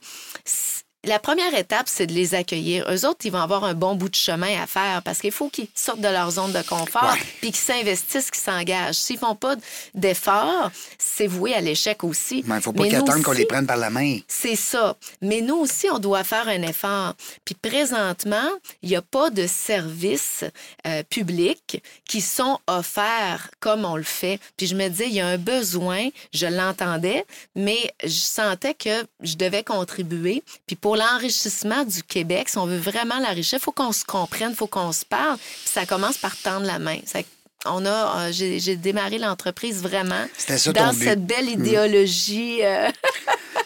la 1.08 1.20
première 1.20 1.54
étape, 1.56 1.88
c'est 1.88 2.06
de 2.08 2.14
les 2.14 2.36
accueillir. 2.36 2.86
Eux 2.92 3.06
autres, 3.06 3.26
ils 3.26 3.32
vont 3.32 3.42
avoir 3.42 3.64
un 3.64 3.74
bon 3.74 3.96
bout 3.96 4.10
de 4.10 4.16
chemin 4.16 4.62
à 4.62 4.68
faire 4.68 5.02
parce 5.04 5.20
qu'il 5.20 5.32
faut 5.32 5.50
qu'ils 5.50 5.68
sortent 5.76 6.02
de 6.02 6.08
leur 6.08 6.30
zone 6.32 6.52
de 6.54 6.62
confort 6.62 7.12
Ouais. 7.14 7.20
puis 7.42 7.52
qu'ils 7.52 7.56
s'investissent, 7.56 8.30
qu'ils 8.32 8.42
s'engagent. 8.44 8.96
S'ils 8.96 9.18
font 9.18 9.36
pas 9.36 9.56
d'efforts, 9.94 10.72
c'est 10.98 11.28
voué 11.28 11.54
à 11.54 11.62
l'échec 11.62 12.04
aussi. 12.04 12.44
Il 12.46 12.54
ne 12.54 12.60
faut 12.60 12.74
pas 12.74 12.84
Mais 12.84 12.90
qu'ils 12.90 12.98
attendent 12.98 13.24
qu'on 13.24 13.32
les 13.32 13.46
prenne 13.46 13.66
par 13.68 13.78
la 13.78 13.90
main. 13.90 14.20
c'est 14.28 14.56
ça. 14.56 14.96
Mais 15.22 15.42
nous 15.42 15.56
aussi, 15.56 15.88
on 15.90 16.00
doit 16.00 16.24
faire 16.24 16.48
un 16.48 16.62
effort. 16.64 17.14
Puis 17.46 17.56
présentement, 17.56 18.50
il 18.84 18.90
n'y 18.90 18.96
a 18.96 19.02
pas 19.02 19.30
de 19.30 19.48
services 19.48 20.44
euh, 20.86 21.04
publics 21.10 21.82
qui 22.08 22.22
sont 22.22 22.60
offerts 22.68 23.50
comme 23.60 23.86
on 23.86 23.96
le 23.96 24.04
fait. 24.04 24.40
Puis 24.58 24.68
je 24.68 24.76
me 24.76 24.88
disais, 24.90 25.08
il 25.08 25.14
y 25.14 25.22
a 25.22 25.28
un 25.28 25.38
besoin, 25.38 26.10
je 26.34 26.48
l'entendais, 26.48 27.26
mais 27.56 27.94
je 28.04 28.10
sentais 28.10 28.74
que 28.74 29.06
je 29.22 29.36
devais 29.36 29.64
contribuer. 29.64 30.44
Puis 30.66 30.76
pour 30.76 30.97
l'enrichissement 30.98 31.84
du 31.86 32.04
Québec, 32.04 32.50
si 32.50 32.58
on 32.58 32.66
veut 32.66 32.78
vraiment 32.80 33.20
l'enrichir, 33.20 33.60
il 33.60 33.64
faut 33.64 33.72
qu'on 33.72 33.92
se 33.92 34.04
comprenne, 34.04 34.52
il 34.52 34.56
faut 34.56 34.68
qu'on 34.68 34.92
se 34.92 35.06
parle. 35.06 35.38
Puis 35.38 35.72
ça 35.74 35.86
commence 35.86 36.18
par 36.18 36.36
tendre 36.38 36.66
la 36.66 36.80
main. 36.80 36.98
Ça- 37.06 37.20
on 37.66 37.86
a, 37.86 38.28
euh, 38.28 38.32
j'ai 38.32 38.76
démarré 38.76 39.18
l'entreprise 39.18 39.82
vraiment 39.82 40.26
ça 40.38 40.72
dans 40.72 40.94
but. 40.94 41.04
cette 41.04 41.26
belle 41.26 41.50
idéologie. 41.50 42.60
euh, 42.64 42.90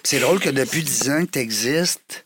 C'est 0.04 0.20
drôle 0.20 0.40
que 0.40 0.50
depuis 0.50 0.82
10 0.84 1.10
ans 1.10 1.26
que 1.26 1.32
tu 1.32 1.40
existes, 1.40 2.26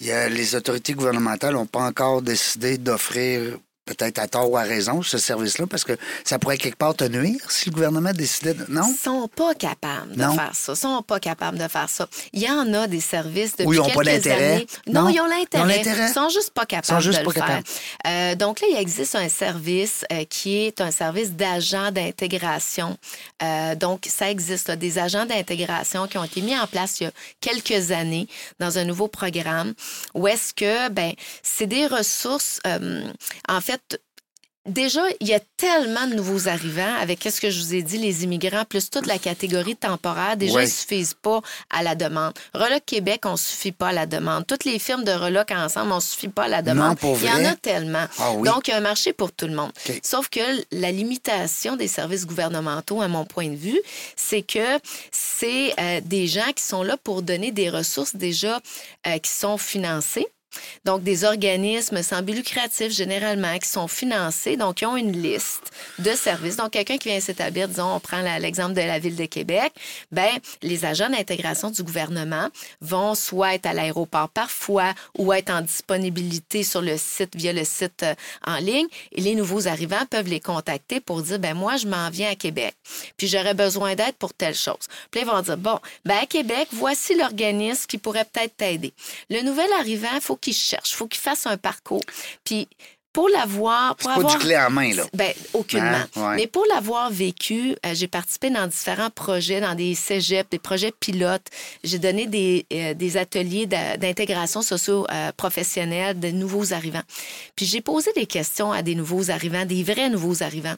il 0.00 0.06
y 0.06 0.12
a- 0.12 0.28
les 0.28 0.54
autorités 0.54 0.94
gouvernementales 0.94 1.54
n'ont 1.54 1.66
pas 1.66 1.82
encore 1.82 2.22
décidé 2.22 2.78
d'offrir, 2.78 3.58
peut-être 3.84 4.18
à 4.18 4.28
tort 4.28 4.50
ou 4.50 4.56
à 4.56 4.62
raison, 4.62 5.02
ce 5.02 5.18
service-là, 5.18 5.66
parce 5.66 5.84
que 5.84 5.96
ça 6.24 6.38
pourrait 6.38 6.56
quelque 6.58 6.76
part 6.78 6.94
te 6.94 7.04
nuire 7.04 7.50
si 7.50 7.66
le 7.68 7.74
gouvernement 7.74 8.12
décidait 8.12 8.54
de... 8.54 8.64
Non? 8.68 8.82
Ils 8.88 8.96
sont 8.98 9.28
pas 9.28 9.54
capables 9.54 10.12
de 10.16 10.22
Non. 10.22 10.34
faire 10.34 10.54
ça. 10.54 10.72
Ils 10.72 10.76
sont 10.76 11.02
pas 11.02 11.20
capables 11.20 11.58
de 11.58 11.68
faire 11.68 11.88
ça. 11.90 12.08
Il 12.32 12.42
y 12.42 12.50
en 12.50 12.72
a 12.74 12.86
des 12.86 13.00
services 13.00 13.52
depuis 13.52 13.66
Ou 13.66 13.72
ils 13.74 13.80
ont 13.80 13.88
pas 13.90 14.00
années. 14.00 14.66
Non, 14.86 15.02
Non. 15.04 15.08
ils 15.10 15.20
ont 15.20 15.26
l'intérêt. 15.26 15.76
l'intérêt. 15.76 16.08
Ils 16.08 16.12
sont 16.14 16.28
juste 16.30 16.50
pas 16.52 16.64
capables 16.66 16.86
Ils 16.88 16.94
sont 16.94 17.00
juste 17.00 17.18
de 17.20 17.24
pas 17.24 17.30
le 17.30 17.34
faire. 17.34 17.46
capables. 17.46 17.66
Euh, 18.06 18.34
donc 18.36 18.60
là, 18.60 18.66
il 18.70 18.76
existe 18.78 19.14
un 19.16 19.28
service 19.28 20.04
euh, 20.12 20.24
qui 20.24 20.56
est 20.56 20.80
un 20.80 20.90
service 20.90 21.32
d'agents 21.32 21.90
d'intégration. 21.90 22.96
Euh, 23.42 23.74
donc, 23.74 24.06
ça 24.08 24.30
existe, 24.30 24.68
là, 24.68 24.76
des 24.76 24.98
agents 24.98 25.26
d'intégration 25.26 26.06
qui 26.08 26.16
ont 26.18 26.24
été 26.24 26.40
mis 26.40 26.58
en 26.58 26.66
place 26.66 27.00
il 27.00 27.04
y 27.04 27.06
a 27.06 27.12
quelques 27.40 27.90
années 27.90 28.28
dans 28.58 28.78
un 28.78 28.84
nouveau 28.84 29.08
programme 29.08 29.74
où 30.14 30.26
est-ce 30.26 30.54
que, 30.54 30.88
ben, 30.88 31.12
c'est 31.42 31.66
des 31.66 31.86
ressources, 31.86 32.60
en 33.48 33.60
fait, 33.60 33.73
Déjà, 34.66 35.02
il 35.20 35.28
y 35.28 35.34
a 35.34 35.40
tellement 35.58 36.06
de 36.06 36.14
nouveaux 36.14 36.48
arrivants 36.48 36.94
avec 36.98 37.22
ce 37.22 37.38
que 37.38 37.50
je 37.50 37.60
vous 37.60 37.74
ai 37.74 37.82
dit, 37.82 37.98
les 37.98 38.24
immigrants, 38.24 38.64
plus 38.64 38.88
toute 38.88 39.04
la 39.04 39.18
catégorie 39.18 39.76
temporaire. 39.76 40.38
Déjà, 40.38 40.54
Ouais. 40.54 40.62
ils 40.62 40.68
ne 40.68 40.72
suffisent 40.72 41.12
pas 41.12 41.42
à 41.68 41.82
la 41.82 41.94
demande. 41.94 42.32
Reloc 42.54 42.82
Québec, 42.86 43.20
on 43.26 43.32
ne 43.32 43.36
suffit 43.36 43.72
pas 43.72 43.88
à 43.88 43.92
la 43.92 44.06
demande. 44.06 44.46
Toutes 44.46 44.64
les 44.64 44.78
firmes 44.78 45.04
de 45.04 45.12
Reloc 45.12 45.50
ensemble, 45.50 45.92
on 45.92 45.96
ne 45.96 46.00
suffit 46.00 46.28
pas 46.28 46.44
à 46.44 46.48
la 46.48 46.62
demande. 46.62 46.88
Non, 46.92 46.94
pour 46.96 47.18
il 47.18 47.26
y 47.26 47.30
en 47.30 47.44
a 47.44 47.56
tellement. 47.56 48.06
Ah 48.18 48.32
oui? 48.32 48.48
Donc, 48.48 48.68
il 48.68 48.70
y 48.70 48.74
a 48.74 48.78
un 48.78 48.80
marché 48.80 49.12
pour 49.12 49.32
tout 49.32 49.46
le 49.46 49.54
monde. 49.54 49.70
Sauf 50.02 50.30
que 50.30 50.40
la 50.72 50.90
limitation 50.90 51.76
des 51.76 51.86
services 51.86 52.24
gouvernementaux, 52.26 53.02
à 53.02 53.08
mon 53.08 53.26
point 53.26 53.48
de 53.50 53.56
vue, 53.56 53.82
c'est 54.16 54.40
que 54.40 54.78
c'est 55.12 55.74
euh, 55.78 56.00
des 56.02 56.26
gens 56.26 56.52
qui 56.56 56.64
sont 56.64 56.82
là 56.82 56.96
pour 56.96 57.20
donner 57.20 57.52
des 57.52 57.68
ressources 57.68 58.16
déjà 58.16 58.62
euh, 59.06 59.18
qui 59.18 59.30
sont 59.30 59.58
financées. 59.58 60.26
Donc, 60.84 61.02
des 61.02 61.24
organismes 61.24 62.02
sans 62.02 62.22
but 62.22 62.34
lucratif, 62.34 62.92
généralement, 62.92 63.58
qui 63.58 63.68
sont 63.68 63.88
financés, 63.88 64.56
donc 64.56 64.76
qui 64.76 64.86
ont 64.86 64.96
une 64.96 65.12
liste 65.12 65.70
de 65.98 66.10
services. 66.12 66.56
Donc, 66.56 66.72
quelqu'un 66.72 66.98
qui 66.98 67.08
vient 67.08 67.20
s'établir, 67.20 67.68
disons, 67.68 67.94
on 67.94 68.00
prend 68.00 68.22
l'exemple 68.38 68.74
de 68.74 68.80
la 68.80 68.98
Ville 68.98 69.16
de 69.16 69.26
Québec, 69.26 69.72
ben 70.12 70.30
les 70.62 70.84
agents 70.84 71.08
d'intégration 71.08 71.70
du 71.70 71.82
gouvernement 71.82 72.48
vont 72.80 73.14
soit 73.14 73.54
être 73.54 73.66
à 73.66 73.72
l'aéroport 73.72 74.28
parfois 74.28 74.94
ou 75.18 75.32
être 75.32 75.50
en 75.50 75.60
disponibilité 75.60 76.62
sur 76.62 76.82
le 76.82 76.96
site, 76.96 77.36
via 77.36 77.52
le 77.52 77.64
site 77.64 78.02
euh, 78.02 78.14
en 78.46 78.56
ligne. 78.56 78.86
Et 79.12 79.20
les 79.20 79.34
nouveaux 79.34 79.68
arrivants 79.68 80.04
peuvent 80.08 80.28
les 80.28 80.40
contacter 80.40 81.00
pour 81.00 81.22
dire, 81.22 81.38
ben 81.38 81.54
moi, 81.54 81.76
je 81.76 81.86
m'en 81.86 82.10
viens 82.10 82.30
à 82.30 82.34
Québec, 82.34 82.74
puis 83.16 83.26
j'aurais 83.26 83.54
besoin 83.54 83.94
d'aide 83.94 84.14
pour 84.18 84.34
telle 84.34 84.54
chose. 84.54 84.86
Puis 85.10 85.20
ils 85.20 85.26
vont 85.26 85.40
dire, 85.40 85.56
bon, 85.56 85.78
ben 86.04 86.16
à 86.22 86.26
Québec, 86.26 86.68
voici 86.72 87.14
l'organisme 87.14 87.86
qui 87.86 87.98
pourrait 87.98 88.24
peut-être 88.24 88.56
t'aider. 88.56 88.92
Le 89.30 89.42
nouvel 89.42 89.70
arrivant, 89.78 90.20
faut 90.20 90.36
qu'il 90.44 90.54
cherche, 90.54 90.90
il 90.92 90.96
faut 90.96 91.08
qu'il 91.08 91.20
fasse 91.20 91.46
un 91.46 91.56
parcours. 91.56 92.04
Puis 92.44 92.68
pour 93.14 93.28
l'avoir, 93.28 93.94
pour 93.94 94.10
C'est 94.10 94.14
pas 94.14 94.20
avoir... 94.20 94.38
du 94.38 94.44
clé 94.44 94.56
en 94.56 94.70
main, 94.70 94.92
là. 94.92 95.04
Ben, 95.14 95.32
aucunement. 95.52 96.02
Hein? 96.16 96.30
Ouais. 96.30 96.36
Mais 96.36 96.46
pour 96.48 96.64
l'avoir 96.74 97.10
vécu, 97.12 97.76
euh, 97.86 97.94
j'ai 97.94 98.08
participé 98.08 98.50
dans 98.50 98.66
différents 98.66 99.08
projets, 99.08 99.60
dans 99.60 99.76
des 99.76 99.94
cégeps, 99.94 100.50
des 100.50 100.58
projets 100.58 100.90
pilotes. 100.90 101.46
J'ai 101.84 102.00
donné 102.00 102.26
des, 102.26 102.66
euh, 102.72 102.92
des 102.92 103.16
ateliers 103.16 103.66
d'intégration 103.66 104.62
socio-professionnelle 104.62 106.18
de 106.18 106.32
nouveaux 106.32 106.72
arrivants. 106.72 107.04
Puis 107.54 107.66
j'ai 107.66 107.80
posé 107.80 108.12
des 108.14 108.26
questions 108.26 108.72
à 108.72 108.82
des 108.82 108.96
nouveaux 108.96 109.30
arrivants, 109.30 109.64
des 109.64 109.84
vrais 109.84 110.10
nouveaux 110.10 110.42
arrivants. 110.42 110.76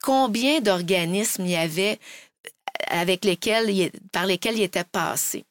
Combien 0.00 0.60
d'organismes 0.60 1.44
il 1.44 1.50
y 1.50 1.56
avait 1.56 1.98
euh, 2.46 3.00
avec 3.02 3.24
lesquels, 3.24 3.90
par 4.12 4.26
lesquels 4.26 4.58
ils 4.58 4.62
étaient 4.62 4.84
passés? 4.84 5.44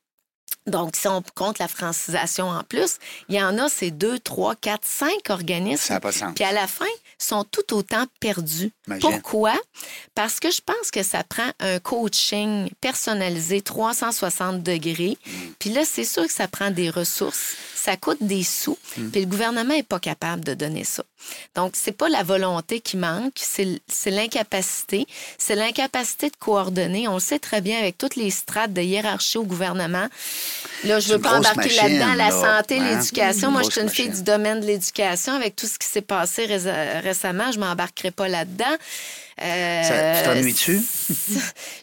Donc, 0.67 0.95
si 0.95 1.07
on 1.07 1.21
compte 1.35 1.59
la 1.59 1.67
francisation 1.67 2.49
en 2.49 2.63
plus, 2.63 2.97
il 3.29 3.35
y 3.35 3.43
en 3.43 3.57
a, 3.59 3.69
c'est 3.69 3.91
deux, 3.91 4.19
trois, 4.19 4.55
quatre, 4.55 4.85
cinq 4.85 5.29
organismes. 5.29 5.83
Ça 5.83 5.93
n'a 5.95 5.99
pas 5.99 6.11
de 6.11 6.15
sens. 6.15 6.33
Puis 6.35 6.43
à 6.43 6.51
la 6.51 6.67
fin, 6.67 6.85
sont 7.17 7.43
tout 7.43 7.73
autant 7.73 8.05
perdus. 8.19 8.71
Imagine. 8.87 9.09
Pourquoi? 9.09 9.53
Parce 10.15 10.39
que 10.39 10.51
je 10.51 10.61
pense 10.61 10.91
que 10.91 11.03
ça 11.03 11.23
prend 11.23 11.49
un 11.59 11.79
coaching 11.79 12.69
personnalisé 12.81 13.61
360 13.61 14.61
degrés. 14.63 15.17
Mm. 15.25 15.31
Puis 15.59 15.69
là, 15.71 15.83
c'est 15.85 16.05
sûr 16.05 16.25
que 16.25 16.33
ça 16.33 16.47
prend 16.47 16.71
des 16.71 16.89
ressources, 16.89 17.55
ça 17.75 17.97
coûte 17.97 18.17
des 18.21 18.43
sous, 18.43 18.77
Mm. 18.97 19.09
puis 19.09 19.21
le 19.21 19.27
gouvernement 19.27 19.73
n'est 19.73 19.83
pas 19.83 19.99
capable 19.99 20.43
de 20.43 20.53
donner 20.53 20.83
ça. 20.83 21.03
Donc, 21.55 21.73
c'est 21.75 21.91
pas 21.91 22.09
la 22.09 22.23
volonté 22.23 22.79
qui 22.79 22.97
manque, 22.97 23.33
c'est 23.35 24.09
l'incapacité. 24.09 25.05
C'est 25.37 25.55
l'incapacité 25.55 26.29
de 26.29 26.35
coordonner. 26.35 27.07
On 27.07 27.15
le 27.15 27.19
sait 27.19 27.39
très 27.39 27.61
bien 27.61 27.79
avec 27.79 27.97
toutes 27.97 28.15
les 28.15 28.29
strates 28.29 28.73
de 28.73 28.81
hiérarchie 28.81 29.37
au 29.37 29.43
gouvernement. 29.43 30.07
Là, 30.83 30.99
je 30.99 31.13
veux 31.13 31.19
pas 31.19 31.37
embarquer 31.37 31.69
là-dedans 31.75 32.13
la 32.15 32.29
là, 32.29 32.31
santé, 32.31 32.79
hein? 32.79 32.89
l'éducation. 32.89 33.51
Moi, 33.51 33.61
je 33.63 33.71
suis 33.71 33.81
une 33.81 33.89
fille 33.89 34.09
du 34.09 34.23
domaine 34.23 34.59
de 34.59 34.65
l'éducation 34.65 35.33
avec 35.33 35.55
tout 35.55 35.67
ce 35.67 35.77
qui 35.77 35.87
s'est 35.87 36.01
passé 36.01 36.45
récemment. 36.45 37.51
Je 37.51 37.59
m'embarquerai 37.59 38.11
pas 38.11 38.27
là-dedans. 38.27 38.75
Euh, 39.41 39.83
Ça- 39.83 40.19
tu 40.21 40.25
t'ennuies-tu? 40.29 40.81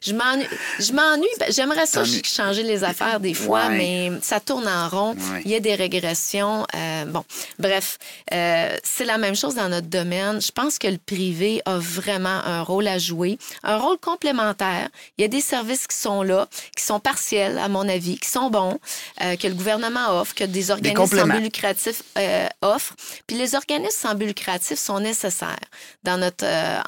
je 0.03 0.13
m'ennuie. 0.13 0.47
Je 0.79 0.93
m'ennuie. 0.93 1.27
Ben, 1.39 1.53
J'aimerais 1.53 1.87
ça 1.87 2.03
changer 2.23 2.63
les 2.63 2.85
affaires 2.85 3.21
des 3.21 3.35
fois, 3.35 3.67
Ouais. 3.67 3.77
mais 3.77 4.13
ça 4.23 4.41
tourne 4.41 4.67
en 4.69 4.89
rond. 4.89 5.15
Ouais. 5.15 5.43
Il 5.45 5.51
y 5.51 5.55
a 5.55 5.61
des 5.61 5.75
régressions. 5.75 6.67
Euh, 6.75 7.05
bon, 7.07 7.25
bref, 7.59 7.99
euh, 8.33 8.77
c'est 8.85 9.05
la 9.05 9.19
même 9.19 9.35
chose 9.37 9.55
dans 9.55 9.69
notre 9.69 9.89
domaine. 9.89 10.41
Je 10.41 10.53
pense 10.53 10.79
que 10.79 10.87
le 10.89 10.99
privé 10.99 11.61
a 11.67 11.79
vraiment 11.79 12.29
un 12.45 12.63
rôle 12.63 12.87
à 12.89 12.99
jouer, 12.99 13.39
un 13.63 13.77
rôle 13.79 13.99
complémentaire. 13.99 14.89
Il 15.19 15.23
y 15.23 15.25
a 15.25 15.29
des 15.29 15.41
services 15.41 15.87
qui 15.87 15.97
sont 15.97 16.23
là, 16.23 16.49
qui 16.77 16.85
sont 16.85 17.01
partiels, 17.01 17.59
à 17.59 17.69
mon 17.69 17.89
avis, 17.89 18.19
qui 18.19 18.29
sont 18.31 18.51
bons, 18.51 18.79
euh, 19.23 19.37
que 19.37 19.47
le 19.49 19.55
gouvernement 19.55 20.21
offre, 20.21 20.35
que 20.35 20.45
des 20.45 20.71
organismes 20.71 20.97
sans 20.97 21.03
compléments. 21.03 21.35
but 21.35 21.43
lucratif 21.43 22.03
euh, 22.19 22.47
offrent. 22.63 22.95
Puis 23.27 23.37
les 23.37 23.55
organismes 23.55 23.97
sans 24.09 24.15
but 24.15 24.27
lucratif 24.27 24.79
sont 24.79 25.01
nécessaires 25.01 25.57
dans 26.05 26.17
notre 26.19 26.45
euh, 26.45 26.81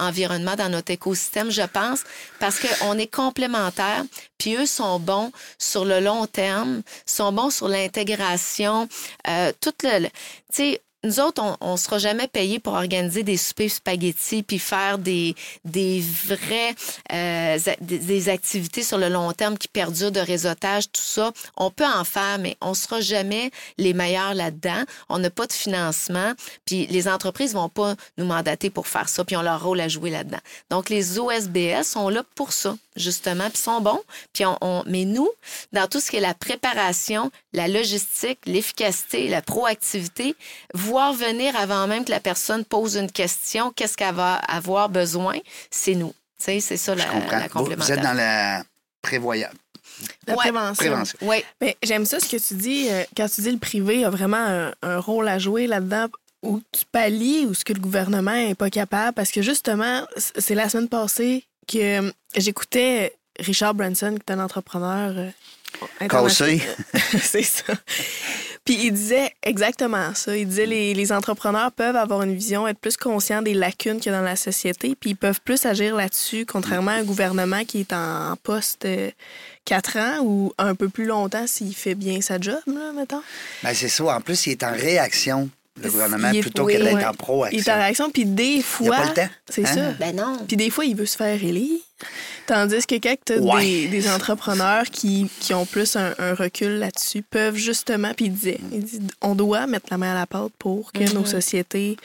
dans 0.57 0.69
notre 0.69 0.91
écosystème, 0.93 1.51
je 1.51 1.63
pense, 1.63 2.01
parce 2.39 2.59
qu'on 2.61 2.99
est 2.99 3.13
complémentaires. 3.13 4.05
Puis 4.39 4.57
eux 4.57 4.67
sont 4.67 4.99
bons 4.99 5.33
sur 5.59 5.85
le 5.85 6.01
long 6.01 6.27
terme, 6.27 6.83
sont 7.07 7.33
bons 7.33 7.51
sur 7.51 7.69
l'intégration, 7.69 8.89
euh, 9.29 9.53
tout 9.61 9.73
le- 9.83 10.07
tu 10.09 10.11
sais. 10.53 10.83
Nous 11.05 11.19
autres, 11.19 11.43
on 11.61 11.73
ne 11.73 11.77
sera 11.77 11.99
jamais 11.99 12.29
payé 12.29 12.59
pour 12.59 12.75
organiser 12.75 13.23
des 13.23 13.37
soupers 13.37 13.71
spaghettis 13.71 14.43
puis 14.43 14.59
faire 14.59 14.99
des, 14.99 15.35
des 15.65 16.03
vraies 16.27 16.75
euh, 17.13 17.59
des, 17.81 18.29
activités 18.29 18.83
sur 18.83 18.99
le 18.99 19.09
long 19.09 19.33
terme 19.33 19.59
qui 19.59 19.69
perdurent 19.69 20.13
de 20.13 20.21
réseautage, 20.21 20.85
tout 20.93 21.03
ça. 21.03 21.33
On 21.57 21.71
peut 21.71 21.87
en 21.87 22.05
faire, 22.05 22.39
mais 22.39 22.57
on 22.61 22.75
sera 22.75 23.01
jamais 23.01 23.51
les 23.79 23.95
meilleurs 23.95 24.35
là-dedans. 24.35 24.85
On 25.09 25.19
n'a 25.19 25.31
pas 25.31 25.47
de 25.47 25.53
financement, 25.53 26.33
puis 26.65 26.87
les 26.87 27.09
entreprises 27.09 27.55
vont 27.55 27.69
pas 27.69 27.95
nous 28.17 28.25
mandater 28.25 28.71
pour 28.71 28.87
faire 28.87 29.09
ça, 29.09 29.25
puis 29.25 29.37
ont 29.37 29.43
leur 29.43 29.63
rôle 29.63 29.81
à 29.81 29.89
jouer 29.89 30.11
là-dedans. 30.11 30.41
Donc, 30.71 30.89
les 30.89 31.19
OSBS 31.19 31.83
sont 31.85 32.09
là 32.09 32.23
pour 32.35 32.53
ça, 32.53 32.77
justement, 32.97 33.49
puis 33.51 33.59
sont 33.59 33.81
bons. 33.81 34.01
Puis 34.33 34.45
on, 34.45 34.57
on- 34.61 34.83
mais 34.87 35.05
nous, 35.05 35.29
dans 35.73 35.87
tout 35.89 36.01
ce 36.01 36.11
qui 36.11 36.17
est 36.17 36.21
la 36.21 36.35
préparation, 36.35 37.31
la 37.53 37.69
logistique, 37.69 38.39
l'efficacité, 38.47 39.29
la 39.29 39.43
proactivité, 39.43 40.35
voir 40.75 41.13
venir 41.13 41.57
avant 41.57 41.87
même 41.87 42.05
que 42.05 42.11
la 42.11 42.21
personne 42.21 42.65
pose 42.65 42.97
une 42.97 43.11
question, 43.11 43.73
qu'est-ce 43.73 43.97
qu'elle 43.97 44.15
va 44.15 44.35
avoir 44.37 44.89
besoin, 44.89 45.39
c'est 45.71 45.95
nous. 45.95 46.15
Tu 46.39 46.45
sais, 46.47 46.61
c'est 46.61 46.77
ça 46.77 46.95
la, 46.95 47.07
la 47.07 47.13
Vous, 47.13 47.21
vous 47.21 47.49
complémentaire. 47.49 47.97
êtes 47.99 48.03
dans 48.05 48.15
la 48.17 48.63
prévoyance. 49.01 49.53
La 50.27 50.35
Ouais, 50.35 50.39
prévention. 50.41 50.75
prévention. 50.75 51.19
Oui, 51.23 51.45
Ben, 51.61 51.75
J'aime 51.83 52.05
ça 52.07 52.19
ce 52.19 52.29
que 52.29 52.37
tu 52.37 52.55
dis. 52.55 52.89
euh, 52.91 53.05
quand 53.17 53.29
tu 53.29 53.41
dis 53.43 53.51
le 53.53 53.59
privé 53.59 54.05
a 54.05 54.11
vraiment 54.11 54.37
un, 54.39 54.73
un 54.83 54.99
rôle 54.99 55.29
à 55.29 55.39
jouer 55.39 55.67
là-dedans 55.69 56.07
où 56.43 56.61
tu 56.73 56.85
pallies 56.91 57.47
ou 57.47 57.55
ce 57.55 57.65
que 57.65 57.73
le 57.73 57.79
gouvernement 57.81 58.33
n'est 58.33 58.57
pas 58.57 58.71
capable. 58.71 59.13
Parce 59.15 59.31
que 59.31 59.43
justement, 59.43 60.05
c'est 60.17 60.57
la 60.57 60.69
semaine 60.69 60.89
passée 60.89 61.45
que 61.67 62.09
euh, 62.09 62.11
j'écoutais 62.37 63.15
Richard 63.39 63.75
Branson, 63.75 64.15
qui 64.15 64.33
est 64.33 64.35
un 64.35 64.41
entrepreneur 64.41 65.13
euh, 65.17 65.31
international. 66.01 66.61
C'est 67.21 67.43
ça. 67.43 67.75
Puis 68.65 68.79
il 68.81 68.93
disait 68.93 69.33
exactement 69.43 70.15
ça. 70.15 70.37
Il 70.37 70.47
disait 70.47 70.67
les, 70.67 70.95
les 70.95 71.13
entrepreneurs 71.13 71.73
peuvent 71.73 71.97
avoir 71.97 72.23
une 72.23 72.35
vision, 72.35 72.69
être 72.69 72.79
plus 72.79 72.97
conscients 72.97 73.43
des 73.43 73.55
lacunes 73.55 73.99
qu'il 73.99 74.13
y 74.13 74.15
a 74.15 74.19
dans 74.19 74.25
la 74.25 74.37
société, 74.37 74.95
puis 74.95 75.11
ils 75.11 75.17
peuvent 75.17 75.41
plus 75.41 75.67
agir 75.67 75.97
là-dessus, 75.97 76.47
contrairement 76.47 76.93
à 76.93 76.95
un 76.95 77.03
gouvernement 77.03 77.65
qui 77.65 77.81
est 77.81 77.93
en 77.93 78.37
poste 78.43 78.85
euh, 78.85 79.11
quatre 79.65 79.97
ans 79.99 80.21
ou 80.23 80.53
un 80.59 80.77
peu 80.77 80.89
plus 80.89 81.07
longtemps 81.07 81.47
s'il 81.49 81.75
fait 81.75 81.97
bien 81.97 82.21
sa 82.21 82.41
job, 82.41 82.61
là, 82.67 82.93
mettons. 82.95 83.23
Ben, 83.65 83.75
c'est 83.75 83.89
ça. 83.89 84.05
En 84.05 84.21
plus, 84.21 84.47
il 84.47 84.53
est 84.53 84.63
en 84.63 84.73
réaction, 84.73 85.51
le 85.81 85.91
gouvernement, 85.91 86.31
Il 86.31 86.39
est- 86.39 86.41
plutôt 86.43 86.65
oui, 86.65 86.75
que 86.75 86.79
d'être 86.83 86.95
ouais. 86.95 86.97
en 86.97 86.99
Il 86.99 87.03
est 87.03 87.07
en 87.09 87.15
proaction. 87.15 87.75
réaction, 87.75 88.11
puis 88.11 88.25
des 88.27 88.45
Il 88.45 88.63
fois... 88.63 88.97
a 88.97 89.01
pas 89.03 89.09
le 89.09 89.15
temps. 89.15 89.29
C'est 89.49 89.67
Hein? 89.67 89.75
ça. 89.75 89.93
ben 89.93 90.15
non. 90.17 90.39
Puis 90.47 90.57
des 90.57 90.69
fois, 90.71 90.85
il 90.85 90.95
veut 90.97 91.07
se 91.07 91.17
faire 91.17 91.43
élire. 91.43 91.79
Tandis 92.47 92.85
que 92.87 92.97
quand 92.97 93.15
tu 93.25 93.39
Ouais. 93.39 93.63
des, 93.63 93.89
des 93.89 94.11
entrepreneurs 94.11 94.85
qui, 94.91 95.29
qui 95.41 95.55
ont 95.55 95.65
plus 95.65 95.97
un, 95.97 96.13
un 96.19 96.35
recul 96.35 96.79
là-dessus, 96.79 97.23
peuvent 97.23 97.55
justement, 97.57 98.13
puis 98.15 98.27
il 98.27 98.33
disait, 98.35 98.59
il 98.73 98.85
dit, 98.85 99.01
on 99.23 99.35
doit 99.35 99.67
mettre 99.67 99.87
la 99.91 99.97
main 99.99 100.13
à 100.13 100.15
la 100.19 100.27
pâte 100.27 100.53
pour 100.59 100.93
que 100.93 101.11
nos 101.15 101.25
sociétés. 101.25 101.97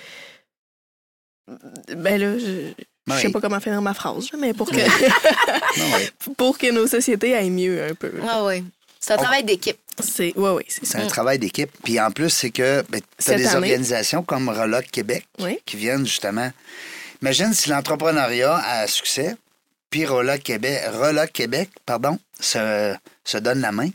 Ben 1.96 2.20
là, 2.20 2.38
je. 2.38 2.72
Je 3.10 3.14
sais 3.14 3.28
Oui. 3.28 3.32
pas 3.32 3.40
comment 3.40 3.62
finir 3.62 3.82
ma 3.82 3.94
phrase, 3.94 4.28
mais 4.38 4.54
pour 4.54 4.70
que, 4.70 4.76
Non, 5.80 6.34
pour 6.38 6.58
que 6.58 6.70
nos 6.72 6.88
sociétés 6.88 7.34
aillent 7.36 7.50
mieux 7.50 7.82
un 7.90 7.96
peu. 7.96 8.12
Ah 8.28 8.44
oui. 8.44 8.66
C'est 9.00 9.14
un 9.14 9.18
travail 9.18 9.46
d'équipe. 9.46 9.78
C'est, 10.00 10.38
ouais, 10.38 10.52
ouais, 10.52 10.66
c'est 10.68 10.98
un 10.98 11.08
travail 11.08 11.40
d'équipe. 11.40 11.72
Puis 11.84 12.00
en 12.00 12.12
plus, 12.12 12.30
c'est 12.30 12.52
que 12.52 12.84
ben, 12.90 13.00
tu 13.02 13.06
as 13.08 13.24
Cette 13.34 13.38
des 13.38 13.48
année- 13.48 13.56
organisations 13.58 14.24
comme 14.24 14.50
Reloc 14.50 14.86
Québec 14.92 15.26
Oui. 15.40 15.60
qui 15.66 15.78
viennent 15.78 16.06
justement. 16.06 16.52
Imagine 17.22 17.54
si 17.54 17.70
l'entrepreneuriat 17.70 18.56
a 18.56 18.88
succès, 18.88 19.36
puis 19.90 20.06
Reloc 20.06 20.42
Québec, 20.44 20.82
Reloc 20.94 21.32
Québec 21.32 21.70
pardon, 21.86 22.20
se, 22.40 22.94
se 23.24 23.38
donne 23.38 23.62
la 23.62 23.72
main, 23.72 23.90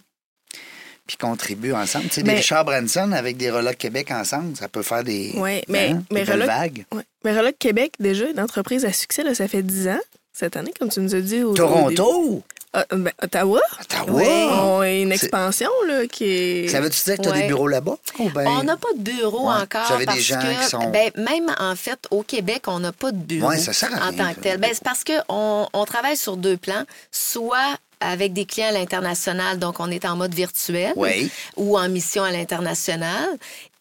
puis 1.07 1.17
contribuent 1.17 1.73
ensemble. 1.75 2.07
Tu 2.09 2.15
sais, 2.15 2.23
des 2.23 2.31
Mais- 2.33 2.37
Richard 2.39 2.65
Branson 2.65 3.13
avec 3.13 3.37
des 3.37 3.51
Reloc 3.51 3.77
Québec 3.77 4.11
ensemble, 4.11 4.57
ça 4.57 4.69
peut 4.69 4.83
faire 4.83 5.05
des, 5.05 5.33
Ouais, 5.37 5.63
mais- 5.69 5.91
hein, 5.91 6.03
mais 6.11 6.25
des 6.25 6.33
Reloc- 6.33 6.47
vagues. 6.47 6.85
Ouais. 6.93 7.03
Mais 7.25 7.37
Reloc 7.39 7.57
Québec, 7.59 7.93
déjà, 8.01 8.29
une 8.29 8.41
entreprise 8.41 8.85
à 8.85 8.93
succès, 8.93 9.23
là, 9.23 9.35
ça 9.35 9.47
fait 9.49 9.63
10 9.63 9.89
ans, 9.89 10.01
cette 10.33 10.57
année, 10.57 10.73
comme 10.79 10.89
tu 10.89 11.01
nous 11.01 11.15
as 11.15 11.21
dit. 11.21 11.43
Au. 11.43 11.55
Toronto, 11.55 12.43
Ah, 12.75 12.87
ben, 12.91 13.13
Ottawa? 13.23 13.61
Ottawa. 13.83 14.13
Oui, 14.13 14.25
on 14.27 14.81
a 14.81 14.89
une 14.91 15.09
C'est- 15.11 15.25
expansion 15.27 15.69
là, 15.89 16.07
qui 16.07 16.25
est. 16.25 16.69
Ça 16.69 16.81
veut-tu 16.81 17.03
dire 17.05 17.17
que 17.19 17.23
tu 17.23 17.29
as 17.29 17.33
Ouais. 17.33 17.43
des 17.43 17.47
bureaux 17.49 17.69
là-bas? 17.69 17.97
Ou 18.19 18.31
ben- 18.31 18.47
On 18.49 18.63
n'a 18.63 18.77
pas 18.79 18.89
de 18.97 19.03
bureau 19.03 19.49
Ouais. 19.51 19.57
encore. 19.61 19.87
Vous 19.89 19.93
avez 19.95 20.07
des 20.07 20.13
parce 20.13 20.21
gens 20.21 20.41
que, 20.41 20.63
qui 20.65 20.69
sont- 20.71 20.91
ben, 20.91 21.11
même 21.17 21.55
en 21.61 21.77
fait, 21.77 21.99
au 22.11 22.23
Québec, 22.23 22.63
on 22.69 22.81
n'a 22.81 22.93
pas 22.93 23.13
de 23.13 23.19
bureau 23.19 23.49
Ouais, 23.51 23.59
ça 23.59 23.75
sert 23.75 23.93
à 23.95 24.07
en 24.07 24.09
rien, 24.09 24.19
tant 24.19 24.29
ça. 24.29 24.35
que 24.35 24.41
tel. 24.41 24.59
Ben, 24.59 24.71
c'est 24.73 24.83
parce 24.85 25.05
qu'on 25.05 25.69
on 25.73 25.85
travaille 25.85 26.17
sur 26.17 26.39
deux 26.39 26.57
plans. 26.57 26.85
Soit 27.11 27.77
avec 28.05 28.33
des 28.33 28.47
clients 28.47 28.69
à 28.71 28.73
l'international, 28.73 29.61
donc 29.61 29.79
on 29.79 29.89
est 29.89 30.05
en 30.05 30.17
mode 30.17 30.35
virtuel, 30.35 30.93
Oui. 30.97 31.31
ou 31.57 31.79
en 31.79 31.89
mission 31.89 32.25
à 32.25 32.33
l'international. 32.33 33.29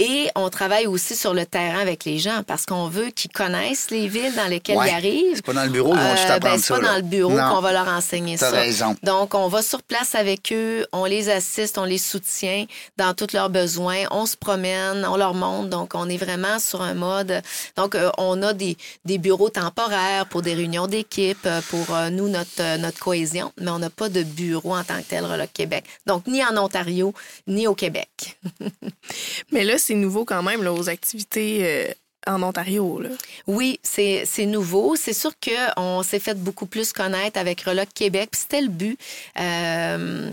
Et 0.03 0.29
on 0.33 0.49
travaille 0.49 0.87
aussi 0.87 1.15
sur 1.15 1.35
le 1.35 1.45
terrain 1.45 1.77
avec 1.79 2.05
les 2.05 2.17
gens 2.17 2.41
parce 2.47 2.65
qu'on 2.65 2.87
veut 2.87 3.11
qu'ils 3.11 3.29
connaissent 3.29 3.91
les 3.91 4.07
villes 4.07 4.33
dans 4.35 4.47
lesquelles 4.47 4.77
Ouais. 4.77 4.89
ils 4.89 4.95
arrivent. 4.95 5.35
C'est 5.35 5.45
pas 5.45 5.53
dans 5.53 5.63
le 5.63 5.69
bureau, 5.69 5.93
ils 5.93 5.99
vont 5.99 6.15
juste 6.15 6.23
Euh, 6.29 6.33
apprendre 6.37 6.55
ben, 6.55 6.59
ça, 6.61 6.75
pas 6.75 6.81
là. 6.81 6.87
dans 6.89 6.95
le 6.95 7.01
bureau 7.03 7.35
qu'on 7.37 7.61
va 7.61 7.71
leur 7.71 7.87
enseigner 7.87 8.35
T'as 8.35 8.49
ça. 8.49 8.55
raison. 8.55 8.95
Donc, 9.03 9.35
on 9.35 9.47
va 9.47 9.61
sur 9.61 9.83
place 9.83 10.15
avec 10.15 10.51
eux, 10.51 10.87
on 10.91 11.05
les 11.05 11.29
assiste, 11.29 11.77
on 11.77 11.83
les 11.83 11.99
soutient 11.99 12.65
dans 12.97 13.13
tous 13.13 13.31
leurs 13.33 13.51
besoins, 13.51 14.05
on 14.09 14.25
se 14.25 14.35
promène, 14.35 15.05
on 15.05 15.17
leur 15.17 15.35
montre. 15.35 15.69
Donc, 15.69 15.91
on 15.93 16.09
est 16.09 16.17
vraiment 16.17 16.57
sur 16.57 16.81
un 16.81 16.95
mode. 16.95 17.43
Donc, 17.77 17.93
euh, 17.93 18.09
on 18.17 18.41
a 18.41 18.53
des, 18.53 18.77
des 19.05 19.19
bureaux 19.19 19.49
temporaires 19.51 20.25
pour 20.25 20.41
des 20.41 20.55
réunions 20.55 20.87
d'équipe, 20.87 21.45
euh, 21.45 21.61
pour 21.69 21.93
euh, 21.95 22.09
nous, 22.09 22.27
notre, 22.27 22.49
euh, 22.61 22.77
notre 22.77 22.97
cohésion, 22.97 23.51
mais 23.59 23.69
on 23.69 23.77
n'a 23.77 23.91
pas 23.91 24.09
de 24.09 24.23
bureau 24.23 24.75
en 24.75 24.83
tant 24.83 24.97
que 24.97 25.07
tel, 25.07 25.25
Reloc 25.25 25.49
Québec. 25.53 25.85
Donc, 26.07 26.25
ni 26.25 26.43
en 26.43 26.57
Ontario, 26.57 27.13
ni 27.45 27.67
au 27.67 27.75
Québec. 27.75 28.39
Mais 29.51 29.63
là, 29.63 29.77
c'est 29.77 29.90
nouveau 29.95 30.25
quand 30.25 30.43
même, 30.43 30.63
là, 30.63 30.73
aux 30.73 30.89
activités 30.89 31.59
euh, 31.61 31.93
en 32.27 32.43
Ontario. 32.43 33.01
Oui, 33.47 33.79
c'est 33.83 34.23
c'est 34.25 34.45
nouveau. 34.45 34.95
C'est 34.95 35.13
sûr 35.13 35.31
qu'on 35.39 36.03
s'est 36.03 36.19
fait 36.19 36.37
beaucoup 36.37 36.65
plus 36.65 36.93
connaître 36.93 37.39
avec 37.39 37.61
Reloc 37.61 37.89
Québec. 37.93 38.29
C'était 38.33 38.61
le 38.61 38.69
but. 38.69 38.99
Euh, 39.39 40.29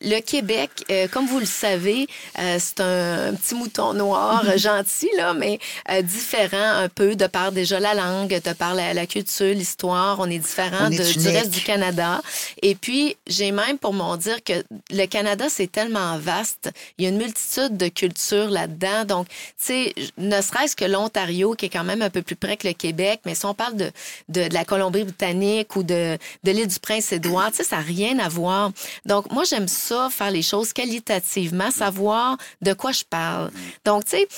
le- 0.00 0.20
Québec, 0.20 0.70
euh, 0.90 1.08
comme 1.08 1.26
vous 1.26 1.40
le 1.40 1.46
savez, 1.46 2.06
euh, 2.38 2.56
c'est 2.60 2.80
un, 2.80 3.34
petit 3.34 3.54
mouton 3.54 3.92
noir 3.94 4.44
gentil, 4.56 5.08
là, 5.16 5.34
mais 5.34 5.58
euh, 5.90 6.00
différent 6.02 6.56
un 6.76 6.88
peu 6.88 7.16
de 7.16 7.26
par 7.26 7.52
déjà 7.52 7.80
la 7.80 7.94
langue, 7.94 8.28
de 8.40 8.52
par 8.52 8.74
la, 8.74 8.94
la 8.94 9.06
culture, 9.06 9.54
l'histoire. 9.54 10.18
On 10.20 10.30
est 10.30 10.38
différent 10.38 10.86
On 10.88 10.90
est 10.90 10.98
de- 10.98 11.20
du 11.20 11.28
reste 11.28 11.50
du 11.50 11.60
Canada. 11.60 12.20
Et 12.62 12.74
puis, 12.74 13.16
j'ai 13.26 13.50
même 13.52 13.78
pour 13.78 13.92
m'en 13.92 14.16
dire 14.16 14.42
que 14.44 14.52
le 14.90 15.06
Canada, 15.06 15.46
c'est 15.48 15.70
tellement 15.70 16.18
vaste. 16.18 16.70
Il 16.98 17.04
y 17.04 17.06
a 17.06 17.10
une 17.10 17.18
multitude 17.18 17.76
de 17.76 17.88
cultures 17.88 18.48
là-dedans. 18.50 19.04
Donc, 19.04 19.28
tu 19.28 19.34
sais, 19.58 19.94
ne 20.18 20.40
serait-ce 20.40 20.76
que 20.76 20.84
l'Ontario, 20.84 21.54
qui 21.54 21.66
est 21.66 21.70
quand 21.70 21.84
même 21.84 22.02
un 22.02 22.10
peu 22.10 22.22
plus 22.22 22.36
près 22.36 22.56
que 22.56 22.66
le 22.68 22.74
Québec, 22.74 23.20
mais 23.24 23.34
si 23.34 23.44
on 23.46 23.54
parle 23.54 23.76
de, 23.76 23.90
de, 24.28 24.48
de 24.48 24.54
la 24.54 24.64
Colombie-Britannique 24.64 25.74
ou 25.76 25.82
de, 25.82 26.16
de 26.44 26.50
l'île 26.50 26.68
du 26.68 26.78
Prince-Édouard, 26.78 27.50
tu 27.50 27.58
sais, 27.58 27.64
ça 27.64 27.76
n'a 27.76 27.82
rien 27.82 28.18
à 28.18 28.28
voir. 28.28 28.70
Donc, 29.06 29.30
moi, 29.32 29.44
j'aime 29.44 29.68
ça, 29.72 30.08
faire 30.10 30.30
les 30.30 30.42
choses 30.42 30.72
qualitativement, 30.72 31.70
savoir 31.70 32.36
de 32.60 32.72
quoi 32.72 32.92
je 32.92 33.04
parle. 33.04 33.50
Donc, 33.84 34.04
tu 34.04 34.12
sais, 34.12 34.28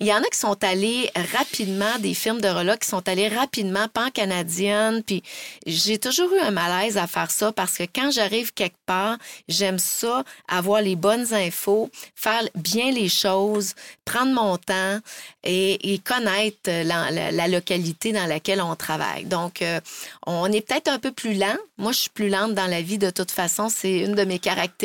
il 0.00 0.06
y 0.06 0.12
en 0.12 0.18
a 0.18 0.28
qui 0.30 0.38
sont 0.38 0.62
allés 0.64 1.10
rapidement, 1.36 1.98
des 1.98 2.14
firmes 2.14 2.40
de 2.40 2.48
reloc 2.48 2.80
qui 2.80 2.88
sont 2.88 3.06
allés 3.06 3.28
rapidement, 3.28 3.86
pan-canadienne, 3.92 5.02
puis 5.02 5.22
j'ai 5.66 5.98
toujours 5.98 6.32
eu 6.32 6.38
un 6.38 6.50
malaise 6.50 6.96
à 6.96 7.06
faire 7.06 7.30
ça 7.30 7.52
parce 7.52 7.76
que 7.76 7.84
quand 7.84 8.10
j'arrive 8.10 8.52
quelque 8.54 8.78
part, 8.86 9.18
j'aime 9.48 9.78
ça, 9.78 10.24
avoir 10.48 10.80
les 10.80 10.96
bonnes 10.96 11.34
infos, 11.34 11.90
faire 12.14 12.42
bien 12.54 12.90
les 12.92 13.08
choses, 13.08 13.74
prendre 14.04 14.32
mon 14.32 14.56
temps 14.56 14.98
et, 15.44 16.00
connaître 16.04 16.58
la, 16.66 17.10
la, 17.30 17.48
localité 17.48 18.12
dans 18.12 18.26
laquelle 18.26 18.62
on 18.62 18.74
travaille. 18.76 19.24
Donc, 19.24 19.62
euh, 19.62 19.80
on 20.26 20.50
est 20.50 20.66
peut-être 20.66 20.88
un 20.88 20.98
peu 20.98 21.12
plus 21.12 21.34
lent. 21.34 21.56
Moi, 21.78 21.92
je 21.92 21.98
suis 21.98 22.10
plus 22.10 22.28
lente 22.28 22.54
dans 22.54 22.66
la 22.66 22.82
vie 22.82 22.98
de 22.98 23.10
toute 23.10 23.30
façon. 23.30 23.68
C'est 23.68 23.98
une 23.98 24.14
de 24.14 24.24
mes 24.24 24.38
caractéristiques. 24.38 24.79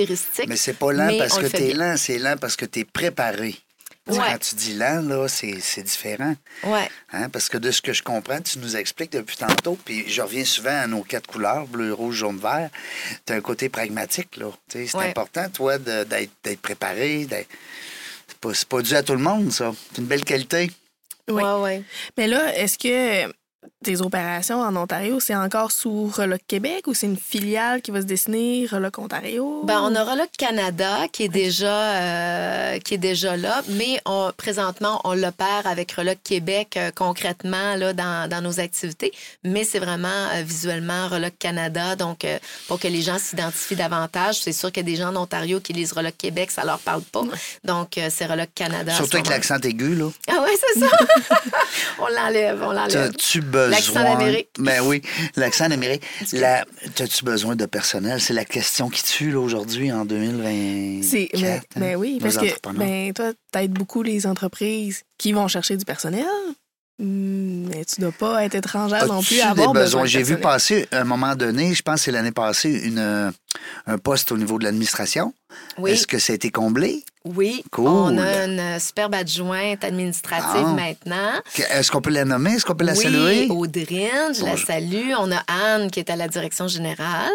Mais 0.47 0.55
c'est 0.57 0.73
pas 0.73 0.91
lent 0.91 1.17
parce 1.17 1.37
que 1.37 1.47
tu 1.47 1.63
es 1.63 1.73
lent, 1.73 1.95
c'est 1.97 2.17
lent 2.17 2.35
parce 2.39 2.55
que 2.55 2.65
tu 2.65 2.79
es 2.79 2.85
préparé. 2.85 3.55
Ouais. 4.07 4.17
Quand 4.17 4.37
tu 4.37 4.53
dis 4.53 4.75
lent, 4.75 5.01
là, 5.01 5.27
c'est 5.27 5.81
différent. 5.81 6.35
Ouais. 6.63 6.87
Hein? 7.11 7.27
Parce 7.29 7.49
que 7.49 7.57
de 7.57 7.71
ce 7.71 7.81
que 7.81 7.91
je 7.91 8.03
comprends, 8.03 8.39
tu 8.39 8.59
nous 8.59 8.75
expliques 8.77 9.11
depuis 9.11 9.35
tantôt, 9.35 9.79
puis 9.83 10.07
je 10.07 10.21
reviens 10.21 10.45
souvent 10.45 10.79
à 10.79 10.85
nos 10.85 11.01
quatre 11.01 11.25
couleurs, 11.25 11.65
bleu, 11.65 11.91
rouge, 11.91 12.17
jaune, 12.17 12.37
vert. 12.37 12.69
Tu 13.25 13.33
as 13.33 13.37
un 13.37 13.41
côté 13.41 13.67
pragmatique, 13.67 14.37
là. 14.37 14.51
C'est 14.67 14.93
important, 14.95 15.49
toi, 15.49 15.79
d'être 15.79 16.61
préparé. 16.61 17.27
C'est 18.27 18.37
pas, 18.39 18.51
pas 18.69 18.81
dû 18.83 18.93
à 18.95 19.01
tout 19.01 19.13
le 19.13 19.19
monde, 19.19 19.51
ça. 19.51 19.73
C'est 19.91 20.01
une 20.01 20.07
belle 20.07 20.23
qualité. 20.23 20.71
Oui. 21.27 21.41
Ouais, 21.41 21.61
ouais. 21.61 21.83
Mais 22.15 22.27
là, 22.27 22.55
est-ce 22.55 22.77
que 22.77 23.33
tes 23.83 24.01
opérations 24.01 24.61
en 24.61 24.75
Ontario, 24.75 25.19
c'est 25.19 25.35
encore 25.35 25.71
sous 25.71 26.07
Reloc 26.07 26.41
Québec 26.47 26.87
ou 26.87 26.93
c'est 26.93 27.05
une 27.05 27.17
filiale 27.17 27.81
qui 27.81 27.91
va 27.91 28.01
se 28.01 28.05
dessiner 28.05 28.67
Reloc 28.69 28.97
Ontario? 28.97 29.61
Ben, 29.63 29.79
on 29.81 29.95
a 29.95 30.03
Reloc 30.03 30.29
Canada 30.37 31.07
qui 31.11 31.23
est 31.23 31.29
déjà, 31.29 31.93
euh, 32.01 32.79
qui 32.79 32.95
est 32.95 32.99
déjà 32.99 33.37
là, 33.37 33.61
mais 33.69 33.99
on, 34.05 34.31
présentement, 34.35 35.01
on 35.03 35.13
l'opère 35.13 35.63
avec 35.65 35.91
Reloc 35.91 36.17
Québec 36.23 36.77
euh, 36.77 36.91
concrètement 36.95 37.75
là, 37.75 37.93
dans, 37.93 38.29
dans, 38.29 38.41
nos 38.41 38.59
activités, 38.59 39.11
mais 39.43 39.63
c'est 39.63 39.79
vraiment 39.79 40.07
euh, 40.07 40.41
visuellement 40.43 41.07
Reloc 41.07 41.33
Canada, 41.37 41.95
donc 41.95 42.25
pour 42.67 42.79
que 42.79 42.87
les 42.87 43.01
gens 43.01 43.19
s'identifient 43.19 43.75
davantage. 43.75 44.41
C'est 44.41 44.51
sûr 44.51 44.71
qu'il 44.71 44.83
y 44.83 44.85
a 44.85 44.91
des 44.91 44.95
gens 44.95 45.09
en 45.09 45.23
Ontario 45.23 45.59
qui 45.59 45.73
lisent 45.73 45.93
Reloc 45.93 46.15
Québec, 46.17 46.51
ça 46.51 46.63
leur 46.65 46.79
parle 46.79 47.01
pas. 47.03 47.23
Donc, 47.63 47.99
c'est 48.09 48.25
Reloc 48.25 48.49
Canada. 48.55 48.93
Surtout 48.93 49.17
avec 49.17 49.29
l'accent 49.29 49.57
aigu, 49.57 49.95
là. 49.95 50.09
Ah 50.27 50.41
ouais, 50.41 50.55
c'est 50.73 50.79
ça. 50.79 50.87
on 51.99 52.07
l'enlève, 52.07 52.61
on 52.61 52.71
l'enlève. 52.71 53.11
Tu 53.63 53.71
L'accent 53.71 54.03
d'Amérique. 54.03 54.49
Ben 54.59 54.81
oui, 54.83 55.01
l'accent 55.35 55.69
d'Amérique. 55.69 56.03
La... 56.33 56.65
As-tu 56.99 57.25
besoin 57.25 57.55
de 57.55 57.65
personnel? 57.65 58.19
C'est 58.21 58.33
la 58.33 58.45
question 58.45 58.89
qui 58.89 59.03
tue 59.03 59.35
aujourd'hui 59.35 59.91
en 59.91 60.05
2020. 60.05 61.01
C'est, 61.03 61.29
ben, 61.33 61.61
ben, 61.75 61.95
oui, 61.95 62.19
parce 62.21 62.37
que 62.37 62.45
ben, 62.73 63.13
toi, 63.13 63.31
t'aides 63.51 63.71
beaucoup 63.71 64.03
les 64.03 64.27
entreprises 64.27 65.03
qui 65.17 65.33
vont 65.33 65.47
chercher 65.47 65.77
du 65.77 65.85
personnel. 65.85 66.25
Hmm, 66.97 67.67
mais 67.67 67.83
tu 67.83 67.99
ne 67.99 68.05
dois 68.05 68.13
pas 68.13 68.45
être 68.45 68.55
étrangère 68.55 69.05
non 69.07 69.21
plus 69.21 69.41
à 69.41 69.49
avoir 69.49 69.73
besoin. 69.73 70.05
J'ai 70.05 70.23
vu 70.23 70.37
passer, 70.37 70.87
à 70.91 71.01
un 71.01 71.03
moment 71.03 71.35
donné, 71.35 71.73
je 71.73 71.81
pense 71.81 71.95
que 71.95 72.01
c'est 72.05 72.11
l'année 72.11 72.31
passée, 72.31 72.71
une, 72.85 73.33
un 73.85 73.97
poste 73.97 74.31
au 74.31 74.37
niveau 74.37 74.57
de 74.59 74.63
l'administration. 74.63 75.33
Oui. 75.77 75.91
Est-ce 75.91 76.07
que 76.07 76.19
ça 76.19 76.31
a 76.31 76.35
été 76.35 76.51
comblé? 76.51 77.03
Oui. 77.25 77.63
On 77.77 78.17
a 78.17 78.45
une 78.45 78.79
superbe 78.79 79.15
adjointe 79.15 79.83
administrative 79.83 80.65
ah. 80.67 80.73
maintenant. 80.73 81.41
Est-ce 81.71 81.91
qu'on 81.91 82.01
peut 82.01 82.11
la 82.11 82.23
nommer? 82.23 82.51
Est-ce 82.51 82.65
qu'on 82.65 82.75
peut 82.75 82.85
la 82.85 82.93
oui, 82.93 83.03
saluer? 83.03 83.47
Audrine, 83.49 84.33
je 84.33 84.45
la 84.45 84.57
salue. 84.57 85.11
On 85.17 85.31
a 85.31 85.41
Anne 85.47 85.89
qui 85.89 85.99
est 85.99 86.09
à 86.11 86.15
la 86.15 86.27
direction 86.27 86.67
générale. 86.67 87.31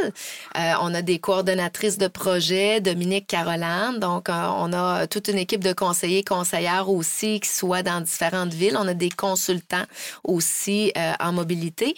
Euh, 0.56 0.72
on 0.82 0.94
a 0.94 1.02
des 1.02 1.18
coordonnatrices 1.18 1.98
de 1.98 2.06
projet, 2.06 2.80
Dominique 2.80 3.26
Caroline. 3.26 3.98
Donc, 3.98 4.28
euh, 4.28 4.46
on 4.58 4.72
a 4.72 5.08
toute 5.08 5.28
une 5.28 5.38
équipe 5.38 5.64
de 5.64 5.72
conseillers, 5.72 6.22
conseillères 6.22 6.88
aussi 6.88 7.40
qui 7.40 7.48
soient 7.48 7.82
dans 7.82 8.00
différentes 8.00 8.54
villes. 8.54 8.76
On 8.78 8.86
a 8.86 8.94
des 8.94 9.10
consultants 9.10 9.84
aussi 10.22 10.92
euh, 10.96 11.12
en 11.18 11.32
mobilité 11.32 11.94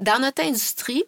dans 0.00 0.18
notre 0.20 0.42
industrie, 0.42 1.04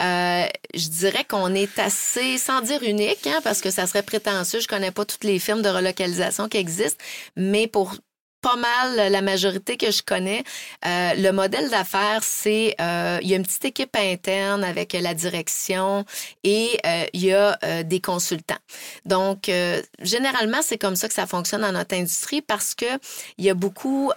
euh, 0.00 0.46
je 0.74 0.88
dirais 0.88 1.24
qu'on 1.24 1.54
est 1.54 1.78
assez, 1.78 2.38
sans 2.38 2.60
dire 2.60 2.82
unique, 2.82 3.26
hein, 3.26 3.40
parce 3.44 3.60
que 3.60 3.70
ça 3.70 3.86
serait 3.86 4.02
prétentieux, 4.02 4.60
je 4.60 4.68
connais 4.68 4.90
pas 4.90 5.04
toutes 5.04 5.24
les 5.24 5.38
firmes 5.38 5.62
de 5.62 5.68
relocalisation 5.68 6.48
qui 6.48 6.58
existent, 6.58 7.02
mais 7.36 7.66
pour 7.66 7.94
pas 8.42 8.56
mal 8.56 9.10
la 9.12 9.22
majorité 9.22 9.76
que 9.76 9.90
je 9.90 10.02
connais. 10.02 10.42
Euh, 10.84 11.14
le 11.14 11.30
modèle 11.30 11.70
d'affaires, 11.70 12.22
c'est 12.22 12.74
euh, 12.80 13.18
il 13.22 13.30
y 13.30 13.34
a 13.34 13.36
une 13.36 13.44
petite 13.44 13.64
équipe 13.64 13.96
interne 13.96 14.64
avec 14.64 14.92
la 14.92 15.14
direction 15.14 16.04
et 16.42 16.70
euh, 16.84 17.04
il 17.12 17.24
y 17.24 17.32
a 17.32 17.56
euh, 17.64 17.82
des 17.84 18.00
consultants. 18.00 18.58
Donc 19.06 19.48
euh, 19.48 19.80
généralement, 20.00 20.58
c'est 20.60 20.78
comme 20.78 20.96
ça 20.96 21.06
que 21.06 21.14
ça 21.14 21.26
fonctionne 21.26 21.60
dans 21.60 21.72
notre 21.72 21.94
industrie 21.94 22.42
parce 22.42 22.74
que 22.74 22.98
il 23.38 23.44
y 23.44 23.50
a 23.50 23.54
beaucoup 23.54 24.12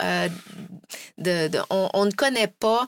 de, 1.17 1.47
de 1.47 1.59
on, 1.69 1.89
on, 1.93 2.05
ne 2.05 2.11
connaît 2.11 2.47
pas 2.47 2.87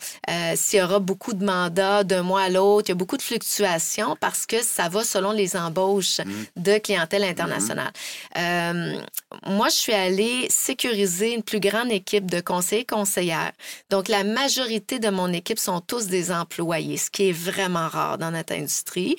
s'il 0.55 0.79
y 0.79 0.81
aura 0.81 0.99
beaucoup 0.99 1.33
de 1.33 1.45
mandats 1.45 2.03
d'un 2.03 2.23
mois 2.23 2.41
à 2.41 2.49
l'autre. 2.49 2.87
Il 2.87 2.91
y 2.91 2.91
a 2.93 2.95
beaucoup 2.95 3.17
de 3.17 3.21
fluctuations 3.21 4.15
parce 4.19 4.45
que 4.45 4.61
ça 4.63 4.89
va 4.89 5.03
selon 5.03 5.31
les 5.31 5.55
embauches 5.55 6.19
mmh. 6.19 6.31
de 6.57 6.77
clientèle 6.79 7.23
internationale. 7.23 7.91
Mmh. 8.35 9.01
moi, 9.47 9.69
je 9.69 9.75
suis 9.75 9.93
allée 9.93 10.47
sécuriser 10.49 11.26
une 11.33 11.43
plus 11.43 11.59
grande 11.59 11.91
équipe 11.91 12.29
de 12.29 12.39
conseillers 12.39 12.85
conseillères. 12.85 13.51
Donc, 13.89 14.07
la 14.07 14.23
majorité 14.23 14.99
de 14.99 15.09
mon 15.09 15.31
équipe 15.33 15.59
sont 15.59 15.81
tous 15.81 16.07
des 16.07 16.31
employés, 16.31 16.97
ce 16.97 17.09
qui 17.09 17.29
est 17.29 17.33
vraiment 17.33 17.87
rare 17.87 18.17
dans 18.17 18.31
notre 18.31 18.53
industrie. 18.53 19.15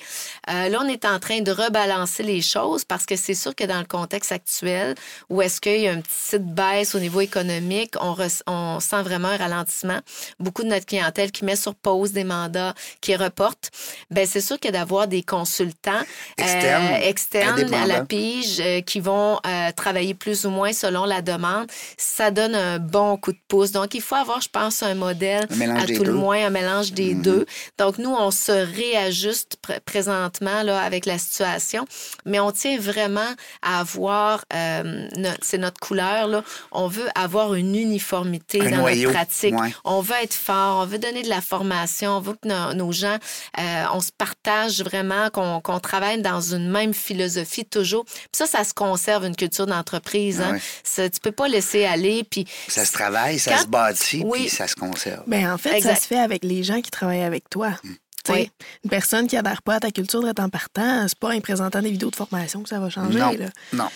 Euh, 0.49 0.69
là, 0.69 0.79
on 0.83 0.87
est 0.87 1.05
en 1.05 1.19
train 1.19 1.41
de 1.41 1.51
rebalancer 1.51 2.23
les 2.23 2.41
choses 2.41 2.85
parce 2.85 3.05
que 3.05 3.15
c'est 3.15 3.33
sûr 3.33 3.55
que 3.55 3.63
dans 3.63 3.79
le 3.79 3.85
contexte 3.85 4.31
actuel, 4.31 4.95
où 5.29 5.41
est-ce 5.41 5.61
qu'il 5.61 5.81
y 5.81 5.87
a 5.87 5.93
une 5.93 6.03
petite 6.03 6.45
baisse 6.45 6.95
au 6.95 6.99
niveau 6.99 7.21
économique, 7.21 7.95
on, 8.01 8.15
on 8.47 8.79
sent 8.79 9.01
vraiment 9.03 9.29
un 9.29 9.37
ralentissement. 9.37 9.99
Beaucoup 10.39 10.63
de 10.63 10.69
notre 10.69 10.85
clientèle 10.85 11.31
qui 11.31 11.45
met 11.45 11.55
sur 11.55 11.75
pause 11.75 12.11
des 12.11 12.23
mandats, 12.23 12.73
qui 13.01 13.15
reporte. 13.15 13.71
Ben 14.11 14.25
c'est 14.27 14.41
sûr 14.41 14.59
que 14.59 14.69
d'avoir 14.69 15.07
des 15.07 15.23
consultants 15.23 16.01
externes, 16.37 16.93
euh, 16.93 17.07
externes 17.07 17.73
à 17.73 17.85
la 17.85 18.05
pige 18.05 18.59
euh, 18.59 18.81
qui 18.81 18.99
vont 18.99 19.39
travailler 19.75 20.13
plus 20.13 20.45
ou 20.45 20.49
moins 20.49 20.73
selon 20.73 21.05
la 21.05 21.21
demande, 21.21 21.67
ça 21.99 22.31
donne 22.31 22.55
un 22.55 22.79
bon 22.79 23.17
coup 23.17 23.33
de 23.33 23.39
pouce. 23.49 23.71
Donc, 23.71 23.93
il 23.93 24.01
faut 24.01 24.15
avoir, 24.15 24.39
je 24.39 24.47
pense, 24.47 24.81
un 24.83 24.95
modèle, 24.95 25.43
à 25.77 25.85
tout 25.85 26.05
le 26.05 26.13
moins, 26.13 26.45
un 26.45 26.49
mélange 26.49 26.93
des 26.93 27.13
mm-hmm. 27.13 27.21
deux. 27.21 27.45
Donc, 27.77 27.97
nous, 27.97 28.11
on 28.11 28.31
se 28.31 28.51
réajuste 28.51 29.57
présentement 29.85 30.63
là, 30.63 30.81
avec 30.81 31.05
la 31.05 31.17
situation, 31.17 31.85
mais 32.25 32.39
on 32.39 32.51
tient 32.51 32.79
vraiment 32.79 33.29
à 33.61 33.81
avoir, 33.81 34.45
euh, 34.53 35.07
c'est 35.41 35.57
notre 35.57 35.79
couleur, 35.79 36.27
là, 36.27 36.43
on 36.71 36.87
veut 36.87 37.09
avoir 37.15 37.53
une 37.53 37.75
uniformité 37.75 38.59
dans 38.59 38.87
notre 38.87 39.11
pratique. 39.11 39.55
On 39.83 39.99
veut 39.99 40.15
être 40.23 40.33
fort, 40.33 40.81
on 40.83 40.85
veut 40.85 40.99
donner 40.99 41.23
de 41.23 41.29
la 41.29 41.41
formation, 41.41 42.11
on 42.17 42.21
veut 42.21 42.35
que 42.41 42.73
nos, 42.73 42.91
gens, 42.93 43.17
euh, 43.59 43.83
on 43.93 43.99
se 43.99 44.11
partage 44.17 44.81
vraiment, 44.81 45.29
qu'on 45.29 45.79
travaille 45.79 46.21
dans 46.21 46.39
une 46.39 46.69
même 46.69 46.93
philosophie 46.93 47.65
toujours. 47.65 48.05
Puis 48.05 48.29
ça, 48.31 48.45
ça 48.45 48.63
se 48.63 48.73
conserve, 48.73 49.25
une 49.25 49.35
culture 49.35 49.67
d'entreprise. 49.67 50.39
Hein? 50.39 50.57
Tu 50.95 51.19
peux 51.21 51.33
pas 51.33 51.49
laisser 51.49 51.88
aller. 51.89 52.23
Puis 52.23 52.45
ça 52.67 52.85
se 52.85 52.91
travaille, 52.91 53.39
ça 53.39 53.59
se 53.59 53.67
bâtit, 53.67 54.23
puis 54.31 54.49
ça 54.49 54.67
se 54.67 54.75
conserve. 54.75 55.23
Bien, 55.27 55.53
en 55.53 55.57
fait, 55.57 55.81
ça 55.81 55.95
se 55.95 56.07
fait 56.07 56.19
avec 56.19 56.43
les 56.43 56.63
gens 56.63 56.81
qui 56.81 56.91
travaillent 56.91 57.23
avec 57.23 57.49
toi. 57.49 57.71
Hmm. 57.83 57.93
Une 58.37 58.89
personne 58.89 59.27
qui 59.27 59.35
n'adhère 59.35 59.61
pas 59.61 59.75
à 59.75 59.79
ta 59.79 59.91
culture 59.91 60.21
de 60.21 60.31
temps 60.31 60.49
partant, 60.49 61.07
c'est 61.07 61.17
pas 61.17 61.33
en 61.33 61.39
présentant 61.39 61.81
des 61.81 61.91
vidéos 61.91 62.11
de 62.11 62.15
formation 62.15 62.61
que 62.61 62.69
ça 62.69 62.79
va 62.79 62.89
changer. 62.89 63.19
Non, 63.19 63.31
là. 63.31 63.49
non. 63.73 63.87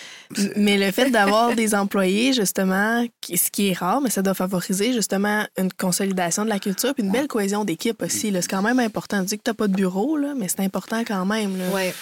Mais 0.56 0.76
le 0.78 0.90
fait 0.90 1.10
d'avoir 1.10 1.54
des 1.54 1.74
employés, 1.74 2.32
justement, 2.32 3.06
ce 3.22 3.50
qui 3.50 3.68
est 3.68 3.78
rare, 3.78 4.00
mais 4.00 4.10
ça 4.10 4.22
doit 4.22 4.34
favoriser 4.34 4.92
justement 4.92 5.44
une 5.58 5.72
consolidation 5.72 6.44
de 6.44 6.48
la 6.48 6.58
culture 6.58 6.94
puis 6.94 7.04
une 7.04 7.12
belle 7.12 7.28
cohésion 7.28 7.64
d'équipe 7.64 8.02
aussi. 8.02 8.32
C'est 8.32 8.48
quand 8.48 8.62
même 8.62 8.78
important. 8.78 9.20
Tu 9.20 9.26
dis 9.26 9.38
que 9.38 9.42
tu 9.44 9.50
n'as 9.50 9.54
pas 9.54 9.68
de 9.68 9.74
bureau, 9.74 10.16
là, 10.16 10.34
mais 10.36 10.48
c'est 10.48 10.60
important 10.60 11.02
quand 11.06 11.24
même. 11.26 11.56
Oui. 11.72 11.92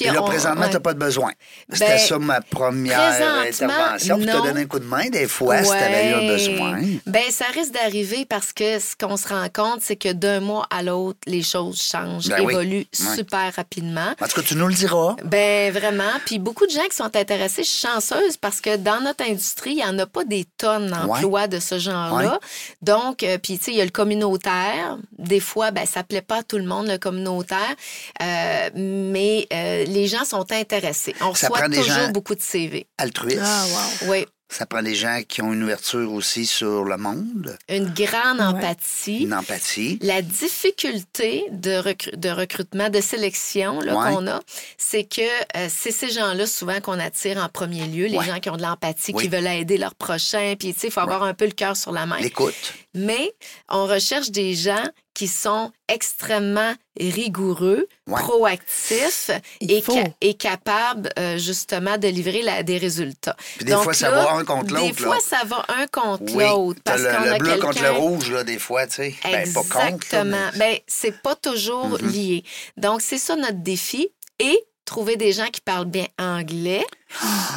Puis 0.00 0.14
là, 0.14 0.22
présentement, 0.22 0.66
tu 0.66 0.74
n'as 0.74 0.80
pas 0.80 0.94
de 0.94 0.98
besoin. 0.98 1.32
C'était 1.70 1.86
ben, 1.86 1.98
ça 1.98 2.18
ma 2.18 2.40
première 2.40 3.00
intervention. 3.46 4.18
Tu 4.18 4.28
as 4.28 4.40
donné 4.40 4.62
un 4.62 4.66
coup 4.66 4.78
de 4.78 4.84
main 4.84 5.08
des 5.08 5.26
fois 5.28 5.62
si 5.62 5.70
tu 5.70 5.76
avais 5.76 6.10
eu 6.10 6.14
un 6.14 6.26
besoin. 6.26 6.80
Bien, 7.06 7.30
ça 7.30 7.46
risque 7.52 7.72
d'arriver 7.72 8.26
parce 8.28 8.52
que 8.52 8.78
ce 8.78 8.94
qu'on 8.96 9.16
se 9.16 9.28
rend 9.28 9.48
compte, 9.52 9.80
c'est 9.82 9.96
que 9.96 10.12
d'un 10.12 10.40
mois 10.40 10.66
à 10.70 10.82
l'autre, 10.82 11.18
les 11.26 11.42
choses 11.42 11.80
changent, 11.80 12.28
ben 12.28 12.48
évoluent 12.48 12.86
super 12.92 13.52
rapidement. 13.54 14.14
En 14.20 14.26
tout 14.26 14.36
cas, 14.36 14.42
tu 14.42 14.56
nous 14.56 14.68
le 14.68 14.74
diras. 14.74 15.16
Ben 15.24 15.72
vraiment. 15.72 16.04
Puis 16.24 16.38
beaucoup 16.38 16.66
de 16.66 16.72
gens 16.72 16.86
qui 16.88 16.96
sont 16.96 17.14
intéressés, 17.16 17.62
je 17.62 17.68
suis 17.68 17.86
chanceuse 17.86 18.36
parce 18.36 18.60
que 18.60 18.76
dans 18.76 19.00
notre 19.00 19.24
industrie, 19.24 19.72
il 19.72 19.76
n'y 19.76 19.84
en 19.84 19.98
a 19.98 20.06
pas 20.06 20.24
des 20.24 20.44
tonnes 20.58 20.88
d'emplois 20.88 21.48
de 21.48 21.58
ce 21.58 21.78
genre-là. 21.78 22.38
Donc, 22.82 23.22
euh, 23.22 23.38
puis 23.38 23.58
tu 23.58 23.64
sais, 23.64 23.70
il 23.72 23.76
y 23.76 23.80
a 23.80 23.84
le 23.84 23.90
communautaire. 23.90 24.98
Des 25.18 25.40
fois, 25.40 25.70
ben, 25.70 25.86
ça 25.86 26.00
ne 26.00 26.04
plaît 26.04 26.22
pas 26.22 26.38
à 26.38 26.42
tout 26.42 26.58
le 26.58 26.64
monde, 26.64 26.88
le 26.88 26.98
communautaire. 26.98 27.74
Euh, 28.22 28.70
mais 28.74 29.46
euh, 29.52 29.84
les 29.86 30.06
gens 30.06 30.24
sont 30.24 30.50
intéressés. 30.52 31.14
On 31.20 31.30
reçoit 31.30 31.68
toujours 31.68 32.08
beaucoup 32.12 32.34
de 32.34 32.40
CV. 32.42 32.86
Altruistes. 32.98 33.40
Ah, 33.42 33.64
wow. 34.02 34.10
Oui. 34.12 34.26
Ça 34.48 34.64
prend 34.64 34.80
des 34.80 34.94
gens 34.94 35.22
qui 35.26 35.42
ont 35.42 35.52
une 35.52 35.64
ouverture 35.64 36.12
aussi 36.12 36.46
sur 36.46 36.84
le 36.84 36.96
monde, 36.96 37.58
Une 37.68 37.86
grande 37.92 38.38
Ouais. 38.38 38.44
empathie. 38.44 39.24
une 39.24 39.34
empathie. 39.34 39.98
La 40.02 40.22
difficulté 40.66 41.44
de, 41.50 41.72
recru- 41.82 42.14
de 42.16 42.28
recrutement, 42.30 42.88
de 42.88 43.00
sélection 43.00 43.80
là, 43.80 43.96
Ouais. 43.96 44.12
qu'on 44.14 44.26
a, 44.28 44.40
c'est 44.78 45.02
que 45.04 45.20
euh, 45.56 45.68
c'est 45.68 45.90
ces 45.90 46.10
gens-là 46.10 46.46
souvent 46.46 46.80
qu'on 46.80 46.98
attire 47.00 47.38
en 47.38 47.48
premier 47.48 47.86
lieu, 47.86 48.06
les 48.06 48.18
Ouais. 48.18 48.24
gens 48.26 48.38
qui 48.38 48.48
ont 48.50 48.56
de 48.56 48.62
l'empathie, 48.62 49.12
Oui. 49.14 49.24
qui 49.24 49.28
veulent 49.28 49.46
aider 49.48 49.78
leurs 49.78 49.94
prochains, 49.96 50.54
puis 50.58 50.72
tu 50.74 50.80
sais, 50.80 50.86
il 50.88 50.92
faut 50.92 51.00
avoir 51.00 51.24
un 51.24 51.34
peu 51.34 51.44
le 51.46 51.50
cœur 51.52 51.76
sur 51.76 51.90
la 51.92 52.06
main. 52.06 52.18
L'écoute. 52.20 52.54
Mais 52.94 53.32
on 53.68 53.86
recherche 53.86 54.30
des 54.30 54.54
gens 54.54 54.84
qui 55.16 55.28
sont 55.28 55.72
extrêmement 55.88 56.74
rigoureux, 57.00 57.86
Ouais. 58.06 58.20
proactifs 58.20 59.30
et, 59.62 59.80
ca- 59.80 60.04
et 60.20 60.34
capables 60.34 61.08
euh, 61.18 61.38
justement 61.38 61.96
de 61.96 62.06
livrer 62.08 62.42
la- 62.42 62.62
des 62.62 62.76
résultats. 62.76 63.34
Puis 63.56 63.64
des 63.64 63.72
Donc 63.72 63.84
fois, 63.84 63.94
ça 63.94 64.10
va 64.10 64.32
un 64.34 64.44
contre 64.44 64.66
Des 64.66 64.74
l'autre. 64.74 65.02
là. 65.02 65.08
fois, 65.08 65.18
ça 65.20 65.44
va 65.46 65.64
un 65.68 65.86
contre 65.86 66.34
Oui, 66.34 66.44
l'autre. 66.44 66.80
Parce 66.84 67.00
le, 67.00 67.08
le 67.08 67.32
a 67.32 67.38
bleu 67.38 67.56
contre 67.56 67.82
le 67.82 67.90
rouge, 67.92 68.30
là, 68.30 68.44
des 68.44 68.58
fois, 68.58 68.86
tu 68.86 68.94
sais. 68.96 69.14
Ben, 69.24 69.50
pas 69.52 69.60
contre. 69.62 69.74
là, 69.80 69.88
Exactement. 69.88 70.50
mais- 70.52 70.58
Ben, 70.58 70.78
c'est 70.86 71.22
pas 71.22 71.34
toujours 71.34 71.98
Mhm. 72.02 72.08
lié. 72.10 72.44
Donc, 72.76 73.00
c'est 73.00 73.18
ça 73.18 73.36
notre 73.36 73.62
défi. 73.62 74.10
Et 74.38 74.58
trouver 74.86 75.16
des 75.16 75.32
gens 75.32 75.48
qui 75.48 75.60
parlent 75.60 75.84
bien 75.84 76.06
anglais. 76.18 76.84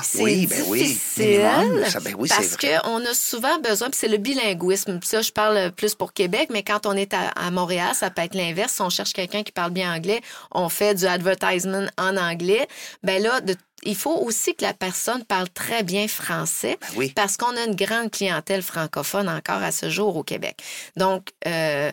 c'est 0.04 0.22
oui, 0.22 0.46
ben 0.48 0.64
oui. 0.68 0.84
difficile. 0.84 1.40
minimum. 1.60 1.86
Ça, 1.90 2.00
ben 2.02 2.16
oui, 2.18 2.28
Parce 2.30 2.58
qu'on 2.58 3.06
a 3.06 3.14
souvent 3.14 3.58
besoin, 3.60 3.88
c'est 3.94 4.08
le 4.10 4.18
bilinguisme. 4.18 5.00
Ça, 5.04 5.22
je 5.22 5.32
parle 5.32 5.72
plus 5.72 5.96
pour 5.96 6.12
Québec, 6.14 6.50
mais 6.52 6.64
quand 6.64 6.86
on 6.86 6.94
est 6.94 7.14
à, 7.14 7.30
à 7.30 7.50
Montréal, 7.52 7.92
ça 7.96 8.10
peut 8.10 8.22
être 8.24 8.36
l'inverse. 8.36 8.74
Si 8.74 8.82
on 8.82 8.90
cherche 8.90 9.14
quelqu'un 9.14 9.44
qui 9.44 9.52
parle 9.52 9.72
bien 9.72 9.94
anglais, 9.96 10.22
on 10.52 10.68
fait 10.70 10.94
du 10.96 11.06
advertisement 11.06 11.86
en 11.98 12.18
anglais. 12.18 12.68
Ben 13.04 13.22
là, 13.22 13.40
de- 13.42 13.56
il 13.84 13.96
faut 13.96 14.14
aussi 14.18 14.56
que 14.56 14.66
la 14.66 14.74
personne 14.74 15.24
parle 15.24 15.50
très 15.50 15.84
bien 15.84 16.10
français 16.10 16.78
Ben 16.82 16.88
oui. 16.98 17.14
parce 17.16 17.38
qu'on 17.38 17.56
a 17.56 17.64
une 17.64 17.76
grande 17.76 18.12
clientèle 18.12 18.62
francophone 18.62 19.30
encore 19.30 19.64
à 19.64 19.72
ce 19.72 19.90
jour 19.90 20.18
au 20.18 20.24
Québec. 20.24 20.58
Donc, 20.98 21.30
euh, 21.48 21.90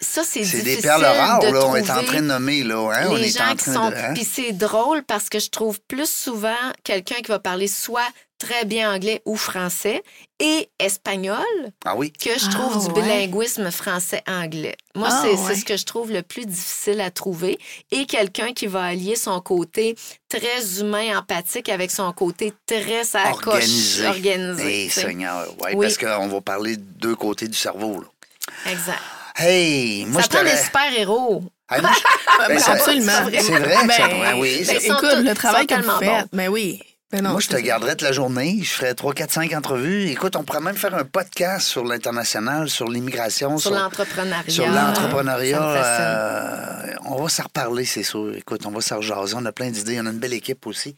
ça, 0.00 0.22
c'est 0.24 0.44
C'est 0.44 0.58
difficile 0.58 0.76
des 0.76 0.82
perles 0.82 1.04
rares, 1.04 1.40
de 1.40 1.46
là. 1.48 1.66
On 1.66 1.76
est 1.76 1.82
en 1.82 1.94
trouver 1.94 2.06
train 2.06 2.20
de 2.22 2.26
nommer, 2.26 2.62
là. 2.64 2.90
Hein? 2.94 3.06
on 3.10 3.14
les 3.14 3.28
est 3.34 3.38
gens 3.38 3.48
en 3.50 3.56
qui 3.56 3.64
train 3.64 3.72
sont... 3.74 3.90
de. 3.90 3.94
hein? 3.96 4.14
Puis 4.14 4.24
c'est 4.24 4.52
drôle 4.52 5.02
parce 5.04 5.28
que 5.28 5.38
je 5.38 5.50
trouve 5.50 5.80
plus 5.88 6.08
souvent 6.10 6.54
quelqu'un 6.84 7.16
qui 7.16 7.28
va 7.28 7.38
parler 7.38 7.68
soit 7.68 8.06
très 8.38 8.64
bien 8.64 8.94
anglais 8.94 9.20
ou 9.24 9.36
français 9.36 10.00
et 10.38 10.68
espagnol 10.78 11.42
Ah 11.84 11.96
oui. 11.96 12.12
que 12.12 12.38
je 12.38 12.46
Ah, 12.46 12.50
trouve 12.50 12.86
du 12.86 12.92
ouais. 12.92 13.02
bilinguisme 13.02 13.68
français-anglais. 13.72 14.76
Moi, 14.94 15.08
Ah, 15.10 15.22
c'est 15.24 15.36
c'est 15.36 15.42
ouais. 15.42 15.54
ce 15.56 15.64
que 15.64 15.76
je 15.76 15.84
trouve 15.84 16.12
le 16.12 16.22
plus 16.22 16.46
difficile 16.46 17.00
à 17.00 17.10
trouver. 17.10 17.58
Et 17.90 18.06
quelqu'un 18.06 18.52
qui 18.52 18.68
va 18.68 18.84
allier 18.84 19.16
son 19.16 19.40
côté 19.40 19.96
très 20.28 20.78
humain, 20.80 21.18
empathique 21.18 21.68
avec 21.68 21.90
son 21.90 22.12
côté 22.12 22.52
très 22.66 23.02
ça 23.02 23.24
coche, 23.32 23.54
Organisé. 23.54 24.06
organisé. 24.06 24.84
Eh. 24.84 24.90
Seigneur, 24.90 25.48
ouais, 25.64 25.74
Oui. 25.74 25.86
parce 25.86 25.98
qu'on 25.98 26.28
va 26.28 26.40
parler 26.40 26.76
de 26.76 26.82
deux 26.82 27.16
côtés 27.16 27.48
du 27.48 27.58
cerveau, 27.58 28.00
là. 28.00 28.70
Exact. 28.70 28.98
Hey, 29.38 30.04
moi, 30.06 30.20
ça 30.22 30.28
je 30.30 30.36
prend 30.36 30.44
des 30.50 30.56
super-héros. 30.56 31.44
Hey, 31.70 31.80
moi, 31.80 31.90
je- 31.94 32.48
Ben, 32.48 32.58
ça- 32.58 32.72
absolument. 32.72 33.12
C'est 33.30 33.40
vrai, 33.42 33.76
Ben, 33.86 33.90
ça 33.90 34.08
pourrait, 34.08 34.32
oui. 34.34 34.64
ben, 34.66 34.80
ça- 34.80 34.86
écoute, 34.86 35.24
le 35.24 35.34
travail 35.34 35.66
que 35.66 35.74
vous 35.74 35.98
faites, 35.98 36.26
ben 36.32 36.48
oui. 36.48 36.80
Ben 37.10 37.22
non, 37.22 37.30
Moi, 37.30 37.40
je 37.40 37.48
te 37.48 37.56
garderais 37.56 37.92
toute 37.92 38.02
la 38.02 38.12
journée. 38.12 38.58
Je 38.62 38.70
ferais 38.70 38.92
3, 38.92 39.14
4, 39.14 39.30
5 39.32 39.54
entrevues. 39.54 40.08
Écoute, 40.10 40.36
on 40.36 40.42
pourrait 40.44 40.60
même 40.60 40.76
faire 40.76 40.94
un 40.94 41.04
podcast 41.04 41.66
sur 41.66 41.82
l'international, 41.84 42.68
sur 42.68 42.86
l'immigration, 42.86 43.56
Sur 43.56 43.70
l'entrepreneuriat. 43.70 44.42
sur 44.52 44.66
l'entrepreneuriat. 44.68 45.62
Euh, 45.62 46.94
on 47.06 47.22
va 47.22 47.28
s'en 47.30 47.44
reparler, 47.44 47.86
c'est 47.86 48.02
sûr. 48.02 48.34
Écoute, 48.36 48.60
on 48.66 48.70
va 48.70 48.82
s'en 48.82 48.96
rejaser. 48.98 49.34
On 49.38 49.46
a 49.46 49.52
plein 49.52 49.70
d'idées. 49.70 49.98
On 50.02 50.06
a 50.06 50.10
une 50.10 50.18
belle 50.18 50.34
équipe 50.34 50.66
aussi. 50.66 50.96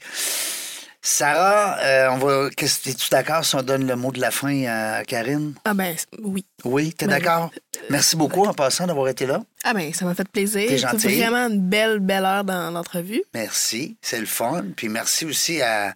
Sarah, 1.12 1.76
euh, 1.80 2.08
on 2.12 2.18
va. 2.18 2.48
Es-tu 2.56 3.10
d'accord 3.10 3.44
si 3.44 3.56
on 3.56 3.62
donne 3.62 3.84
le 3.84 3.96
mot 3.96 4.12
de 4.12 4.20
la 4.20 4.30
fin 4.30 4.64
à 4.66 5.02
Karine? 5.04 5.54
Ah 5.64 5.74
ben 5.74 5.96
oui. 6.22 6.46
Oui, 6.64 6.92
t'es 6.92 7.06
Ben, 7.06 7.18
d'accord? 7.18 7.50
Merci 7.90 8.14
beaucoup 8.14 8.44
en 8.46 8.54
passant 8.54 8.86
d'avoir 8.86 9.08
été 9.08 9.26
là. 9.26 9.42
Ah 9.64 9.74
ben 9.74 9.92
ça 9.92 10.04
m'a 10.04 10.14
fait 10.14 10.28
plaisir. 10.28 10.62
T'es 10.68 10.78
C'est 10.78 10.88
gentille. 10.88 11.18
vraiment 11.20 11.48
une 11.52 11.60
belle, 11.68 11.98
belle 11.98 12.24
heure 12.24 12.44
dans 12.44 12.70
l'entrevue. 12.70 13.22
Merci, 13.34 13.96
c'est 14.00 14.20
le 14.20 14.26
fun. 14.26 14.62
Puis 14.76 14.88
merci 14.88 15.24
aussi 15.24 15.60
à, 15.60 15.94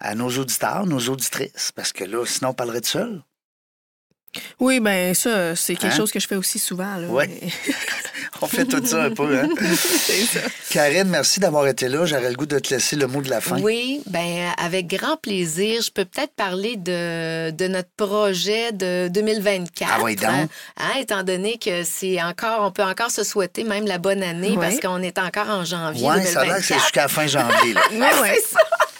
à 0.00 0.14
nos 0.14 0.30
auditeurs, 0.30 0.86
nos 0.86 1.08
auditrices, 1.10 1.70
parce 1.76 1.92
que 1.92 2.04
là, 2.04 2.24
sinon, 2.24 2.50
on 2.50 2.54
parlerait 2.54 2.80
de 2.80 2.86
seul. 2.86 3.20
Oui, 4.60 4.78
ben 4.80 5.14
ça, 5.14 5.56
c'est 5.56 5.74
quelque 5.74 5.92
Hein? 5.92 5.96
chose 5.96 6.10
que 6.12 6.20
je 6.20 6.26
fais 6.26 6.36
aussi 6.36 6.58
souvent. 6.58 6.96
Là, 6.96 7.08
Ouais. 7.08 7.28
mais- 7.42 7.48
On 8.40 8.46
fait 8.46 8.66
tout 8.66 8.84
ça 8.84 9.04
un 9.04 9.10
peu, 9.10 9.36
hein? 9.36 9.48
c'est 9.76 10.20
ça. 10.26 10.40
Karine, 10.70 11.08
merci 11.08 11.40
d'avoir 11.40 11.66
été 11.66 11.88
là. 11.88 12.04
J'aurais 12.06 12.28
le 12.30 12.36
goût 12.36 12.46
de 12.46 12.58
te 12.60 12.72
laisser 12.72 12.94
le 12.94 13.06
mot 13.08 13.20
de 13.20 13.30
la 13.30 13.40
fin. 13.40 13.58
Oui, 13.60 14.00
ben 14.06 14.52
avec 14.58 14.86
grand 14.86 15.16
plaisir. 15.16 15.82
Je 15.82 15.90
peux 15.90 16.04
peut-être 16.04 16.34
parler 16.34 16.76
de, 16.76 17.50
de 17.50 17.66
notre 17.66 17.88
projet 17.96 18.70
de 18.72 19.08
2024. 19.08 19.90
Ah 19.92 19.98
oui, 20.02 20.14
donc. 20.14 20.26
hein, 20.30 20.48
hein, 20.76 20.98
étant 21.00 21.24
donné 21.24 21.58
que 21.58 21.82
c'est 21.82 22.22
encore, 22.22 22.60
on 22.64 22.70
peut 22.70 22.84
encore 22.84 23.10
se 23.10 23.24
souhaiter 23.24 23.64
même 23.64 23.86
la 23.86 23.98
bonne 23.98 24.22
année 24.22 24.54
parce 24.60 24.78
qu'on 24.78 25.02
est 25.02 25.18
encore 25.18 25.48
en 25.48 25.64
janvier 25.64 26.06
Ouais, 26.06 26.22
ça 26.24 26.40
a 26.40 26.44
l'air 26.44 26.54
2024. 26.54 26.60
que 26.60 26.64
c'est 26.66 26.78
jusqu'à 26.78 27.08
fin 27.08 27.26
janvier. 27.26 27.72
là. 27.74 27.80
Ouais, 27.92 28.20
ouais. 28.20 28.38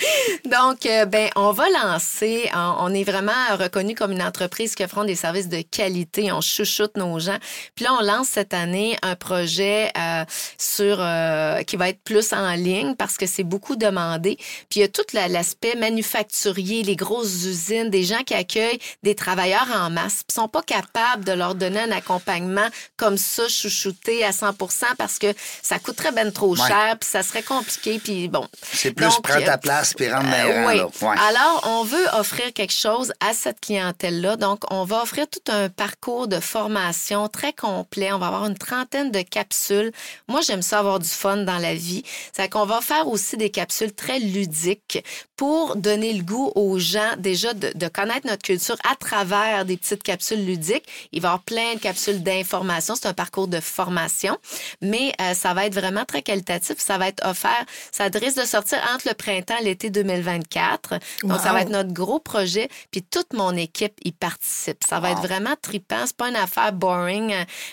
Donc, 0.44 0.86
euh, 0.86 1.04
ben, 1.06 1.30
on 1.36 1.52
va 1.52 1.64
lancer. 1.70 2.50
On, 2.54 2.74
on 2.80 2.94
est 2.94 3.04
vraiment 3.04 3.32
reconnu 3.58 3.94
comme 3.94 4.12
une 4.12 4.22
entreprise 4.22 4.74
qui 4.74 4.84
offre 4.84 5.04
des 5.04 5.14
services 5.14 5.48
de 5.48 5.62
qualité. 5.62 6.32
On 6.32 6.40
chouchoute 6.40 6.96
nos 6.96 7.18
gens. 7.18 7.38
Puis 7.74 7.84
là, 7.84 7.92
on 7.98 8.02
lance 8.02 8.28
cette 8.28 8.54
année 8.54 8.96
un 9.02 9.16
projet 9.16 9.90
euh, 9.98 10.24
sur 10.58 10.98
euh, 11.00 11.62
qui 11.62 11.76
va 11.76 11.88
être 11.88 12.02
plus 12.02 12.32
en 12.32 12.52
ligne 12.52 12.94
parce 12.94 13.16
que 13.16 13.26
c'est 13.26 13.44
beaucoup 13.44 13.76
demandé. 13.76 14.36
Puis 14.70 14.76
il 14.76 14.80
y 14.80 14.84
a 14.84 14.88
tout 14.88 15.02
la- 15.12 15.28
l'aspect 15.28 15.74
manufacturier, 15.76 16.82
les 16.82 16.96
grosses 16.96 17.44
usines, 17.44 17.90
des 17.90 18.04
gens 18.04 18.22
qui 18.24 18.34
accueillent 18.34 18.78
des 19.02 19.14
travailleurs 19.14 19.68
en 19.74 19.90
masse, 19.90 20.22
puis 20.26 20.34
sont 20.34 20.48
pas 20.48 20.62
capables 20.62 21.24
de 21.24 21.32
leur 21.32 21.54
donner 21.54 21.80
un 21.80 21.90
accompagnement 21.92 22.66
comme 22.96 23.18
ça, 23.18 23.48
chouchouté 23.48 24.24
à 24.24 24.32
100 24.32 24.54
parce 24.96 25.18
que 25.18 25.32
ça 25.62 25.78
coûterait 25.78 26.12
ben 26.12 26.32
trop 26.32 26.54
cher, 26.56 26.96
puis 26.98 27.08
ça 27.08 27.22
serait 27.22 27.42
compliqué, 27.42 27.98
puis 27.98 28.28
bon. 28.28 28.46
C'est 28.72 28.92
plus 28.92 29.06
Donc, 29.06 29.22
prends 29.22 29.40
ta 29.40 29.54
euh, 29.54 29.56
place 29.56 29.87
euh, 30.00 30.66
oui. 30.66 30.80
Ouais. 31.02 31.16
Alors, 31.28 31.64
on 31.66 31.84
veut 31.84 32.06
offrir 32.14 32.52
quelque 32.52 32.72
chose 32.72 33.12
à 33.20 33.32
cette 33.32 33.60
clientèle-là. 33.60 34.36
Donc, 34.36 34.60
on 34.70 34.84
va 34.84 35.02
offrir 35.02 35.26
tout 35.28 35.52
un 35.52 35.68
parcours 35.68 36.28
de 36.28 36.40
formation 36.40 37.28
très 37.28 37.52
complet. 37.52 38.12
On 38.12 38.18
va 38.18 38.26
avoir 38.26 38.46
une 38.46 38.58
trentaine 38.58 39.10
de 39.10 39.22
capsules. 39.22 39.92
Moi, 40.26 40.40
j'aime 40.40 40.62
ça 40.62 40.78
avoir 40.78 40.98
du 40.98 41.08
fun 41.08 41.38
dans 41.38 41.58
la 41.58 41.74
vie. 41.74 42.02
C'est 42.32 42.48
qu'on 42.48 42.66
va 42.66 42.80
faire 42.80 43.08
aussi 43.08 43.36
des 43.36 43.50
capsules 43.50 43.92
très 43.92 44.18
ludiques 44.18 45.04
pour 45.36 45.76
donner 45.76 46.12
le 46.12 46.24
goût 46.24 46.50
aux 46.56 46.78
gens 46.78 47.12
déjà 47.18 47.54
de, 47.54 47.70
de 47.74 47.88
connaître 47.88 48.26
notre 48.26 48.42
culture 48.42 48.76
à 48.90 48.96
travers 48.96 49.64
des 49.64 49.76
petites 49.76 50.02
capsules 50.02 50.44
ludiques. 50.44 50.84
Il 51.12 51.22
va 51.22 51.28
y 51.28 51.30
avoir 51.30 51.42
plein 51.44 51.74
de 51.74 51.78
capsules 51.78 52.22
d'information. 52.22 52.96
C'est 52.96 53.06
un 53.06 53.14
parcours 53.14 53.46
de 53.46 53.60
formation, 53.60 54.36
mais 54.82 55.12
euh, 55.20 55.34
ça 55.34 55.54
va 55.54 55.66
être 55.66 55.74
vraiment 55.74 56.04
très 56.04 56.22
qualitatif. 56.22 56.78
Ça 56.78 56.98
va 56.98 57.08
être 57.08 57.24
offert. 57.24 57.64
Ça 57.92 58.08
risque 58.18 58.40
de 58.40 58.44
sortir 58.44 58.78
entre 58.92 59.08
le 59.08 59.14
printemps 59.14 59.54
et 59.60 59.64
l'été 59.64 59.77
2024. 59.86 60.94
Donc, 61.24 61.40
ça 61.40 61.52
va 61.52 61.62
être 61.62 61.70
notre 61.70 61.92
gros 61.92 62.18
projet. 62.18 62.68
Puis 62.90 63.02
toute 63.02 63.32
mon 63.32 63.52
équipe 63.56 63.94
y 64.04 64.12
participe. 64.12 64.78
Ça 64.88 65.00
va 65.00 65.08
Wow. 65.08 65.14
être 65.18 65.22
vraiment 65.26 65.54
trippant. 65.62 66.04
C'est 66.06 66.16
pas 66.16 66.28
une 66.28 66.36
affaire 66.36 66.72
boring. 66.72 67.32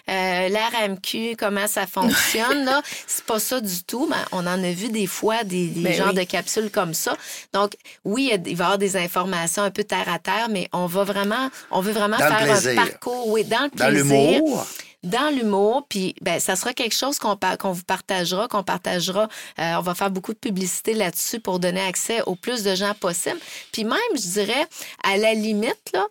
Euh, 0.09 0.49
L'RMQ, 0.49 1.35
comment 1.37 1.67
ça 1.67 1.85
fonctionne, 1.87 2.63
là, 2.65 2.81
c'est 3.07 3.25
pas 3.25 3.39
ça 3.39 3.59
du 3.59 3.83
tout. 3.83 4.07
Mais 4.09 4.15
on 4.31 4.39
en 4.47 4.63
a 4.63 4.71
vu 4.71 4.89
des 4.89 5.07
fois 5.07 5.43
des, 5.43 5.67
des 5.67 5.81
Ben 5.81 5.93
genres 5.93 6.09
oui. 6.09 6.15
de 6.15 6.23
capsules 6.23 6.69
comme 6.71 6.93
ça. 6.93 7.17
Donc, 7.53 7.73
oui, 8.05 8.31
il 8.45 8.55
va 8.55 8.63
y 8.63 8.65
avoir 8.65 8.77
des 8.77 8.95
informations 8.97 9.63
un 9.63 9.71
peu 9.71 9.83
terre 9.83 10.07
à 10.07 10.19
terre, 10.19 10.47
mais 10.49 10.69
on 10.71 10.85
va 10.85 11.03
vraiment, 11.03 11.49
on 11.71 11.81
veut 11.81 11.91
vraiment 11.93 12.17
Dans 12.17 12.27
faire 12.27 12.71
un 12.71 12.75
parcours, 12.75 13.27
oui, 13.29 13.43
dans 13.43 13.63
le 13.63 13.69
Dans 13.77 13.87
plaisir 13.87 14.03
l'humour, 14.39 14.67
dans 15.05 15.33
l'humour, 15.33 15.85
puis 15.87 16.13
ben, 16.21 16.39
ça 16.39 16.55
sera 16.55 16.73
quelque 16.73 16.95
chose 16.95 17.17
qu'on 17.19 17.37
qu'on 17.59 17.71
vous 17.71 17.83
partagera, 17.83 18.47
qu'on 18.47 18.63
partagera. 18.63 19.29
Euh, 19.59 19.73
on 19.77 19.81
va 19.81 19.95
faire 19.95 20.09
beaucoup 20.11 20.33
de 20.33 20.37
publicité 20.39 20.93
là-dessus 20.93 21.39
pour 21.39 21.59
donner 21.59 21.81
accès 21.81 22.21
au 22.25 22.35
plus 22.35 22.63
de 22.63 22.75
gens 22.75 22.93
possible. 22.99 23.37
Puis 23.71 23.83
même, 23.83 23.97
je 24.15 24.27
dirais, 24.27 24.67
à 25.03 25.17
la 25.17 25.33
limite, 25.33 25.91
là, 25.93 26.05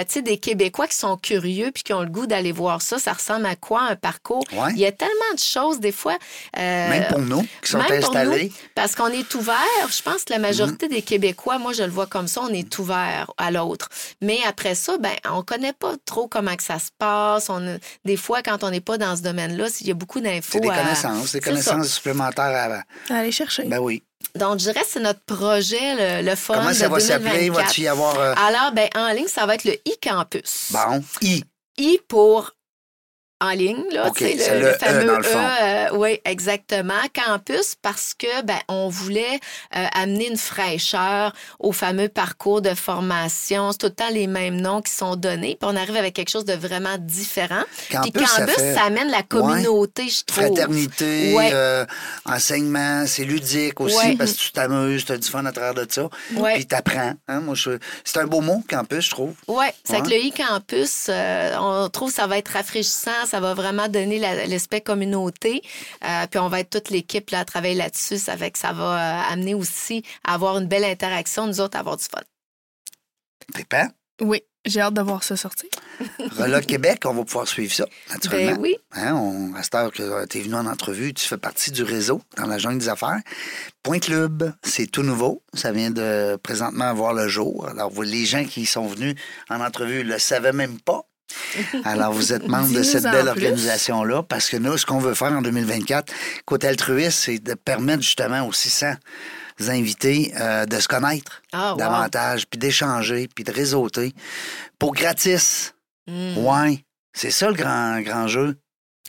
euh, 0.00 0.04
tu 0.04 0.14
sais, 0.14 0.22
des 0.22 0.38
Québécois 0.38 0.86
qui 0.86 0.96
sont 0.96 1.16
curieux 1.16 1.70
puis 1.72 1.82
qui 1.82 1.92
ont 1.92 2.02
le 2.02 2.08
goût 2.10 2.26
d'aller 2.26 2.52
voir 2.52 2.82
ça, 2.82 2.98
ça 2.98 3.12
ressemble 3.12 3.46
à 3.46 3.56
quoi 3.56 3.82
un 3.82 3.96
parcours? 3.96 4.44
Ouais. 4.52 4.70
Il 4.72 4.78
y 4.78 4.86
a 4.86 4.92
tellement 4.92 5.34
de 5.34 5.38
choses, 5.40 5.80
des 5.80 5.92
fois. 5.92 6.18
euh, 6.58 6.88
même 6.90 7.06
pour 7.08 7.18
nous 7.20 7.42
qui 7.62 7.70
sont 7.70 7.78
même 7.78 8.00
pour 8.00 8.10
installés. 8.16 8.44
nous, 8.44 8.52
parce 8.74 8.94
qu'on 8.94 9.08
est 9.08 9.34
ouvert. 9.34 9.56
Je 9.90 10.02
pense 10.02 10.24
que 10.24 10.32
la 10.32 10.38
majorité 10.38 10.86
Mhm. 10.86 10.92
des 10.94 11.02
Québécois, 11.02 11.58
moi, 11.58 11.72
je 11.72 11.82
le 11.82 11.90
vois 11.90 12.06
comme 12.06 12.28
ça, 12.28 12.42
on 12.42 12.48
est 12.52 12.78
ouvert 12.78 13.30
à 13.38 13.50
l'autre. 13.50 13.88
Mais 14.20 14.38
après 14.46 14.74
ça, 14.74 14.98
ben, 14.98 15.12
on 15.30 15.42
connaît 15.42 15.72
pas 15.72 15.94
trop 16.04 16.26
comment 16.28 16.54
que 16.56 16.62
ça 16.62 16.78
se 16.78 16.90
passe. 16.98 17.48
On, 17.50 17.78
des 18.04 18.16
fois, 18.16 18.42
quand 18.42 18.64
on 18.64 18.70
n'est 18.70 18.80
pas 18.80 18.98
dans 18.98 19.14
ce 19.16 19.22
domaine-là, 19.22 19.68
il 19.80 19.86
y 19.86 19.90
a 19.90 19.94
beaucoup 19.94 20.20
d'infos. 20.20 20.50
C'est 20.52 20.60
des 20.60 20.68
à- 20.70 20.82
connaissances, 20.82 21.32
des 21.32 21.40
connaissances 21.40 21.88
supplémentaires 21.88 22.84
à. 23.10 23.14
Allez 23.14 23.32
chercher. 23.32 23.64
Ben 23.64 23.78
oui. 23.78 24.02
Donc, 24.36 24.52
je 24.60 24.64
dirais 24.64 24.80
que 24.80 24.86
c'est 24.88 25.00
notre 25.00 25.20
projet, 25.20 26.20
le, 26.22 26.28
le 26.28 26.34
fun 26.36 26.54
Comment 26.54 26.68
de 26.70 26.74
ça 26.74 26.88
va 26.88 27.00
s'appeler? 27.00 27.30
2024. 27.50 27.66
Va-tu 27.66 27.80
y 27.82 27.88
avoir. 27.88 28.18
euh, 28.18 28.34
Alors, 28.36 28.72
ben, 28.72 28.88
en 28.96 29.08
ligne, 29.12 29.26
ça 29.28 29.46
va 29.46 29.54
être 29.56 29.64
le 29.64 29.72
e-campus. 29.72 30.70
Bon, 30.72 31.02
I. 31.22 31.44
I 31.78 31.98
pour 32.08 32.52
en 33.42 33.50
ligne, 33.50 33.82
là, 33.90 34.10
tu 34.16 34.24
le, 34.24 34.30
le 34.30 34.60
le 34.60 34.68
E 34.68 34.78
fameux 34.78 35.18
euh, 35.62 35.88
oui, 35.94 36.20
exactement. 36.24 36.94
Campus, 37.12 37.74
parce 37.82 38.14
que 38.14 38.42
ben, 38.44 38.58
on 38.68 38.88
voulait 38.88 39.40
euh, 39.76 39.84
amener 39.94 40.28
une 40.28 40.36
fraîcheur 40.36 41.32
au 41.58 41.72
fameux 41.72 42.08
parcours 42.08 42.62
de 42.62 42.74
formation. 42.74 43.72
C'est 43.72 43.78
tout 43.78 43.86
le 43.86 43.92
temps 43.94 44.10
les 44.10 44.26
mêmes 44.26 44.60
noms 44.60 44.80
qui 44.80 44.92
sont 44.92 45.16
donnés, 45.16 45.56
puis 45.60 45.68
on 45.70 45.76
arrive 45.76 45.96
avec 45.96 46.14
quelque 46.14 46.30
chose 46.30 46.44
de 46.44 46.54
vraiment 46.54 46.96
différent. 46.98 47.62
Campus, 47.90 48.12
puis 48.12 48.26
ça 48.26 48.40
campus, 48.42 48.54
fait- 48.54 48.74
ça, 48.74 48.82
amène 48.84 49.10
la 49.10 49.22
communauté, 49.22 50.08
je 50.08 50.24
trouve. 50.24 50.44
Fraternité, 50.44 51.34
Ouais. 51.34 51.50
euh, 51.52 51.84
enseignement, 52.26 53.04
c'est 53.06 53.24
ludique 53.24 53.80
aussi 53.80 53.96
Ouais. 53.96 54.16
parce 54.16 54.32
que 54.32 54.38
tu 54.38 54.52
t'amuses, 54.52 55.04
tu 55.04 55.12
as 55.12 55.18
du 55.18 55.28
fun 55.28 55.44
à 55.44 55.52
travers 55.52 55.74
de 55.74 55.86
ça. 55.90 56.08
Puis 56.54 56.66
t'apprends. 56.66 57.14
Hein? 57.28 57.40
Moi, 57.40 57.54
je... 57.54 57.78
C'est 58.04 58.18
un 58.18 58.26
beau 58.26 58.40
mot, 58.40 58.62
campus, 58.68 59.06
je 59.06 59.10
trouve. 59.10 59.34
Oui, 59.48 59.66
c'est 59.84 60.00
que 60.02 60.08
le 60.08 60.16
e-campus, 60.28 61.06
euh, 61.08 61.54
on 61.58 61.88
trouve 61.88 62.10
que 62.10 62.14
ça 62.16 62.26
va 62.26 62.38
être 62.38 62.48
rafraîchissant, 62.52 63.10
ça 63.32 63.40
va 63.40 63.54
vraiment 63.54 63.88
donner 63.88 64.18
la- 64.18 64.46
l'aspect 64.46 64.82
communauté. 64.82 65.62
Euh, 66.04 66.26
puis 66.30 66.38
on 66.38 66.48
va 66.48 66.60
être 66.60 66.68
toute 66.70 66.90
l'équipe 66.90 67.30
là, 67.30 67.40
à 67.40 67.44
travailler 67.46 67.74
là-dessus. 67.74 68.18
Ça 68.18 68.36
fait 68.36 68.50
que 68.50 68.58
ça 68.58 68.72
va 68.74 68.84
euh, 69.28 69.32
amener 69.32 69.54
aussi 69.54 70.04
à 70.22 70.34
avoir 70.34 70.58
une 70.58 70.66
belle 70.68 70.84
interaction, 70.84 71.46
nous 71.46 71.60
autres, 71.62 71.76
à 71.76 71.80
avoir 71.80 71.96
du 71.96 72.04
fun. 72.04 72.20
Trippant. 73.54 73.88
Oui, 74.20 74.42
j'ai 74.66 74.80
hâte 74.80 74.94
de 74.94 75.00
voir 75.00 75.24
ça 75.24 75.36
sortir. 75.36 75.68
Reloc 76.38 76.66
Québec, 76.66 77.02
on 77.06 77.14
va 77.14 77.24
pouvoir 77.24 77.48
suivre 77.48 77.72
ça, 77.72 77.86
naturellement. 78.10 78.52
Ben 78.52 78.60
oui. 78.60 78.76
Hein, 78.92 79.14
on, 79.14 79.54
à 79.54 79.62
cette 79.62 79.74
heure 79.74 79.90
que 79.90 80.26
tu 80.26 80.38
es 80.38 80.42
venu 80.42 80.54
en 80.54 80.66
entrevue, 80.66 81.12
tu 81.14 81.26
fais 81.26 81.38
partie 81.38 81.70
du 81.72 81.82
réseau 81.82 82.20
dans 82.36 82.46
la 82.46 82.58
jungle 82.58 82.78
des 82.78 82.88
affaires. 82.88 83.18
Point 83.82 83.98
Club, 83.98 84.52
c'est 84.62 84.86
tout 84.86 85.02
nouveau. 85.02 85.42
Ça 85.54 85.72
vient 85.72 85.90
de 85.90 86.36
présentement 86.42 86.92
voir 86.94 87.14
le 87.14 87.26
jour. 87.28 87.66
Alors, 87.68 87.90
vous, 87.90 88.02
les 88.02 88.24
gens 88.26 88.44
qui 88.44 88.66
sont 88.66 88.86
venus 88.86 89.16
en 89.50 89.60
entrevue 89.60 90.04
ne 90.04 90.12
le 90.12 90.18
savaient 90.18 90.52
même 90.52 90.78
pas. 90.80 91.02
Alors, 91.84 92.12
vous 92.12 92.32
êtes 92.32 92.46
membre 92.48 92.72
de 92.72 92.82
cette 92.82 93.04
belle 93.04 93.28
organisation-là 93.28 94.22
parce 94.22 94.48
que 94.48 94.56
nous, 94.56 94.76
ce 94.78 94.86
qu'on 94.86 94.98
veut 94.98 95.14
faire 95.14 95.32
en 95.32 95.42
2024, 95.42 96.12
côté 96.44 96.68
altruiste, 96.68 97.18
c'est 97.18 97.38
de 97.38 97.54
permettre 97.54 98.02
justement 98.02 98.46
aux 98.46 98.52
600 98.52 98.94
invités 99.68 100.32
euh, 100.40 100.66
de 100.66 100.80
se 100.80 100.88
connaître 100.88 101.42
Ah, 101.52 101.72
wow. 101.72 101.78
davantage, 101.78 102.46
puis 102.48 102.58
d'échanger, 102.58 103.28
puis 103.32 103.44
de 103.44 103.52
réseauter 103.52 104.12
pour 104.78 104.94
gratis. 104.94 105.74
Mm. 106.08 106.38
Ouais, 106.38 106.84
c'est 107.12 107.30
ça 107.30 107.48
le 107.48 107.54
grand, 107.54 108.00
grand 108.00 108.26
jeu. 108.26 108.56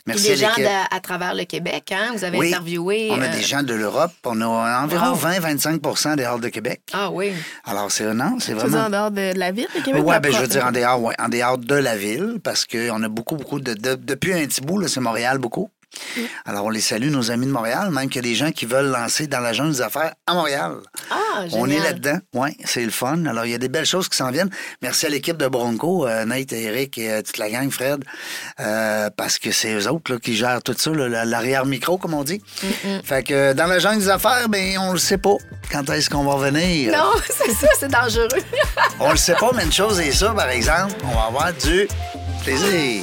Merci 0.06 0.28
des 0.28 0.36
gens 0.36 0.48
de- 0.56 0.94
à 0.94 1.00
travers 1.00 1.34
le 1.34 1.44
Québec, 1.44 1.90
hein? 1.92 2.12
Vous 2.14 2.24
avez 2.24 2.36
Oui, 2.36 2.48
interviewé. 2.48 3.08
On 3.10 3.20
a 3.22 3.24
euh, 3.24 3.32
des 3.32 3.42
gens 3.42 3.62
de 3.62 3.72
l'Europe. 3.72 4.12
On 4.24 4.38
a 4.42 4.82
environ 4.82 5.12
Wow. 5.12 5.16
20-25% 5.16 6.16
des 6.16 6.24
halls 6.24 6.40
de 6.40 6.48
Québec. 6.50 6.82
Ah 6.92 7.10
oui. 7.10 7.32
Alors, 7.64 7.90
c'est 7.90 8.12
non, 8.12 8.36
c'est 8.38 8.52
vraiment. 8.52 8.84
en 8.84 8.90
dehors 8.90 9.10
de 9.10 9.32
la 9.34 9.50
ville 9.50 9.66
de 9.74 9.80
Québec? 9.80 10.02
Oui, 10.04 10.14
ben, 10.22 10.32
je 10.32 10.38
veux 10.38 10.46
dire 10.46 10.66
en 10.66 10.72
dehors, 10.72 11.00
ouais, 11.02 11.14
en 11.18 11.28
dehors 11.28 11.56
de 11.56 11.74
la 11.74 11.96
ville, 11.96 12.38
parce 12.44 12.66
qu'on 12.66 13.02
a 13.02 13.08
beaucoup, 13.08 13.36
beaucoup 13.36 13.60
de, 13.60 13.72
de- 13.74 13.94
Depuis 13.94 14.34
un 14.34 14.44
petit 14.46 14.60
bout, 14.60 14.86
c'est 14.88 15.00
Montréal 15.00 15.38
beaucoup. 15.38 15.70
Alors, 16.44 16.64
on 16.66 16.70
les 16.70 16.80
salue, 16.80 17.10
nos 17.10 17.30
amis 17.30 17.46
de 17.46 17.50
Montréal, 17.50 17.90
même 17.90 18.08
qu'il 18.08 18.16
y 18.24 18.26
a 18.26 18.28
des 18.30 18.34
gens 18.34 18.50
qui 18.50 18.66
veulent 18.66 18.90
lancer 18.90 19.26
dans 19.26 19.40
la 19.40 19.52
jungle 19.52 19.72
des 19.72 19.80
affaires 19.80 20.14
à 20.26 20.34
Montréal. 20.34 20.76
Ah, 21.10 21.44
On 21.52 21.68
est 21.68 21.78
là-dedans. 21.78 22.18
Oui, 22.34 22.50
c'est 22.64 22.84
le 22.84 22.90
fun. 22.90 23.24
Alors, 23.26 23.44
il 23.46 23.52
y 23.52 23.54
a 23.54 23.58
des 23.58 23.68
belles 23.68 23.86
choses 23.86 24.08
qui 24.08 24.16
s'en 24.16 24.30
viennent. 24.30 24.50
Merci 24.82 25.06
à 25.06 25.08
l'équipe 25.08 25.36
de 25.36 25.48
Bronco, 25.48 26.06
euh, 26.06 26.24
Nate, 26.24 26.52
Eric 26.52 26.98
et 26.98 27.10
euh, 27.10 27.22
toute 27.22 27.38
la 27.38 27.50
gang, 27.50 27.70
Fred, 27.70 28.04
euh, 28.60 29.10
parce 29.16 29.38
que 29.38 29.50
c'est 29.52 29.72
eux 29.74 29.88
autres 29.88 30.12
là, 30.12 30.18
qui 30.18 30.36
gèrent 30.36 30.62
tout 30.62 30.74
ça, 30.76 30.90
l'arrière-micro, 30.92 31.98
comme 31.98 32.14
on 32.14 32.24
dit. 32.24 32.42
Fait 33.04 33.22
que 33.22 33.52
dans 33.52 33.66
la 33.66 33.78
jungle 33.78 33.98
des 33.98 34.08
affaires, 34.08 34.48
ben, 34.48 34.78
on 34.78 34.92
le 34.92 34.98
sait 34.98 35.18
pas. 35.18 35.36
Quand 35.70 35.88
est-ce 35.90 36.10
qu'on 36.10 36.24
va 36.24 36.34
revenir? 36.34 36.92
Non, 36.92 37.12
c'est 37.26 37.52
ça, 37.52 37.68
c'est 37.78 37.90
dangereux. 37.90 38.28
On 39.00 39.10
le 39.10 39.16
sait 39.16 39.34
pas, 39.34 39.50
mais 39.54 39.64
une 39.64 39.72
chose 39.72 40.00
est 40.00 40.12
ça, 40.12 40.30
par 40.30 40.48
exemple, 40.50 40.94
on 41.04 41.14
va 41.14 41.24
avoir 41.26 41.52
du 41.52 41.88
plaisir. 42.44 43.02